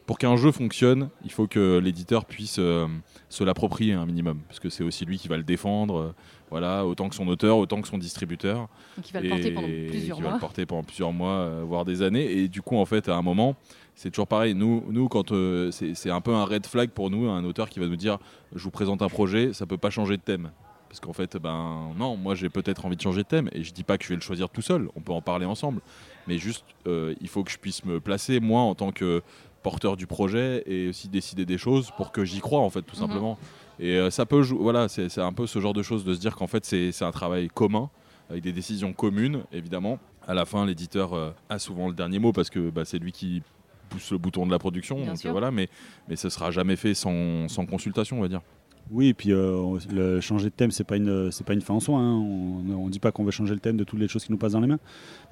Pour 0.07 0.19
qu'un 0.19 0.37
jeu 0.37 0.53
fonctionne, 0.53 1.09
il 1.25 1.33
faut 1.33 1.49
que 1.49 1.79
l'éditeur 1.79 2.25
puisse 2.27 2.61
se 2.61 3.45
l'approprier 3.45 3.93
un 3.95 4.07
minimum, 4.07 4.39
parce 4.47 4.61
que 4.61 4.69
c'est 4.71 4.85
aussi 4.85 5.05
lui 5.05 5.19
qui 5.19 5.27
va 5.29 5.37
le 5.37 5.43
défendre, 5.43 6.15
voilà, 6.51 6.87
autant 6.87 7.09
que 7.09 7.15
son 7.15 7.27
auteur, 7.29 7.59
autant 7.59 7.81
que 7.81 7.89
son 7.89 7.99
distributeur. 7.99 8.69
Il 9.07 9.13
va 9.13 9.21
le 9.21 9.29
porter 9.29 9.51
pendant 9.53 9.67
plusieurs 9.69 10.17
qui 10.17 10.23
va 10.23 10.29
mois. 10.29 10.37
le 10.37 10.41
porter 10.41 10.67
pendant 10.67 10.83
plusieurs 10.85 11.13
mois, 11.13 11.31
euh, 11.33 11.63
voire 11.67 11.85
des 11.85 12.03
années. 12.03 12.31
Et 12.33 12.49
du 12.49 12.63
coup, 12.63 12.77
en 12.77 12.85
fait, 12.87 13.09
à 13.09 13.17
un 13.17 13.23
moment, 13.23 13.57
c'est 13.95 14.11
toujours 14.11 14.27
pareil. 14.29 14.55
Nous, 14.55 14.85
nous 14.91 15.09
quand 15.09 15.33
euh, 15.33 15.71
c'est 15.71 16.11
un 16.11 16.21
peu 16.21 16.35
un 16.35 16.45
red 16.45 16.67
flag 16.67 16.91
pour 16.91 17.11
nous, 17.11 17.29
un 17.29 17.45
auteur 17.45 17.69
qui 17.69 17.81
va 17.81 17.87
nous 17.87 17.97
dire 17.97 18.19
je 18.55 18.63
vous 18.63 18.71
présente 18.71 19.03
un 19.03 19.09
projet, 19.09 19.53
ça 19.53 19.67
peut 19.67 19.79
pas 19.79 19.91
changer 19.91 20.17
de 20.17 20.23
thème. 20.23 20.51
Parce 20.89 21.01
qu'en 21.01 21.13
fait, 21.13 21.37
ben 21.37 21.91
non, 21.99 22.17
moi 22.17 22.35
j'ai 22.37 22.49
peut-être 22.49 22.87
envie 22.87 22.97
de 22.97 23.03
changer 23.03 23.23
de 23.23 23.27
thème 23.29 23.51
et 23.53 23.65
je 23.65 23.73
dis 23.73 23.83
pas 23.83 23.99
que 23.99 24.05
je 24.05 24.11
vais 24.11 24.15
le 24.15 24.21
choisir 24.21 24.49
tout 24.49 24.63
seul, 24.63 24.89
on 24.95 25.01
peut 25.01 25.13
en 25.13 25.21
parler 25.21 25.45
ensemble. 25.45 25.81
Mais 26.29 26.39
juste, 26.39 26.65
euh, 26.87 27.15
il 27.21 27.29
faut 27.29 27.43
que 27.43 27.51
je 27.51 27.59
puisse 27.59 27.85
me 27.85 27.99
placer, 28.01 28.39
moi, 28.41 28.61
en 28.63 28.75
tant 28.77 28.93
que 28.93 29.21
porteur 29.65 29.97
du 29.97 30.07
projet 30.07 30.63
et 30.67 30.89
aussi 30.89 31.09
décider 31.09 31.45
des 31.45 31.59
choses 31.59 31.91
pour 31.97 32.13
que 32.13 32.25
j'y 32.25 32.39
croie, 32.39 32.61
en 32.61 32.71
fait, 32.71 32.83
tout 32.83 32.95
Mhm. 32.95 33.01
simplement. 33.03 33.39
Et 33.79 33.97
euh, 33.97 34.11
ça 34.11 34.25
peut, 34.27 34.43
jou- 34.43 34.59
voilà, 34.61 34.89
c'est 34.89 35.19
un 35.19 35.33
peu 35.33 35.47
ce 35.47 35.61
genre 35.61 35.75
de 35.75 35.83
choses 35.83 36.05
de 36.05 36.15
se 36.15 36.21
dire 36.21 36.35
qu'en 36.37 36.47
fait, 36.47 36.65
c'est 36.65 37.03
un 37.03 37.11
travail 37.11 37.49
commun 37.49 37.91
avec 38.31 38.43
des 38.43 38.53
décisions 38.53 38.93
communes, 38.93 39.43
évidemment. 39.53 39.99
À 40.27 40.35
la 40.35 40.45
fin, 40.45 40.67
l'éditeur 40.67 41.13
euh, 41.13 41.31
a 41.49 41.59
souvent 41.59 41.89
le 41.89 41.95
dernier 41.95 42.19
mot 42.19 42.33
parce 42.33 42.51
que 42.51 42.71
bah, 42.71 42.85
c'est 42.85 42.99
lui 42.99 43.13
qui 43.13 43.43
pousse 43.91 44.11
le 44.11 44.19
bouton 44.19 44.47
de 44.47 44.51
la 44.51 44.59
production. 44.59 44.97
Bien 44.97 45.07
donc 45.09 45.19
sûr. 45.19 45.29
euh, 45.29 45.33
voilà, 45.33 45.51
mais, 45.51 45.69
mais 46.09 46.17
ce 46.17 46.29
sera 46.29 46.51
jamais 46.51 46.75
fait 46.77 46.95
sans, 46.95 47.49
sans 47.49 47.67
consultation, 47.67 48.19
on 48.19 48.23
va 48.23 48.29
dire. 48.29 48.41
Oui, 48.93 49.09
et 49.09 49.15
puis 49.15 49.33
euh, 49.33 49.79
le 49.93 50.21
changer 50.21 50.45
de 50.45 50.51
thème, 50.51 50.71
c'est 50.71 50.85
pas 50.85 50.97
une, 50.97 51.31
pas 51.45 51.55
une 51.55 51.61
fin 51.61 51.75
en 51.75 51.81
soi. 51.81 51.99
hein. 51.99 52.15
On 52.23 52.87
ne 52.87 52.91
dit 52.91 53.01
pas 53.01 53.11
qu'on 53.11 53.25
veut 53.25 53.33
changer 53.33 53.53
le 53.53 53.59
thème 53.59 53.77
de 53.77 53.83
toutes 53.83 53.99
les 53.99 54.07
choses 54.07 54.25
qui 54.25 54.31
nous 54.31 54.39
passent 54.39 54.53
dans 54.53 54.61
les 54.61 54.69
mains. 54.69 54.79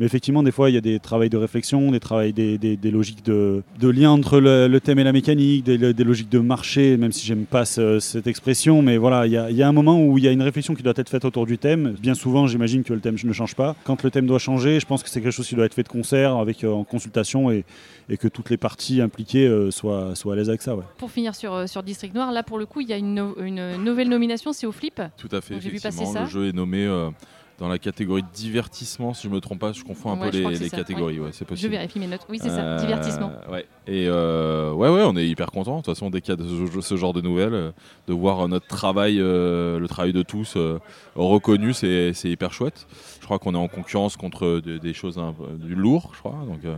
Mais 0.01 0.07
effectivement, 0.07 0.43
des 0.43 0.51
fois, 0.51 0.71
il 0.71 0.75
y 0.75 0.77
a 0.77 0.81
des 0.81 0.99
travails 0.99 1.31
de 1.31 1.37
réflexion, 1.37 1.93
des 1.93 2.01
travails, 2.01 2.33
des, 2.33 2.59
des- 2.59 2.91
logiques 2.91 3.25
de, 3.25 3.63
de 3.79 3.89
lien 3.89 4.11
entre 4.11 4.41
le, 4.41 4.79
thème 4.81 4.99
et 4.99 5.05
la 5.05 5.13
mécanique, 5.13 5.65
des, 5.65 5.79
logiques 6.05 6.31
de 6.31 6.41
marché, 6.41 6.97
même 6.97 7.13
si 7.13 7.25
j'aime 7.25 7.45
pas 7.45 7.65
ce- 7.65 8.01
cette 8.01 8.27
expression. 8.27 8.83
Mais 8.83 8.97
voilà, 8.97 9.25
il 9.27 9.33
y, 9.33 9.37
a, 9.37 9.49
il 9.51 9.57
y 9.57 9.63
a 9.63 9.69
un 9.69 9.73
moment 9.73 10.05
où 10.05 10.19
il 10.19 10.25
y 10.25 10.29
a 10.29 10.33
une 10.33 10.43
réflexion 10.43 10.75
qui 10.75 10.83
doit 10.83 10.93
être 10.97 11.09
faite 11.09 11.25
autour 11.25 11.47
du 11.47 11.57
thème. 11.57 11.95
Bien 12.03 12.15
souvent, 12.15 12.49
j'imagine 12.49 12.83
que 12.83 12.93
le 12.93 12.99
thème 13.01 13.17
ne 13.23 13.33
change 13.33 13.55
pas. 13.55 13.77
Quand 13.85 14.03
le 14.03 14.11
thème 14.11 14.27
doit 14.27 14.41
changer, 14.41 14.81
je 14.81 14.87
pense 14.87 15.05
que 15.05 15.09
c'est 15.09 15.21
quelque 15.21 15.31
chose 15.33 15.47
qui 15.47 15.55
doit 15.55 15.67
être 15.67 15.75
fait 15.75 15.85
de 15.85 15.89
concert, 15.89 16.35
avec 16.39 16.65
euh, 16.65 16.73
en 16.73 16.83
consultation, 16.83 17.53
et, 17.53 17.65
et 18.09 18.17
que 18.17 18.29
toutes 18.29 18.51
les 18.51 18.57
parties 18.57 19.01
impliquées 19.01 19.47
euh, 19.47 19.71
soient, 19.71 20.15
soient 20.15 20.35
à 20.35 20.37
l'aise 20.37 20.49
avec 20.49 20.63
ça. 20.63 20.75
Ouais. 20.77 20.85
Pour 20.99 21.11
finir 21.11 21.35
sur, 21.35 21.53
euh, 21.55 21.67
sur 21.67 21.83
District 21.83 22.15
Noir, 22.15 22.33
là 22.33 22.43
pour 22.43 22.59
le 22.59 22.67
coup, 22.67 22.81
il 22.81 22.89
y 22.89 22.93
a 22.93 22.99
une, 22.99 23.15
no- 23.15 23.37
une 23.41 23.77
nouvelle 23.83 24.09
nomination, 24.09 24.53
c'est 24.53 24.67
au 24.67 24.73
flip. 24.73 25.01
Tout 25.17 25.29
à 25.33 25.41
fait, 25.41 25.61
j'ai 25.61 25.71
vu 25.71 25.81
passer 25.81 26.05
ça. 26.07 26.23
Le 26.23 26.27
jeu 26.29 26.49
est 26.49 26.53
nommé 26.53 26.85
euh, 26.85 27.11
dans 27.59 27.69
la 27.69 27.79
catégorie 27.79 28.25
divertissement, 28.35 29.15
si 29.15 29.29
je 29.29 29.33
me 29.33 29.41
trompe 29.41 29.61
pas. 29.61 29.73
Je 29.73 29.85
confonds 29.85 30.11
un 30.11 30.19
Ouais, 30.21 30.31
peu 30.31 30.37
je 30.39 30.49
les, 30.49 30.57
c'est 30.57 30.69
ça, 30.71 30.77
catégories. 30.79 31.21
Ouais, 31.21 31.29
c'est 31.33 31.45
Je 31.45 31.49
possible. 31.49 31.71
vérifie 31.71 32.01
mes 32.01 32.09
notes. 32.09 32.27
Oui, 32.29 32.39
c'est 32.43 32.49
ça, 32.49 32.61
Euh, 32.61 32.79
divertissement. 32.81 33.31
Ouais. 33.51 33.65
Et 33.87 34.07
euh, 34.09 34.73
ouais, 34.73 34.89
ouais, 34.89 35.03
on 35.07 35.17
est 35.17 35.27
hyper 35.29 35.51
content. 35.53 35.77
De 35.79 35.83
toute 35.83 35.95
façon, 35.95 36.11
dès 36.11 36.21
qu'il 36.21 36.31
y 36.31 36.33
a 36.33 36.37
de 36.37 36.67
ce, 36.73 36.81
ce 36.81 36.97
genre 36.97 37.13
de 37.13 37.21
nouvelles, 37.21 37.55
euh, 37.55 37.71
de 38.09 38.13
voir 38.13 38.41
euh, 38.41 38.49
notre 38.49 38.67
travail, 38.67 39.19
euh, 39.21 39.79
le 39.79 39.87
travail 39.87 40.13
de 40.13 40.23
tous 40.23 40.55
euh, 40.57 40.79
reconnu, 41.15 41.73
c'est 41.75 42.13
c'est 42.13 42.29
hyper 42.29 42.53
chouette. 42.53 42.87
Je 43.21 43.25
crois 43.25 43.39
qu'on 43.39 43.55
est 43.55 43.59
en 43.59 43.69
concurrence 43.69 44.17
contre 44.17 44.61
de- 44.61 44.79
des 44.79 44.93
choses 44.93 45.19
du 45.61 45.75
lourd, 45.75 46.11
je 46.15 46.19
crois. 46.19 46.37
Donc, 46.49 46.65
euh, 46.65 46.75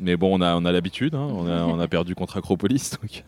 mais 0.00 0.16
bon, 0.16 0.38
on 0.38 0.40
a, 0.40 0.56
on 0.56 0.64
a 0.64 0.72
l'habitude. 0.72 1.14
hein. 1.14 1.28
On, 1.30 1.46
a, 1.46 1.62
on 1.64 1.78
a 1.80 1.88
perdu 1.88 2.14
contre 2.14 2.36
Acropolis. 2.38 2.92
Donc, 3.02 3.22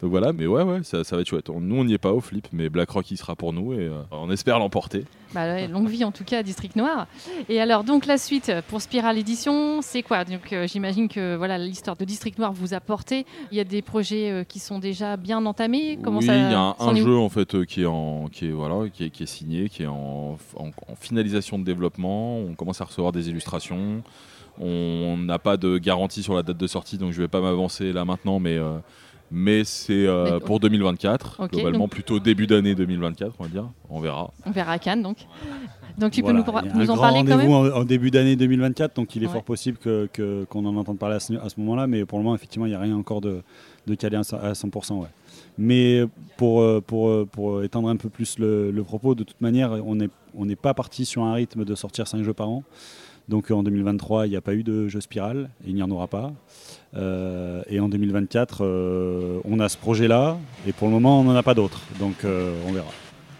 donc 0.00 0.10
voilà, 0.10 0.32
mais 0.32 0.46
ouais, 0.46 0.62
ouais, 0.62 0.82
ça, 0.82 1.04
ça 1.04 1.16
va 1.16 1.22
être 1.22 1.28
chouette. 1.28 1.48
On- 1.50 1.60
Nous, 1.60 1.76
on 1.76 1.84
n'y 1.84 1.94
est 1.94 1.98
pas 1.98 2.12
au 2.12 2.20
flip, 2.20 2.46
mais 2.52 2.68
BlackRock, 2.68 3.10
il 3.10 3.16
sera 3.16 3.34
pour 3.36 3.52
nous 3.52 3.72
et 3.72 3.78
euh, 3.88 4.00
on 4.10 4.30
espère 4.30 4.58
l'emporter. 4.58 5.04
Bah, 5.34 5.46
ouais, 5.46 5.66
longue 5.66 5.88
vie 5.88 6.04
en 6.04 6.12
tout 6.12 6.22
cas 6.22 6.38
à 6.38 6.42
District 6.44 6.76
Noir. 6.76 7.08
Et 7.48 7.60
alors 7.60 7.82
donc 7.82 8.06
la 8.06 8.18
suite 8.18 8.52
pour 8.68 8.80
Spiral 8.80 9.18
Edition, 9.18 9.82
c'est 9.82 10.02
quoi? 10.04 10.24
Donc 10.24 10.52
euh, 10.52 10.68
j'imagine 10.68 11.08
que 11.08 11.34
voilà 11.36 11.58
l'histoire 11.58 11.96
de 11.96 12.04
District 12.04 12.38
Noir 12.38 12.52
vous 12.52 12.72
a 12.74 12.78
porté. 12.80 13.26
Il 13.50 13.56
y 13.56 13.60
a 13.60 13.64
des 13.64 13.82
projets 13.82 14.30
euh, 14.30 14.44
qui 14.44 14.60
sont 14.60 14.78
déjà 14.78 15.16
bien 15.16 15.44
entamés? 15.44 15.98
Comment 16.02 16.18
oui, 16.20 16.26
il 16.26 16.32
y 16.32 16.54
a 16.54 16.76
un, 16.78 16.94
jeu 16.94 17.16
en 17.16 17.28
fait 17.28 17.54
euh, 17.56 17.64
qui 17.64 17.82
est 17.82 17.86
en 17.86 18.28
qui 18.30 18.46
est 18.46 18.52
voilà 18.52 18.88
qui 18.90 19.04
est, 19.06 19.10
qui 19.10 19.24
est 19.24 19.26
signé, 19.26 19.68
qui 19.68 19.82
est 19.82 19.86
en, 19.88 20.38
en- 20.56 20.66
en 20.88 20.94
finalisation 21.00 21.58
de 21.58 21.64
développement. 21.64 22.38
On 22.38 22.54
commence 22.54 22.80
à 22.80 22.84
recevoir 22.84 23.10
des 23.12 23.28
illustrations. 23.28 24.02
On 24.60 25.16
n'a 25.18 25.38
pas 25.38 25.56
de 25.56 25.78
garantie 25.78 26.22
sur 26.22 26.34
la 26.34 26.42
date 26.42 26.56
de 26.58 26.66
sortie, 26.66 26.96
donc 26.98 27.12
je 27.12 27.20
vais 27.20 27.28
pas 27.28 27.40
m'avancer 27.40 27.92
là 27.92 28.04
maintenant, 28.04 28.38
mais 28.38 28.56
euh, 28.56 28.78
mais 29.30 29.64
c'est 29.64 30.06
euh, 30.06 30.38
pour 30.38 30.60
2024, 30.60 31.40
Ok, 31.40 31.52
globalement 31.52 31.78
donc- 31.80 31.90
plutôt 31.90 32.20
début 32.20 32.46
d'année 32.46 32.74
2024, 32.74 33.34
on 33.38 33.44
va 33.44 33.48
dire. 33.48 33.68
On 33.90 33.98
verra. 34.00 34.30
On 34.46 34.50
verra 34.52 34.72
à 34.72 34.78
Cannes 34.78 35.02
donc. 35.02 35.16
Donc 35.98 36.12
tu 36.12 36.22
Voilà, 36.22 36.42
peux 36.42 36.50
nous, 36.52 36.60
nous 36.74 36.80
un 36.80 36.82
en 36.82 36.86
grand 36.86 36.96
parler 36.98 37.24
quand 37.24 37.30
rendez-vous 37.32 37.52
même 37.62 37.72
en, 37.72 37.76
en 37.78 37.84
début 37.84 38.10
d'année 38.10 38.36
2024, 38.36 38.94
donc 38.96 39.14
il 39.16 39.22
est 39.22 39.26
Ouais. 39.26 39.32
fort 39.32 39.44
possible 39.44 39.78
que- 39.78 40.08
que- 40.12 40.44
qu'on 40.50 40.64
en 40.66 40.76
entende 40.76 40.98
parler 40.98 41.16
à 41.16 41.20
ce, 41.20 41.32
moment-là, 41.58 41.86
mais 41.86 42.04
pour 42.04 42.18
le 42.18 42.24
moment, 42.24 42.34
effectivement, 42.36 42.66
il 42.66 42.70
n'y 42.70 42.74
a 42.74 42.80
rien 42.80 42.96
encore 42.96 43.20
de, 43.20 43.42
de 43.86 43.94
calé 43.94 44.16
à 44.16 44.22
100%. 44.22 44.38
à 44.40 44.52
100%, 44.54 45.00
ouais. 45.00 45.08
Mais 45.56 46.02
pour, 46.36 46.60
euh, 46.62 46.80
pour, 46.84 47.26
pour 47.28 47.62
étendre 47.62 47.88
un 47.88 47.96
peu 47.96 48.08
plus 48.08 48.38
le, 48.40 48.70
le 48.72 48.82
propos, 48.84 49.14
de 49.14 49.22
toute 49.24 49.40
manière, 49.40 49.72
on 49.86 49.94
n'est 49.96 50.10
on 50.36 50.46
n'est 50.46 50.56
pas 50.56 50.74
parti 50.74 51.04
sur 51.04 51.22
un 51.22 51.32
rythme 51.32 51.64
de 51.64 51.74
sortir 51.76 52.08
5 52.08 52.24
jeux 52.24 52.32
par 52.34 52.48
an. 52.48 52.64
Donc 53.28 53.50
en 53.50 53.62
2023, 53.62 54.26
il 54.26 54.30
n'y 54.30 54.36
a 54.36 54.40
pas 54.40 54.54
eu 54.54 54.62
de 54.62 54.88
jeu 54.88 55.00
Spiral, 55.00 55.48
et 55.64 55.70
il 55.70 55.74
n'y 55.74 55.82
en 55.82 55.90
aura 55.90 56.08
pas. 56.08 56.32
Euh, 56.96 57.62
et 57.68 57.80
en 57.80 57.88
2024, 57.88 58.64
euh, 58.64 59.40
on 59.44 59.60
a 59.60 59.68
ce 59.68 59.78
projet-là, 59.78 60.36
et 60.66 60.72
pour 60.72 60.88
le 60.88 60.92
moment, 60.94 61.20
on 61.20 61.24
n'en 61.24 61.34
a 61.34 61.42
pas 61.42 61.54
d'autres. 61.54 61.80
Donc 61.98 62.24
euh, 62.24 62.54
on 62.68 62.72
verra. 62.72 62.88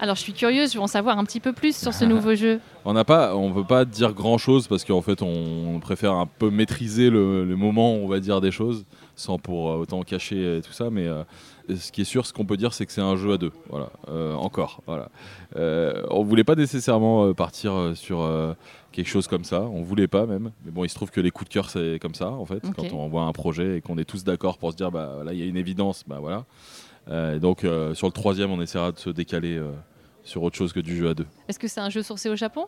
Alors 0.00 0.16
je 0.16 0.22
suis 0.22 0.32
curieuse, 0.32 0.72
je 0.72 0.78
veux 0.78 0.82
en 0.82 0.88
savoir 0.88 1.18
un 1.18 1.24
petit 1.24 1.40
peu 1.40 1.52
plus 1.52 1.76
sur 1.76 1.94
ce 1.94 2.04
nouveau 2.06 2.34
jeu. 2.34 2.60
On 2.84 2.94
n'a 2.94 3.04
pas, 3.04 3.36
on 3.36 3.50
veut 3.52 3.64
pas 3.64 3.84
dire 3.84 4.12
grand 4.12 4.38
chose 4.38 4.66
parce 4.68 4.84
qu'en 4.84 5.02
fait 5.02 5.22
on, 5.22 5.74
on 5.74 5.80
préfère 5.80 6.12
un 6.12 6.26
peu 6.26 6.50
maîtriser 6.50 7.10
le, 7.10 7.44
le 7.44 7.56
moment 7.56 7.94
où 7.94 7.98
on 7.98 8.08
va 8.08 8.20
dire 8.20 8.40
des 8.40 8.50
choses 8.50 8.84
sans 9.16 9.38
pour 9.38 9.70
euh, 9.70 9.76
autant 9.76 10.02
cacher 10.02 10.36
euh, 10.36 10.60
tout 10.60 10.72
ça. 10.72 10.90
Mais 10.90 11.06
euh, 11.06 11.22
ce 11.74 11.92
qui 11.92 12.00
est 12.02 12.04
sûr, 12.04 12.26
ce 12.26 12.32
qu'on 12.32 12.44
peut 12.44 12.56
dire, 12.56 12.72
c'est 12.74 12.86
que 12.86 12.92
c'est 12.92 13.00
un 13.00 13.16
jeu 13.16 13.32
à 13.34 13.38
deux. 13.38 13.52
Voilà, 13.68 13.90
Euh, 14.08 14.34
encore. 14.34 14.82
Voilà. 14.86 15.08
Euh, 15.56 16.02
on 16.10 16.22
voulait 16.22 16.44
pas 16.44 16.54
nécessairement 16.54 17.32
partir 17.34 17.92
sur 17.94 18.20
euh, 18.22 18.54
quelque 18.92 19.08
chose 19.08 19.26
comme 19.28 19.44
ça. 19.44 19.62
On 19.62 19.82
voulait 19.82 20.08
pas 20.08 20.26
même. 20.26 20.50
Mais 20.64 20.70
bon, 20.70 20.84
il 20.84 20.88
se 20.88 20.94
trouve 20.94 21.10
que 21.10 21.20
les 21.20 21.30
coups 21.30 21.48
de 21.48 21.52
cœur 21.54 21.70
c'est 21.70 21.98
comme 22.00 22.14
ça 22.14 22.28
en 22.30 22.44
fait. 22.44 22.62
Quand 22.76 22.92
on 22.92 23.08
voit 23.08 23.22
un 23.22 23.32
projet 23.32 23.78
et 23.78 23.80
qu'on 23.80 23.98
est 23.98 24.04
tous 24.04 24.24
d'accord 24.24 24.58
pour 24.58 24.72
se 24.72 24.76
dire 24.76 24.90
bah 24.90 25.18
là 25.24 25.32
il 25.32 25.38
y 25.38 25.42
a 25.42 25.46
une 25.46 25.56
évidence, 25.56 26.04
bah 26.06 26.18
voilà. 26.20 26.44
Donc 27.38 27.60
sur 27.94 28.06
le 28.06 28.12
troisième, 28.12 28.50
on 28.50 28.60
essaiera 28.60 28.92
de 28.92 28.98
se 28.98 29.10
décaler 29.10 29.60
sur 30.22 30.42
autre 30.42 30.56
chose 30.56 30.72
que 30.72 30.80
du 30.80 30.96
jeu 30.96 31.08
à 31.10 31.14
deux. 31.14 31.26
Est-ce 31.48 31.58
que 31.58 31.68
c'est 31.68 31.80
un 31.80 31.90
jeu 31.90 32.02
sourcé 32.02 32.28
au 32.30 32.36
Japon? 32.36 32.66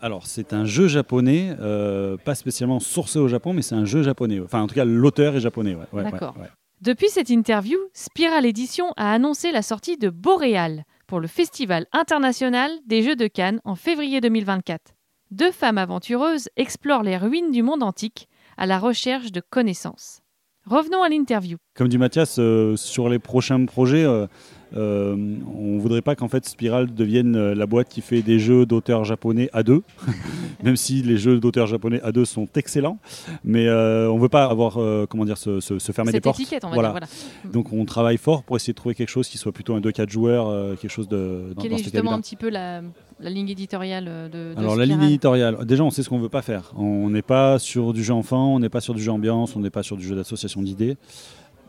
Alors, 0.00 0.26
c'est 0.26 0.52
un 0.52 0.64
jeu 0.64 0.88
japonais, 0.88 1.56
euh, 1.60 2.16
pas 2.16 2.34
spécialement 2.34 2.80
sourcé 2.80 3.18
au 3.18 3.28
Japon, 3.28 3.52
mais 3.52 3.62
c'est 3.62 3.74
un 3.74 3.84
jeu 3.84 4.02
japonais. 4.02 4.40
Enfin, 4.40 4.62
en 4.62 4.66
tout 4.66 4.74
cas, 4.74 4.84
l'auteur 4.84 5.36
est 5.36 5.40
japonais. 5.40 5.74
ouais, 5.74 5.86
ouais, 5.92 6.04
D'accord. 6.04 6.34
ouais. 6.38 6.48
Depuis 6.80 7.08
cette 7.08 7.28
interview, 7.30 7.76
Spiral 7.92 8.46
Edition 8.46 8.92
a 8.96 9.12
annoncé 9.12 9.50
la 9.50 9.62
sortie 9.62 9.96
de 9.96 10.10
Boréal 10.10 10.84
pour 11.08 11.18
le 11.18 11.26
Festival 11.26 11.86
international 11.92 12.70
des 12.86 13.02
Jeux 13.02 13.16
de 13.16 13.26
Cannes 13.26 13.60
en 13.64 13.74
février 13.74 14.20
2024. 14.20 14.92
Deux 15.32 15.50
femmes 15.50 15.78
aventureuses 15.78 16.48
explorent 16.56 17.02
les 17.02 17.16
ruines 17.16 17.50
du 17.50 17.64
monde 17.64 17.82
antique 17.82 18.28
à 18.56 18.66
la 18.66 18.78
recherche 18.78 19.32
de 19.32 19.40
connaissances. 19.40 20.20
Revenons 20.66 21.02
à 21.02 21.08
l'interview. 21.08 21.56
Comme 21.74 21.88
dit 21.88 21.98
Mathias, 21.98 22.38
euh, 22.38 22.76
sur 22.76 23.08
les 23.08 23.18
prochains 23.18 23.64
projets, 23.64 24.04
euh, 24.04 24.26
euh, 24.76 25.16
on 25.56 25.78
voudrait 25.78 26.02
pas 26.02 26.14
qu'en 26.14 26.28
fait 26.28 26.44
Spiral 26.46 26.92
devienne 26.94 27.36
euh, 27.36 27.54
la 27.54 27.66
boîte 27.66 27.88
qui 27.88 28.00
fait 28.00 28.22
des 28.22 28.38
jeux 28.38 28.66
d'auteurs 28.66 29.04
japonais 29.04 29.48
à 29.52 29.62
deux, 29.62 29.82
même 30.62 30.76
si 30.76 31.02
les 31.02 31.16
jeux 31.16 31.38
d'auteurs 31.40 31.66
japonais 31.66 32.00
à 32.02 32.12
deux 32.12 32.24
sont 32.24 32.46
excellents. 32.54 32.98
Mais 33.44 33.66
euh, 33.66 34.10
on 34.10 34.18
veut 34.18 34.28
pas 34.28 34.44
avoir, 34.44 34.78
euh, 34.78 35.06
comment 35.08 35.24
dire, 35.24 35.38
se, 35.38 35.60
se- 35.60 35.78
se 35.78 35.92
fermer 35.92 36.12
des 36.12 36.16
Cette 36.16 36.24
portes. 36.24 36.40
étiquette, 36.40 36.64
on 36.64 36.68
va 36.68 36.74
Voilà. 36.74 36.88
dire. 37.00 37.08
Voilà. 37.42 37.52
Donc 37.52 37.72
on 37.72 37.84
travaille 37.84 38.18
fort 38.18 38.42
pour 38.42 38.56
essayer 38.56 38.72
de 38.72 38.76
trouver 38.78 38.94
quelque 38.94 39.08
chose 39.08 39.28
qui 39.28 39.38
soit 39.38 39.52
plutôt 39.52 39.74
un 39.74 39.80
2-4 39.80 40.10
joueurs, 40.10 40.48
euh, 40.48 40.74
quelque 40.76 40.90
chose 40.90 41.08
de 41.08 41.52
dans, 41.54 41.62
Quelle 41.62 41.70
dans 41.70 41.76
est 41.78 41.82
justement 41.82 42.12
un 42.12 42.20
petit 42.20 42.36
peu 42.36 42.50
la, 42.50 42.82
la 43.20 43.30
ligne 43.30 43.48
éditoriale 43.48 44.04
de, 44.32 44.54
de 44.54 44.58
Alors 44.58 44.76
la 44.76 44.84
ligne 44.86 45.02
éditoriale, 45.02 45.64
déjà 45.64 45.82
on 45.84 45.90
sait 45.90 46.02
ce 46.02 46.08
qu'on 46.08 46.18
veut 46.18 46.28
pas 46.28 46.42
faire. 46.42 46.72
On 46.76 47.08
n'est 47.10 47.22
pas 47.22 47.58
sur 47.58 47.92
du 47.92 48.04
jeu 48.04 48.12
enfant, 48.12 48.54
on 48.54 48.58
n'est 48.60 48.68
pas 48.68 48.80
sur 48.80 48.94
du 48.94 49.02
jeu 49.02 49.10
ambiance, 49.12 49.56
on 49.56 49.60
n'est 49.60 49.70
pas 49.70 49.82
sur 49.82 49.96
du 49.96 50.06
jeu 50.06 50.14
d'association 50.14 50.60
d'idées. 50.62 50.96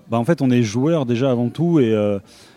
Bah, 0.10 0.18
en 0.18 0.26
fait 0.26 0.42
on 0.42 0.50
est 0.50 0.64
joueur 0.64 1.06
déjà 1.06 1.30
avant 1.32 1.50
tout 1.50 1.80
et 1.80 1.94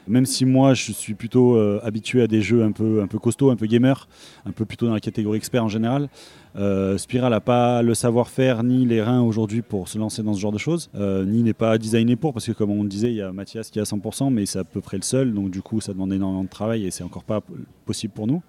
même 0.09 0.27
si 0.27 0.45
moi 0.45 0.75
je 0.75 0.93
suis 0.93 1.15
plutôt 1.15 1.57
euh, 1.57 1.81
habitué 1.83 2.23
à 2.23 2.27
des 2.27 2.41
jeux 2.41 2.63
un 2.63 2.73
peu, 2.73 3.03
un 3.03 3.07
costauds, 3.07 3.51
un 3.51 3.57
peu 3.57 3.67
gamer, 3.67 4.09
un 4.47 4.53
peu 4.53 4.65
plutôt 4.65 4.87
dans 4.87 4.95
la 4.95 5.01
catégorie 5.01 5.39
expert 5.39 5.65
en 5.65 5.69
général, 5.69 6.09
euh, 6.57 6.99
Spiral 6.99 7.31
n'a 7.31 7.41
pas 7.41 7.83
le 7.83 7.95
savoir-faire 7.95 8.63
ni 8.63 8.85
les 8.85 9.03
reins 9.03 9.23
aujourd'hui 9.23 9.63
pour 9.63 9.89
se 9.89 9.99
lancer 9.99 10.23
dans 10.23 10.35
ce 10.35 10.41
genre 10.41 10.53
de 10.53 10.59
choses, 10.59 10.91
euh, 10.95 11.25
ni 11.25 11.43
n'est 11.43 11.55
pas 11.55 11.79
designé 11.79 12.17
pour 12.17 12.33
parce 12.33 12.47
que 12.47 12.53
comme 12.53 12.71
on 12.71 12.85
disait 12.85 13.09
il 13.09 13.17
y 13.17 13.23
a 13.23 13.33
Mathias 13.33 13.71
qui 13.71 13.79
est 13.79 13.83
à 13.83 13.85
100% 13.85 14.33
mais 14.33 14.47
c'est 14.47 14.59
à 14.59 14.65
peu 14.65 14.81
près 14.81 14.97
le 14.97 15.03
seul 15.03 15.33
donc 15.33 15.51
du 15.51 15.63
coup 15.63 15.81
ça 15.81 15.93
demande 15.93 16.13
énormément 16.13 16.45
de 16.45 16.49
travail 16.49 16.85
et 16.85 16.91
c'est 16.91 17.05
encore 17.05 17.25
pas 17.25 17.41
possible 17.87 18.13
pour 18.13 18.27
nous. 18.27 18.43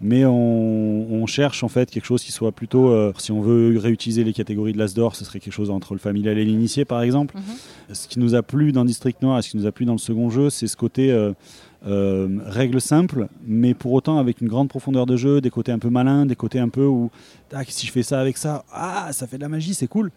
Mais 0.00 0.24
on, 0.24 1.12
on 1.12 1.26
cherche 1.26 1.64
en 1.64 1.68
fait 1.68 1.90
quelque 1.90 2.04
chose 2.04 2.22
qui 2.22 2.30
soit 2.30 2.52
plutôt, 2.52 2.90
euh, 2.90 3.12
si 3.18 3.32
on 3.32 3.40
veut 3.40 3.76
réutiliser 3.78 4.22
les 4.22 4.32
catégories 4.32 4.72
de 4.72 4.78
l'As 4.78 4.94
d'or, 4.94 5.16
ce 5.16 5.24
serait 5.24 5.40
quelque 5.40 5.52
chose 5.52 5.70
entre 5.70 5.94
le 5.94 5.98
familial 5.98 6.38
et 6.38 6.44
l'initié 6.44 6.84
par 6.84 7.02
exemple. 7.02 7.36
Mhm. 7.36 7.94
Ce 7.94 8.06
qui 8.06 8.20
nous 8.20 8.34
a 8.34 8.42
plu 8.42 8.70
dans 8.70 8.84
District 8.84 9.20
Noir 9.22 9.38
et 9.38 9.42
ce 9.42 9.50
qui 9.50 9.56
nous 9.56 9.66
a 9.66 9.72
plu 9.72 9.86
dans 9.86 9.92
le 9.92 9.98
second 9.98 10.30
jeu, 10.30 10.50
c'est 10.50 10.68
ce 10.68 10.76
côté 10.76 11.10
euh, 11.10 11.32
euh, 11.86 12.28
règle 12.46 12.80
simple, 12.80 13.26
mais 13.44 13.74
pour 13.74 13.92
autant 13.92 14.18
avec 14.18 14.40
une 14.40 14.48
grande 14.48 14.68
profondeur 14.68 15.04
de 15.04 15.16
jeu, 15.16 15.40
des 15.40 15.50
côtés 15.50 15.72
un 15.72 15.80
peu 15.80 15.90
malins, 15.90 16.26
des 16.26 16.36
côtés 16.36 16.60
un 16.60 16.68
peu 16.68 16.84
où 16.84 17.10
tac, 17.48 17.68
si 17.70 17.86
je 17.86 17.92
fais 17.92 18.04
ça 18.04 18.20
avec 18.20 18.36
ça, 18.36 18.64
ah, 18.72 19.08
ça 19.12 19.26
fait 19.26 19.36
de 19.36 19.42
la 19.42 19.48
magie, 19.48 19.74
c'est 19.74 19.88
cool. 19.88 20.12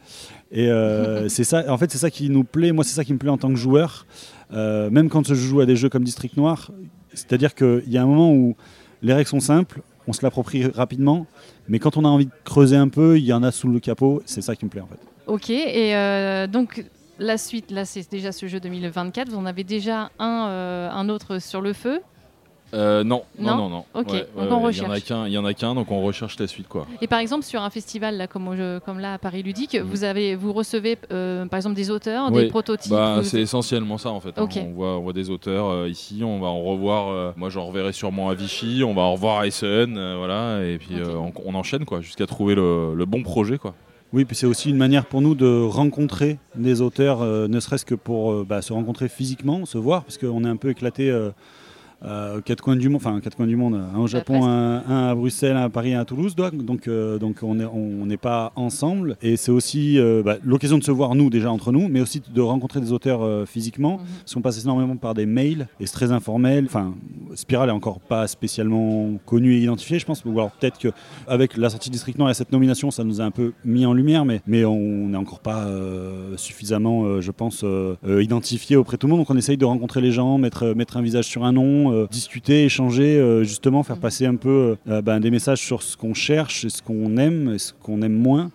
Et 0.52 0.70
c'est 1.28 1.44
ça, 1.44 1.64
en 1.72 1.78
fait, 1.78 1.92
c'est 1.92 1.98
ça 1.98 2.12
qui 2.12 2.30
nous 2.30 2.44
plaît. 2.44 2.72
Moi, 2.72 2.84
c'est 2.84 2.94
ça 2.94 3.04
qui 3.04 3.14
me 3.14 3.18
plaît 3.18 3.30
en 3.30 3.38
tant 3.38 3.50
que 3.50 3.56
joueur, 3.56 4.06
même 4.52 5.10
quand 5.10 5.28
je 5.28 5.36
joue 5.36 5.62
à 5.62 5.66
des 5.66 5.76
jeux 5.76 5.90
comme 5.90 6.04
District 6.04 6.36
Noir. 6.38 6.72
C'est-à-dire 7.14 7.56
qu'il 7.56 7.90
y 7.90 7.98
a 7.98 8.04
un 8.04 8.06
moment 8.06 8.34
où 8.34 8.56
les 9.02 9.14
règles 9.14 9.30
sont 9.30 9.40
simples, 9.40 9.82
on 10.08 10.14
se 10.14 10.24
l'approprie 10.24 10.66
rapidement, 10.66 11.26
mais 11.68 11.80
quand 11.80 11.98
on 11.98 12.06
a 12.06 12.08
envie 12.08 12.26
de 12.26 12.32
creuser 12.44 12.76
un 12.76 12.90
peu, 12.90 13.18
il 13.18 13.26
y 13.26 13.34
en 13.34 13.44
a 13.44 13.52
sous 13.52 13.68
le 13.68 13.80
capot. 13.80 14.22
C'est 14.26 14.42
ça 14.42 14.56
qui 14.56 14.66
me 14.66 14.70
plaît 14.70 14.82
en 14.82 14.88
fait. 14.88 15.00
Ok, 15.28 15.50
et 15.50 15.96
euh, 15.96 16.48
donc 16.48 16.86
la 17.20 17.38
suite, 17.38 17.72
là 17.72 17.86
c'est 17.86 18.10
déjà 18.12 18.32
ce 18.32 18.48
jeu 18.48 18.60
2024, 18.60 19.30
vous 19.30 19.38
en 19.38 19.46
avez 19.46 19.64
déjà 19.64 20.10
un, 20.20 20.48
euh, 20.50 20.90
un 20.90 21.10
autre 21.10 21.40
sur 21.40 21.62
le 21.62 21.74
feu. 21.74 22.02
Euh, 22.74 23.04
non, 23.04 23.24
non, 23.38 23.52
Non 23.52 23.58
non, 23.58 23.70
non. 23.70 23.86
Ok, 23.94 24.08
Ouais, 24.12 24.20
donc 24.36 24.38
ouais, 24.38 24.48
on 24.52 24.64
ouais, 24.66 24.72
Il 24.72 24.78
y 24.78 24.82
en 24.82 24.86
a 24.86 25.48
recherche. 25.48 25.60
qu'un, 25.60 25.76
donc 25.76 25.92
on 25.92 26.02
recherche 26.04 26.40
la 26.40 26.48
suite, 26.48 26.68
quoi. 26.68 26.88
Et 27.02 27.08
par 27.08 27.20
exemple 27.20 27.44
sur 27.44 27.62
un 27.62 27.70
festival 27.70 28.18
là, 28.18 28.28
comme, 28.28 28.54
là 28.56 29.14
à 29.14 29.18
Paris 29.18 29.44
Ludique, 29.44 29.76
Mhm. 29.76 29.82
vous, 29.84 30.04
avez, 30.04 30.36
vous 30.36 30.54
recevez 30.54 30.98
euh, 31.12 31.46
par 31.48 31.58
exemple 31.58 31.76
des 31.76 31.90
auteurs, 31.90 32.30
Oui, 32.32 32.44
des 32.44 32.48
prototypes 32.48 32.92
Bah, 32.92 33.18
vous- 33.18 33.24
c'est 33.24 33.42
essentiellement 33.42 33.98
ça 33.98 34.10
en 34.12 34.20
fait. 34.20 34.38
hein. 34.38 34.48
On, 34.58 34.72
voit, 34.74 34.98
on 34.98 35.02
voit 35.02 35.14
des 35.14 35.30
auteurs 35.30 35.68
euh, 35.68 35.90
ici, 35.90 36.22
on 36.24 36.40
va 36.40 36.48
en 36.48 36.62
revoir. 36.64 37.10
euh, 37.10 37.32
moi, 37.36 37.50
j'en 37.50 37.66
reverrai 37.68 37.92
sûrement 37.94 38.30
à 38.30 38.34
Vichy, 38.36 38.84
on 38.86 38.94
va 38.94 39.02
en 39.02 39.14
revoir 39.14 39.40
à 39.40 39.48
Essen, 39.48 39.98
euh, 39.98 40.16
voilà, 40.18 40.64
et 40.66 40.78
puis 40.78 40.96
euh, 41.00 41.16
on, 41.16 41.32
on 41.46 41.56
enchaîne 41.56 41.86
quoi, 41.86 42.02
jusqu'à 42.02 42.26
trouver 42.28 42.56
le, 42.56 42.96
le 42.96 43.06
bon 43.06 43.24
projet 43.24 43.58
quoi. 43.58 43.74
Oui, 44.14 44.26
puis 44.26 44.36
c'est 44.36 44.46
aussi 44.46 44.70
une 44.70 44.76
manière 44.78 45.06
pour 45.06 45.22
nous 45.22 45.36
de 45.36 45.62
rencontrer 45.64 46.38
des 46.56 46.82
auteurs, 46.82 47.22
euh, 47.22 47.48
ne 47.48 47.60
serait-ce 47.62 47.86
que 47.86 47.96
pour 47.96 48.32
euh, 48.34 48.46
bah, 48.48 48.62
se 48.62 48.74
rencontrer 48.74 49.08
physiquement, 49.08 49.66
se 49.66 49.78
voir, 49.78 50.04
parce 50.04 50.18
qu'on 50.18 50.44
est 50.44 50.50
un 50.50 50.58
peu 50.58 50.70
éclaté 50.70 51.10
euh, 51.10 51.30
euh, 52.04 52.42
quatre 52.42 52.62
coins 52.62 52.76
du 52.76 52.90
monde, 52.90 52.98
enfin 52.98 53.20
quatre 53.22 53.36
coins 53.36 53.48
du 53.48 53.56
monde, 53.56 53.76
un 53.76 54.00
au 54.00 54.08
Japon, 54.08 54.40
presque. 54.40 54.48
un, 54.48 54.84
un 54.88 55.08
à 55.10 55.16
Bruxelles, 55.16 55.56
un 55.56 55.64
à 55.64 55.70
Paris, 55.70 55.94
un 55.94 56.02
à 56.02 56.06
Toulouse, 56.06 56.36
donc, 56.36 56.66
donc, 56.66 56.88
euh, 56.88 57.18
donc 57.20 57.38
on 57.44 57.56
n'est 57.56 57.66
on 57.66 58.08
pas 58.18 58.52
ensemble. 58.56 59.18
Et 59.22 59.38
c'est 59.38 59.52
aussi 59.52 59.98
euh, 60.00 60.22
bah, 60.24 60.38
l'occasion 60.44 60.78
de 60.78 60.84
se 60.84 60.92
voir 60.92 61.16
nous 61.16 61.30
déjà 61.30 61.52
entre 61.52 61.72
nous, 61.72 61.88
mais 61.88 62.02
aussi 62.02 62.22
de 62.34 62.42
rencontrer 62.42 62.82
des 62.82 62.92
auteurs 62.92 63.24
euh, 63.24 63.46
physiquement. 63.46 63.98
Mhm. 63.98 64.06
Parce 64.20 64.34
qu'on 64.34 64.42
passe 64.42 64.64
énormément 64.64 64.96
par 64.96 65.14
des 65.14 65.26
mails 65.26 65.68
et 65.80 65.86
c'est 65.86 65.94
très 65.94 66.12
informel. 66.12 66.66
Enfin, 66.66 66.94
Spiral 67.36 67.70
est 67.70 67.74
encore 67.74 68.00
pas 68.00 68.28
spécialement 68.28 69.12
connu 69.26 69.56
et 69.56 69.60
identifié, 69.60 70.00
je 70.00 70.06
pense. 70.06 70.24
Ou 70.26 70.32
alors 70.32 70.52
peut-être 70.52 70.78
que 70.78 70.90
avec 71.28 71.58
la 71.58 71.70
sortie 71.70 71.90
de 71.90 71.94
District 71.94 72.18
Noir 72.18 72.30
et 72.30 72.34
cette 72.34 72.52
nomination, 72.52 72.92
ça 72.92 73.04
nous 73.04 73.22
a 73.22 73.24
un 73.24 73.32
peu 73.32 73.54
mis 73.66 73.86
en 73.86 73.94
lumière, 73.94 74.26
mais, 74.26 74.42
mais 74.48 74.66
on 74.66 75.08
n'est 75.08 75.18
encore 75.18 75.40
pas 75.40 75.68
suffisamment, 76.36 77.22
je 77.22 77.32
pense, 77.32 77.66
identifié 78.06 78.76
auprès 78.76 78.98
de 78.98 79.00
tout 79.00 79.08
le 79.08 79.12
monde. 79.12 79.22
Donc 79.22 79.30
on 79.30 79.38
essaye 79.38 79.58
de 79.58 79.66
rencontrer 79.66 80.02
les 80.02 80.12
gens, 80.12 80.38
mettre, 80.38 80.74
mettre 80.76 80.98
un 80.98 81.02
visage 81.02 81.26
sur 81.26 81.44
un 81.44 81.52
nom, 81.52 81.91
euh, 81.92 82.08
discuter, 82.10 82.66
échanger, 82.66 83.18
euh, 83.18 83.44
justement 83.44 83.84
faire 83.84 83.96
Mhm. 83.98 84.02
passer 84.02 84.26
un 84.26 84.36
peu 84.36 84.78
euh, 84.90 85.02
ben, 85.02 85.20
des 85.20 85.32
messages 85.32 85.60
sur 85.60 85.84
ce 85.84 85.96
qu'on 85.98 86.14
cherche, 86.14 86.66
et 86.66 86.70
ce 86.70 86.82
qu'on 86.82 87.18
aime 87.18 87.54
et 87.54 87.60
ce 87.60 87.74
qu'on 87.74 88.02
aime 88.02 88.14
moins. 88.14 88.50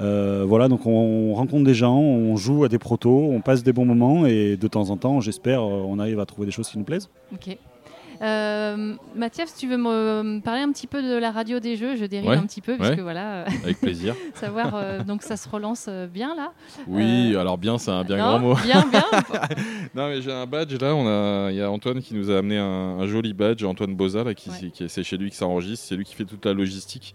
Euh, 0.00 0.44
voilà, 0.46 0.68
donc 0.68 0.86
on 0.86 1.34
rencontre 1.34 1.64
des 1.64 1.74
gens, 1.74 1.98
on 1.98 2.36
joue 2.36 2.64
à 2.64 2.68
des 2.68 2.78
protos, 2.78 3.28
on 3.32 3.40
passe 3.40 3.62
des 3.62 3.72
bons 3.72 3.84
moments 3.84 4.24
et 4.24 4.56
de 4.56 4.68
temps 4.68 4.88
en 4.90 4.96
temps, 4.96 5.20
j'espère, 5.20 5.62
on 5.62 5.98
arrive 5.98 6.20
à 6.20 6.26
trouver 6.26 6.46
des 6.46 6.52
choses 6.52 6.68
qui 6.70 6.78
nous 6.78 6.84
plaisent. 6.84 7.08
Ok. 7.34 7.56
Euh, 8.22 8.94
Mathias, 9.14 9.54
tu 9.56 9.66
veux 9.66 9.78
me 9.78 10.40
parler 10.40 10.60
un 10.60 10.70
petit 10.72 10.86
peu 10.86 11.02
de 11.02 11.16
la 11.16 11.30
radio 11.30 11.58
des 11.58 11.76
jeux? 11.76 11.96
Je 11.96 12.04
dérive 12.04 12.28
Ouais, 12.28 12.36
un 12.36 12.42
petit 12.46 12.60
peu, 12.60 12.76
puisque 12.76 12.92
ouais. 12.96 13.00
voilà, 13.02 13.42
euh, 13.42 13.46
Avec 13.64 13.80
plaisir. 13.80 14.14
savoir, 14.34 14.74
euh, 14.74 15.02
donc 15.02 15.22
ça 15.22 15.36
se 15.38 15.48
relance 15.48 15.86
euh, 15.88 16.06
bien 16.06 16.34
là 16.34 16.52
Oui, 16.86 17.34
alors 17.36 17.56
bien, 17.56 17.78
c'est 17.78 17.90
un 17.90 18.04
bien 18.04 18.18
Non 18.18 18.22
grand 18.24 18.38
mot. 18.40 18.54
Bien, 18.56 18.84
bien. 18.90 19.04
Non 19.94 20.08
mais 20.08 20.20
j'ai 20.22 20.32
un 20.32 20.46
badge 20.46 20.74
là, 20.80 20.94
on 20.94 21.06
a, 21.06 21.50
il 21.50 21.56
y 21.56 21.62
a 21.62 21.70
Antoine 21.70 22.00
qui 22.00 22.14
nous 22.14 22.30
a 22.30 22.38
amené 22.38 22.58
un, 22.58 22.64
un 23.00 23.06
joli 23.06 23.32
badge, 23.32 23.64
Antoine 23.64 23.94
Boza 23.94 24.22
là, 24.22 24.34
qui, 24.34 24.50
Ouais. 24.50 24.70
qui- 24.70 24.88
c'est 24.88 25.02
chez 25.02 25.16
lui 25.16 25.30
que 25.30 25.36
ça 25.36 25.46
enregistre, 25.46 25.86
c'est 25.88 25.96
lui 25.96 26.04
qui 26.04 26.14
fait 26.14 26.24
toute 26.24 26.44
la 26.44 26.52
logistique. 26.52 27.14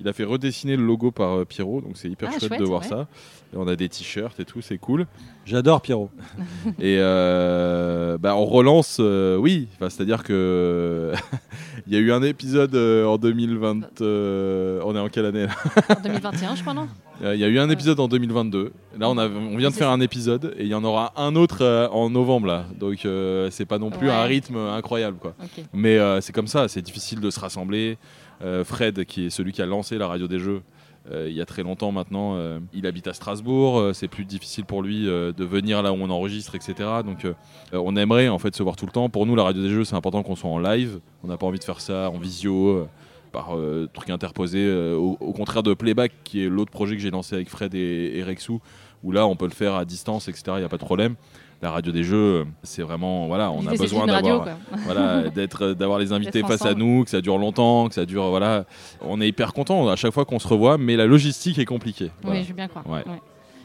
Il 0.00 0.08
a 0.08 0.12
fait 0.12 0.24
redessiner 0.24 0.76
le 0.76 0.84
logo 0.84 1.10
par 1.10 1.38
euh, 1.38 1.44
Pierrot, 1.44 1.80
donc 1.80 1.92
c'est 1.96 2.08
hyper 2.08 2.28
Ah, 2.30 2.38
chouette, 2.38 2.48
chouette, 2.48 2.60
de 2.60 2.64
voir 2.66 2.82
ouais. 2.82 2.88
ça. 2.88 3.06
Et 3.54 3.56
on 3.56 3.66
a 3.68 3.76
des 3.76 3.88
t-shirts 3.88 4.38
et 4.40 4.44
tout, 4.44 4.60
c'est 4.60 4.76
cool. 4.78 5.06
J'adore 5.46 5.80
Pierrot. 5.80 6.10
Et 6.80 6.98
euh, 6.98 8.18
bah, 8.18 8.34
on 8.36 8.44
relance, 8.44 8.98
euh, 9.00 9.36
oui, 9.36 9.68
Enfin, 9.76 9.88
c'est-à-dire 9.88 10.22
que 10.24 11.12
il 11.86 11.92
y 11.94 11.96
a 11.96 12.00
eu 12.00 12.10
un 12.12 12.22
épisode 12.22 12.74
euh, 12.74 13.06
en 13.06 13.16
2020. 13.18 14.00
euh, 14.00 14.80
on 14.84 14.94
est 14.96 14.98
en 14.98 15.08
quelle 15.08 15.26
année 15.26 15.46
là 15.46 15.52
En 15.96 16.00
2021, 16.02 16.56
je 16.56 16.62
crois, 16.62 16.74
non? 16.74 16.88
Il 17.22 17.38
y 17.40 17.44
a 17.44 17.48
eu 17.48 17.58
un 17.58 17.70
épisode 17.70 17.98
en 18.00 18.08
2022. 18.08 18.72
Là, 18.98 19.08
on, 19.08 19.16
a, 19.16 19.26
on 19.26 19.56
vient 19.56 19.70
de 19.70 19.74
faire 19.74 19.86
ça. 19.88 19.92
un 19.92 20.00
épisode 20.02 20.54
et 20.58 20.64
il 20.64 20.68
y 20.68 20.74
en 20.74 20.84
aura 20.84 21.12
un 21.16 21.34
autre 21.34 21.62
euh, 21.62 21.88
en 21.88 22.10
novembre 22.10 22.46
là. 22.48 22.66
Donc 22.78 23.06
euh, 23.06 23.48
c'est 23.50 23.64
pas 23.64 23.78
non 23.78 23.90
plus 23.90 24.08
Ouais. 24.08 24.12
un 24.12 24.24
rythme 24.24 24.56
incroyable 24.58 25.16
quoi. 25.18 25.34
Mais 25.72 25.96
euh, 25.96 26.20
c'est 26.20 26.34
comme 26.34 26.46
ça, 26.48 26.68
c'est 26.68 26.82
difficile 26.82 27.20
de 27.20 27.30
se 27.30 27.40
rassembler. 27.40 27.96
Euh, 28.42 28.64
Fred, 28.64 29.04
qui 29.04 29.26
est 29.26 29.30
celui 29.30 29.52
qui 29.52 29.62
a 29.62 29.66
lancé 29.66 29.98
la 29.98 30.06
radio 30.06 30.28
des 30.28 30.38
jeux, 30.38 30.62
euh, 31.10 31.28
il 31.28 31.36
y 31.36 31.40
a 31.40 31.46
très 31.46 31.62
longtemps 31.62 31.92
maintenant, 31.92 32.34
euh, 32.36 32.58
il 32.72 32.86
habite 32.86 33.06
à 33.06 33.14
Strasbourg. 33.14 33.94
c'est 33.94 34.08
plus 34.08 34.24
difficile 34.24 34.64
pour 34.64 34.82
lui 34.82 35.04
de 35.04 35.44
venir 35.44 35.82
là 35.82 35.92
où 35.92 35.96
on 35.96 36.10
enregistre, 36.10 36.54
etc. 36.54 36.74
Donc 37.04 37.26
on 37.72 37.96
aimerait 37.96 38.28
en 38.28 38.38
fait 38.38 38.54
se 38.54 38.62
voir 38.62 38.76
tout 38.76 38.86
le 38.86 38.92
temps. 38.92 39.08
Pour 39.08 39.26
nous, 39.26 39.36
la 39.36 39.44
radio 39.44 39.62
des 39.62 39.70
jeux, 39.70 39.84
c'est 39.84 39.96
important 39.96 40.22
qu'on 40.22 40.36
soit 40.36 40.50
en 40.50 40.58
live. 40.58 41.00
On 41.22 41.28
n'a 41.28 41.36
pas 41.36 41.46
envie 41.46 41.58
de 41.58 41.64
faire 41.64 41.80
ça 41.80 42.10
en 42.10 42.18
visio. 42.18 42.88
par 43.32 43.54
truc 43.92 44.10
interposé, 44.10 44.70
au, 44.94 45.32
contraire 45.32 45.62
de 45.62 45.74
Playback, 45.74 46.12
qui 46.24 46.42
est 46.42 46.48
l'autre 46.48 46.70
projet 46.72 46.96
que 46.96 47.02
j'ai 47.02 47.10
lancé 47.10 47.34
avec 47.34 47.50
Fred 47.50 47.74
et 47.74 48.22
Rexou, 48.26 48.60
où 49.04 49.12
là 49.12 49.26
on 49.26 49.36
peut 49.36 49.46
le 49.46 49.52
faire 49.52 49.74
à 49.74 49.84
distance, 49.84 50.28
etc. 50.28 50.44
Il 50.56 50.58
n'y 50.58 50.64
a 50.64 50.68
pas 50.68 50.78
de 50.78 50.84
problème. 50.84 51.14
La 51.62 51.70
radio 51.70 51.90
des 51.90 52.04
jeux, 52.04 52.46
c'est 52.62 52.82
vraiment, 52.82 53.26
voilà, 53.28 53.50
on 53.50 53.66
a 53.66 53.74
besoin 53.74 54.06
d'avoir 54.06 54.46
voilà, 54.84 55.28
d'être, 55.34 55.72
d'avoir 55.72 55.98
les 55.98 56.12
invités 56.12 56.42
face 56.42 56.64
à 56.66 56.74
nous, 56.74 57.04
que 57.04 57.10
ça 57.10 57.20
dure 57.22 57.38
longtemps, 57.38 57.88
que 57.88 57.94
ça 57.94 58.04
dure, 58.04 58.28
voilà. 58.28 58.66
On 59.00 59.20
est 59.22 59.28
hyper 59.28 59.54
content 59.54 59.88
à 59.88 59.96
chaque 59.96 60.12
fois 60.12 60.26
qu'on 60.26 60.38
se 60.38 60.46
revoit, 60.48 60.76
mais 60.76 60.96
la 60.96 61.06
logistique 61.06 61.58
est 61.58 61.64
compliquée. 61.64 62.10
Voilà. 62.22 62.38
Oui, 62.40 62.44
je 62.44 62.50
veux 62.50 62.54
bien 62.56 62.68
croire. 62.68 62.86
Ouais. 62.86 63.02
ouais. 63.06 63.20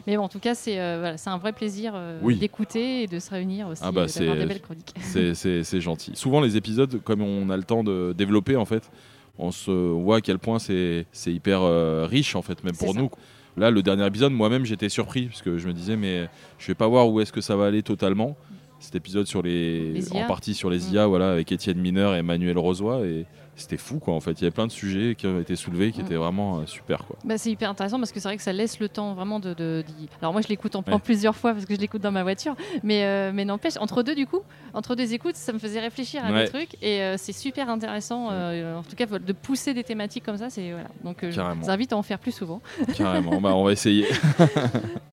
Mais 0.06 0.16
bon, 0.16 0.24
en 0.24 0.28
tout 0.28 0.40
cas, 0.40 0.54
c'est 0.54 0.80
euh, 0.80 0.96
voilà, 1.00 1.16
un 1.26 1.38
vrai 1.38 1.52
plaisir 1.52 1.92
euh, 1.94 2.18
Oui. 2.22 2.36
d'écouter 2.36 3.02
et 3.02 3.06
de 3.06 3.18
se 3.20 3.30
réunir 3.30 3.68
aussi, 3.68 3.82
Ah 3.84 3.92
bah, 3.92 4.00
euh, 4.02 4.06
d'avoir 4.06 4.34
c'est- 4.34 4.40
des 4.40 4.46
belles 4.46 4.60
chroniques. 4.62 4.94
C'est, 5.00 5.34
c'est- 5.34 5.62
c'est 5.62 5.80
gentil. 5.80 6.12
Souvent, 6.14 6.40
les 6.40 6.56
épisodes, 6.56 7.00
comme 7.04 7.20
on 7.22 7.50
a 7.50 7.56
le 7.56 7.62
temps 7.62 7.84
de 7.84 8.12
développer, 8.16 8.56
en 8.56 8.64
fait, 8.64 8.90
on 9.38 9.50
se 9.50 9.70
voit 9.70 10.16
à 10.16 10.20
quel 10.20 10.38
point 10.38 10.58
c'est, 10.58 11.06
hyper 11.26 11.62
euh, 11.62 12.06
riche, 12.08 12.36
en 12.36 12.42
fait, 12.42 12.62
même 12.64 12.76
pour 12.76 12.92
ça. 12.94 13.00
nous. 13.00 13.10
Là, 13.56 13.70
le 13.70 13.82
dernier 13.82 14.06
épisode, 14.06 14.32
moi-même, 14.32 14.64
j'étais 14.64 14.88
surpris, 14.88 15.26
parce 15.26 15.42
que 15.42 15.58
je 15.58 15.68
me 15.68 15.72
disais, 15.72 15.96
mais 15.96 16.28
je 16.58 16.66
vais 16.66 16.74
pas 16.74 16.88
voir 16.88 17.08
où 17.10 17.20
est-ce 17.20 17.32
que 17.32 17.40
ça 17.40 17.56
va 17.56 17.66
aller 17.66 17.82
totalement. 17.82 18.36
Cet 18.80 18.94
épisode 18.96 19.26
sur 19.26 19.42
les, 19.42 20.02
en 20.12 20.26
partie 20.26 20.54
sur 20.54 20.68
les 20.70 20.88
Mm. 20.88 20.94
IA, 20.94 21.06
voilà, 21.06 21.32
avec 21.32 21.52
Étienne 21.52 21.78
Mineur 21.78 22.14
et 22.14 22.18
Emmanuel 22.18 22.58
Rosoy, 22.58 23.06
et 23.06 23.26
c'était 23.62 23.76
fou, 23.76 23.98
quoi. 23.98 24.14
En 24.14 24.20
fait, 24.20 24.32
il 24.32 24.40
y 24.42 24.44
avait 24.44 24.50
plein 24.50 24.66
de 24.66 24.72
sujets 24.72 25.14
qui 25.16 25.26
ont 25.26 25.40
été 25.40 25.56
soulevés, 25.56 25.90
qui 25.92 26.00
Mm. 26.02 26.04
étaient 26.06 26.14
vraiment 26.16 26.58
euh, 26.58 26.66
super, 26.66 27.04
quoi. 27.06 27.16
Bah, 27.24 27.38
c'est 27.38 27.50
hyper 27.50 27.70
intéressant 27.70 27.98
parce 27.98 28.12
que 28.12 28.20
c'est 28.20 28.28
vrai 28.28 28.36
que 28.36 28.42
ça 28.42 28.52
laisse 28.52 28.78
le 28.80 28.88
temps 28.88 29.14
vraiment 29.14 29.40
de. 29.40 29.84
Alors 30.20 30.32
moi 30.32 30.42
je 30.42 30.48
l'écoute 30.48 30.76
en, 30.76 30.82
Ouais. 30.86 30.98
plusieurs 30.98 31.36
fois 31.36 31.52
parce 31.54 31.64
que 31.66 31.74
je 31.74 31.80
l'écoute 31.80 32.02
dans 32.02 32.12
ma 32.12 32.22
voiture, 32.22 32.54
mais, 32.82 33.04
euh, 33.04 33.30
mais 33.32 33.44
n'empêche, 33.44 33.76
entre 33.78 34.02
deux 34.02 34.14
du 34.14 34.26
coup, 34.26 34.40
entre 34.74 34.94
deux 34.94 35.12
écoutes, 35.14 35.36
ça 35.36 35.52
me 35.52 35.58
faisait 35.58 35.80
réfléchir 35.80 36.24
à 36.24 36.30
Ouais. 36.32 36.44
des 36.44 36.50
trucs 36.50 36.74
et 36.82 37.00
euh, 37.02 37.16
c'est 37.18 37.32
super 37.32 37.68
intéressant, 37.70 38.28
euh, 38.30 38.76
en 38.78 38.82
tout 38.82 38.96
cas 38.96 39.06
de 39.06 39.32
pousser 39.32 39.74
des 39.74 39.84
thématiques 39.84 40.24
comme 40.24 40.36
ça, 40.38 40.50
c'est 40.50 40.72
voilà. 40.72 40.88
Donc 41.04 41.18
je 41.28 41.40
vous 41.40 41.70
invite 41.70 41.92
à 41.92 41.96
en 41.96 42.02
faire 42.02 42.18
plus 42.18 42.32
souvent. 42.32 42.60
Carrément. 42.96 43.40
bah, 43.40 43.54
on 43.54 43.64
va 43.64 43.72
essayer. 43.72 44.06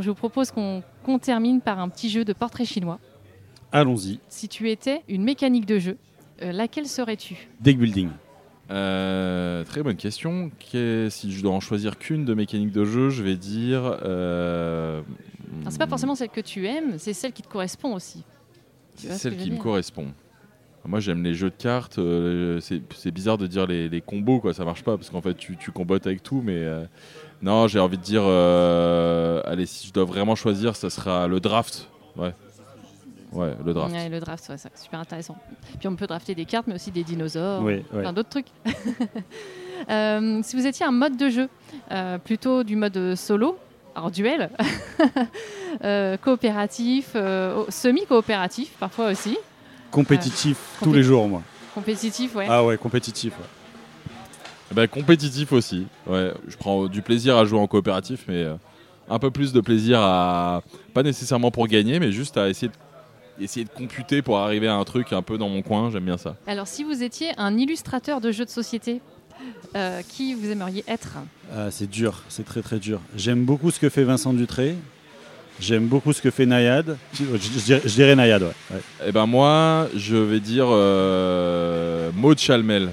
Je 0.00 0.08
vous 0.10 0.14
propose 0.14 0.50
qu'on 0.50 0.82
termine 1.20 1.60
par 1.60 1.78
un 1.78 1.88
petit 1.88 2.10
jeu 2.10 2.24
de 2.24 2.32
portrait 2.32 2.64
chinois. 2.64 2.98
Allons-y. 3.72 4.20
Si 4.28 4.48
tu 4.48 4.70
étais 4.70 5.02
une 5.08 5.22
mécanique 5.22 5.66
de 5.66 5.78
jeu, 5.78 5.96
euh, 6.42 6.52
laquelle 6.52 6.86
serais-tu 6.86 7.48
Deck 7.60 7.78
building. 7.78 8.08
Euh, 8.70 9.62
très 9.64 9.82
bonne 9.82 9.96
question. 9.96 10.50
Qu'est- 10.58 11.08
si 11.10 11.32
je 11.32 11.42
dois 11.42 11.52
en 11.52 11.60
choisir 11.60 11.98
qu'une 11.98 12.24
de 12.24 12.34
mécanique 12.34 12.72
de 12.72 12.84
jeu, 12.84 13.10
je 13.10 13.22
vais 13.22 13.36
dire. 13.36 13.98
euh, 14.04 15.02
C'est 15.68 15.78
pas 15.78 15.86
forcément 15.86 16.14
celle 16.14 16.30
que 16.30 16.40
tu 16.40 16.66
aimes, 16.66 16.94
c'est 16.98 17.12
celle 17.12 17.32
qui 17.32 17.42
te 17.42 17.48
correspond 17.48 17.94
aussi. 17.94 18.24
Tu 18.98 19.06
vois 19.06 19.16
ce 19.16 19.22
celle 19.22 19.36
qui 19.36 19.50
me 19.50 19.58
correspond. 19.58 20.08
Moi, 20.84 21.00
j'aime 21.00 21.22
les 21.24 21.34
jeux 21.34 21.50
de 21.50 21.56
cartes. 21.56 21.98
euh, 21.98 22.60
c'est 22.60 22.80
c'est 22.94 23.10
bizarre 23.10 23.38
de 23.38 23.48
dire 23.48 23.66
les, 23.66 23.88
les 23.88 24.00
combos, 24.00 24.38
quoi. 24.40 24.54
Ça 24.54 24.64
marche 24.64 24.84
pas 24.84 24.96
parce 24.96 25.10
qu'en 25.10 25.20
fait, 25.20 25.34
tu, 25.34 25.56
tu 25.56 25.72
combattes 25.72 26.06
avec 26.06 26.22
tout. 26.22 26.42
Mais 26.44 26.58
euh, 26.58 26.84
non, 27.42 27.66
j'ai 27.66 27.80
envie 27.80 27.98
de 27.98 28.02
dire. 28.02 28.22
Allez, 29.56 29.66
si 29.66 29.86
je 29.88 29.92
dois 29.92 30.04
vraiment 30.04 30.34
choisir, 30.34 30.76
ça 30.76 30.90
sera 30.90 31.26
le 31.28 31.40
draft. 31.40 31.88
Ouais. 32.16 32.32
Ouais, 33.32 33.52
le 33.64 33.74
draft. 33.74 33.94
Ouais, 33.94 34.08
le 34.08 34.20
draft, 34.20 34.48
ouais, 34.48 34.56
c'est 34.56 34.76
super 34.78 35.00
intéressant. 35.00 35.36
Puis 35.78 35.88
on 35.88 35.96
peut 35.96 36.06
drafter 36.06 36.34
des 36.34 36.44
cartes, 36.44 36.66
mais 36.68 36.74
aussi 36.74 36.90
des 36.90 37.04
dinosaures, 37.04 37.62
Oui, 37.62 37.82
ouais. 37.92 38.00
plein 38.00 38.12
d'autres 38.12 38.30
trucs. 38.30 38.46
Euh, 39.90 40.40
si 40.42 40.56
vous 40.56 40.66
étiez 40.66 40.86
un 40.86 40.90
mode 40.90 41.18
de 41.18 41.28
jeu, 41.28 41.48
euh, 41.92 42.16
plutôt 42.16 42.64
du 42.64 42.76
mode 42.76 43.14
solo 43.14 43.58
alors 43.94 44.10
duel, 44.10 44.48
euh, 45.84 46.16
coopératif, 46.16 47.10
euh, 47.14 47.62
semi-coopératif 47.68 48.70
parfois 48.80 49.10
aussi, 49.10 49.36
Compétitif 49.90 50.56
tous 50.82 50.92
les 50.94 51.02
jours, 51.02 51.28
moi. 51.28 51.42
compétitif, 51.74 52.34
ouais. 52.34 52.46
Ah 52.48 52.64
ouais, 52.64 52.76
compétitif. 52.78 53.34
ouais. 53.38 54.12
Eh 54.70 54.74
ben, 54.74 54.88
compétitif 54.88 55.52
aussi. 55.52 55.86
Ouais, 56.06 56.32
je 56.48 56.56
prends 56.56 56.86
du 56.86 57.02
plaisir 57.02 57.36
à 57.36 57.44
jouer 57.44 57.60
en 57.60 57.66
coopératif, 57.66 58.24
mais 58.28 58.42
euh, 58.44 58.54
un 59.08 59.18
peu 59.18 59.30
plus 59.30 59.52
de 59.52 59.60
plaisir 59.60 60.00
à 60.00 60.62
pas 60.94 61.02
nécessairement 61.02 61.50
pour 61.50 61.66
gagner, 61.68 61.98
mais 62.00 62.12
juste 62.12 62.36
à 62.36 62.48
essayer 62.48 62.68
de, 62.68 63.44
essayer 63.44 63.64
de 63.64 63.70
computer 63.70 64.22
pour 64.22 64.38
arriver 64.38 64.68
à 64.68 64.74
un 64.74 64.84
truc 64.84 65.12
un 65.12 65.22
peu 65.22 65.38
dans 65.38 65.48
mon 65.48 65.62
coin. 65.62 65.90
J'aime 65.90 66.04
bien 66.04 66.16
ça. 66.16 66.36
Alors 66.46 66.68
si 66.68 66.84
vous 66.84 67.02
étiez 67.02 67.32
un 67.38 67.56
illustrateur 67.56 68.20
de 68.20 68.32
jeux 68.32 68.44
de 68.44 68.50
société, 68.50 69.00
euh, 69.74 70.00
qui 70.08 70.34
vous 70.34 70.50
aimeriez 70.50 70.82
être? 70.88 71.18
Ah, 71.54 71.70
c'est 71.70 71.88
dur, 71.90 72.22
c'est 72.28 72.44
très 72.44 72.62
très 72.62 72.78
dur. 72.78 73.00
J'aime 73.16 73.44
beaucoup 73.44 73.70
ce 73.70 73.78
que 73.78 73.90
fait 73.90 74.04
Vincent 74.04 74.32
Dutré. 74.32 74.74
J'aime 75.60 75.86
beaucoup 75.86 76.12
ce 76.12 76.20
que 76.20 76.30
fait 76.30 76.46
Nayad. 76.46 76.96
Je, 77.14 77.24
je 77.24 77.64
dirais, 77.64 77.82
je 77.84 77.94
dirais 77.94 78.16
Nayad, 78.16 78.42
ouais. 78.42 78.48
ouais. 78.70 78.80
Eh 79.06 79.12
ben 79.12 79.26
moi, 79.26 79.88
je 79.94 80.16
vais 80.16 80.40
dire 80.40 80.66
euh, 80.68 82.10
Maud 82.14 82.38
Chalmel. 82.38 82.90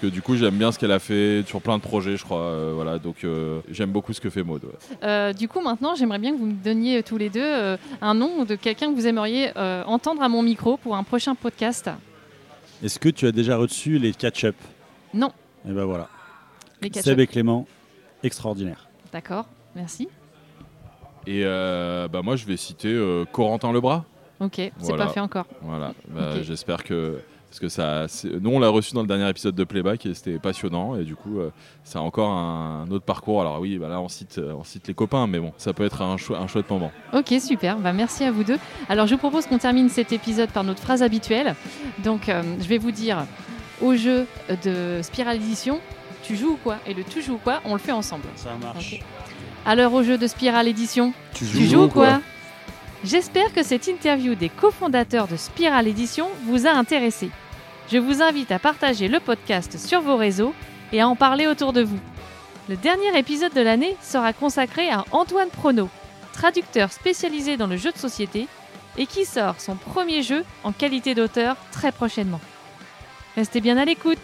Parce 0.00 0.12
que 0.12 0.14
du 0.14 0.22
coup, 0.22 0.36
j'aime 0.36 0.54
bien 0.56 0.70
ce 0.70 0.78
qu'elle 0.78 0.92
a 0.92 1.00
fait 1.00 1.42
sur 1.46 1.60
plein 1.60 1.76
de 1.76 1.82
projets, 1.82 2.16
je 2.16 2.22
crois. 2.22 2.42
euh, 2.42 2.72
voilà, 2.72 3.00
donc 3.00 3.24
euh, 3.24 3.60
j'aime 3.68 3.90
beaucoup 3.90 4.12
ce 4.12 4.20
que 4.20 4.30
fait 4.30 4.44
Maud. 4.44 4.62
ouais. 4.62 4.70
Euh, 5.02 5.32
Du 5.32 5.48
coup 5.48 5.60
maintenant 5.60 5.96
j'aimerais 5.96 6.20
bien 6.20 6.32
que 6.32 6.38
vous 6.38 6.46
me 6.46 6.52
donniez 6.52 7.02
tous 7.02 7.16
les 7.16 7.30
deux 7.30 7.40
euh, 7.42 7.76
un 8.00 8.14
nom 8.14 8.44
de 8.44 8.54
quelqu'un 8.54 8.90
que 8.90 8.94
vous 8.94 9.08
aimeriez 9.08 9.50
euh, 9.56 9.82
entendre 9.86 10.22
à 10.22 10.28
mon 10.28 10.40
micro 10.42 10.76
pour 10.76 10.94
un 10.94 11.02
prochain 11.02 11.34
podcast. 11.34 11.90
Est-ce 12.84 13.00
que 13.00 13.08
tu 13.08 13.26
as 13.26 13.32
déjà 13.32 13.56
reçu 13.56 13.98
les 13.98 14.12
catch-up 14.12 14.54
Non, 15.14 15.32
Et 15.68 15.72
ben 15.72 15.84
voilà. 15.84 16.08
les 16.80 16.90
catch 16.90 17.02
Seb 17.02 17.18
et 17.18 17.26
Clément, 17.26 17.66
extraordinaire. 18.22 18.86
D'accord, 19.12 19.46
merci. 19.74 20.08
Et 21.26 21.42
euh, 21.44 22.06
bah 22.06 22.22
moi, 22.22 22.36
je 22.36 22.46
vais 22.46 22.56
citer 22.56 22.92
euh, 22.94 23.24
Corentin 23.32 23.72
Lebras. 23.72 24.04
Ok, 24.38 24.52
c'est 24.56 24.72
Voilà. 24.78 25.06
pas 25.06 25.12
fait 25.12 25.18
encore. 25.20 25.46
Voilà, 25.62 25.92
Bah, 26.08 26.40
j'espère 26.42 26.84
que. 26.84 27.18
Parce 27.50 27.60
que 27.60 27.68
ça. 27.68 28.06
Nous, 28.40 28.50
on 28.50 28.58
l'a 28.58 28.68
reçu 28.68 28.92
dans 28.92 29.00
le 29.00 29.06
dernier 29.06 29.28
épisode 29.28 29.54
de 29.54 29.64
Playback 29.64 30.04
et 30.04 30.12
c'était 30.12 30.38
passionnant. 30.38 30.96
Et 30.96 31.04
du 31.04 31.16
coup, 31.16 31.38
euh, 31.40 31.50
c'est 31.82 31.98
encore 31.98 32.30
un 32.30 32.86
autre 32.90 33.06
parcours. 33.06 33.40
Alors, 33.40 33.58
oui, 33.60 33.78
bah 33.78 33.88
là, 33.88 34.00
on 34.02 34.08
cite, 34.08 34.36
euh, 34.36 34.52
on 34.52 34.64
cite 34.64 34.86
les 34.86 34.92
copains, 34.92 35.26
mais 35.26 35.38
bon, 35.40 35.52
ça 35.56 35.72
peut 35.72 35.84
être 35.84 36.02
un, 36.02 36.18
chou- 36.18 36.34
un 36.34 36.46
chouette 36.46 36.68
moment. 36.68 36.92
Ok, 37.14 37.32
super. 37.40 37.78
Bah, 37.78 37.94
merci 37.94 38.24
à 38.24 38.30
vous 38.30 38.44
deux. 38.44 38.58
Alors, 38.90 39.06
je 39.06 39.14
vous 39.14 39.18
propose 39.18 39.46
qu'on 39.46 39.56
termine 39.56 39.88
cet 39.88 40.12
épisode 40.12 40.50
par 40.50 40.62
notre 40.62 40.82
phrase 40.82 41.02
habituelle. 41.02 41.54
Donc, 42.04 42.28
euh, 42.28 42.42
je 42.60 42.68
vais 42.68 42.76
vous 42.78 42.90
dire 42.90 43.24
au 43.80 43.94
jeu 43.94 44.26
de 44.64 45.00
Spiral 45.02 45.36
Edition, 45.36 45.80
tu 46.22 46.36
joues 46.36 46.50
ou 46.52 46.58
quoi? 46.62 46.76
Et 46.86 46.92
le 46.92 47.02
tu 47.02 47.22
joues 47.22 47.34
ou 47.34 47.40
quoi, 47.42 47.60
on 47.64 47.72
le 47.72 47.78
fait 47.80 47.92
ensemble. 47.92 48.24
Ça 48.36 48.50
marche. 48.62 49.00
Alors, 49.64 49.94
au 49.94 50.02
jeu 50.02 50.18
de 50.18 50.26
Spiral 50.26 50.68
Edition, 50.68 51.14
Tu 51.32 51.46
tu 51.46 51.64
joues 51.64 51.84
ou 51.84 51.88
quoi? 51.88 52.20
J'espère 53.04 53.52
que 53.52 53.62
cette 53.62 53.86
interview 53.86 54.34
des 54.34 54.48
cofondateurs 54.48 55.28
de 55.28 55.36
Spiral 55.36 55.86
Edition 55.86 56.28
vous 56.44 56.66
a 56.66 56.70
intéressé. 56.70 57.30
Je 57.92 57.98
vous 57.98 58.22
invite 58.22 58.50
à 58.50 58.58
partager 58.58 59.06
le 59.06 59.20
podcast 59.20 59.78
sur 59.78 60.00
vos 60.00 60.16
réseaux 60.16 60.52
et 60.92 61.00
à 61.00 61.08
en 61.08 61.14
parler 61.14 61.46
autour 61.46 61.72
de 61.72 61.82
vous. 61.82 62.00
Le 62.68 62.76
dernier 62.76 63.16
épisode 63.16 63.54
de 63.54 63.60
l'année 63.60 63.96
sera 64.02 64.32
consacré 64.32 64.90
à 64.90 65.04
Antoine 65.12 65.48
Prono, 65.48 65.88
traducteur 66.32 66.92
spécialisé 66.92 67.56
dans 67.56 67.68
le 67.68 67.76
jeu 67.76 67.92
de 67.92 67.98
société 67.98 68.48
et 68.96 69.06
qui 69.06 69.24
sort 69.24 69.60
son 69.60 69.76
premier 69.76 70.24
jeu 70.24 70.44
en 70.64 70.72
qualité 70.72 71.14
d'auteur 71.14 71.56
très 71.70 71.92
prochainement. 71.92 72.40
Restez 73.36 73.60
bien 73.60 73.76
à 73.76 73.84
l'écoute 73.84 74.18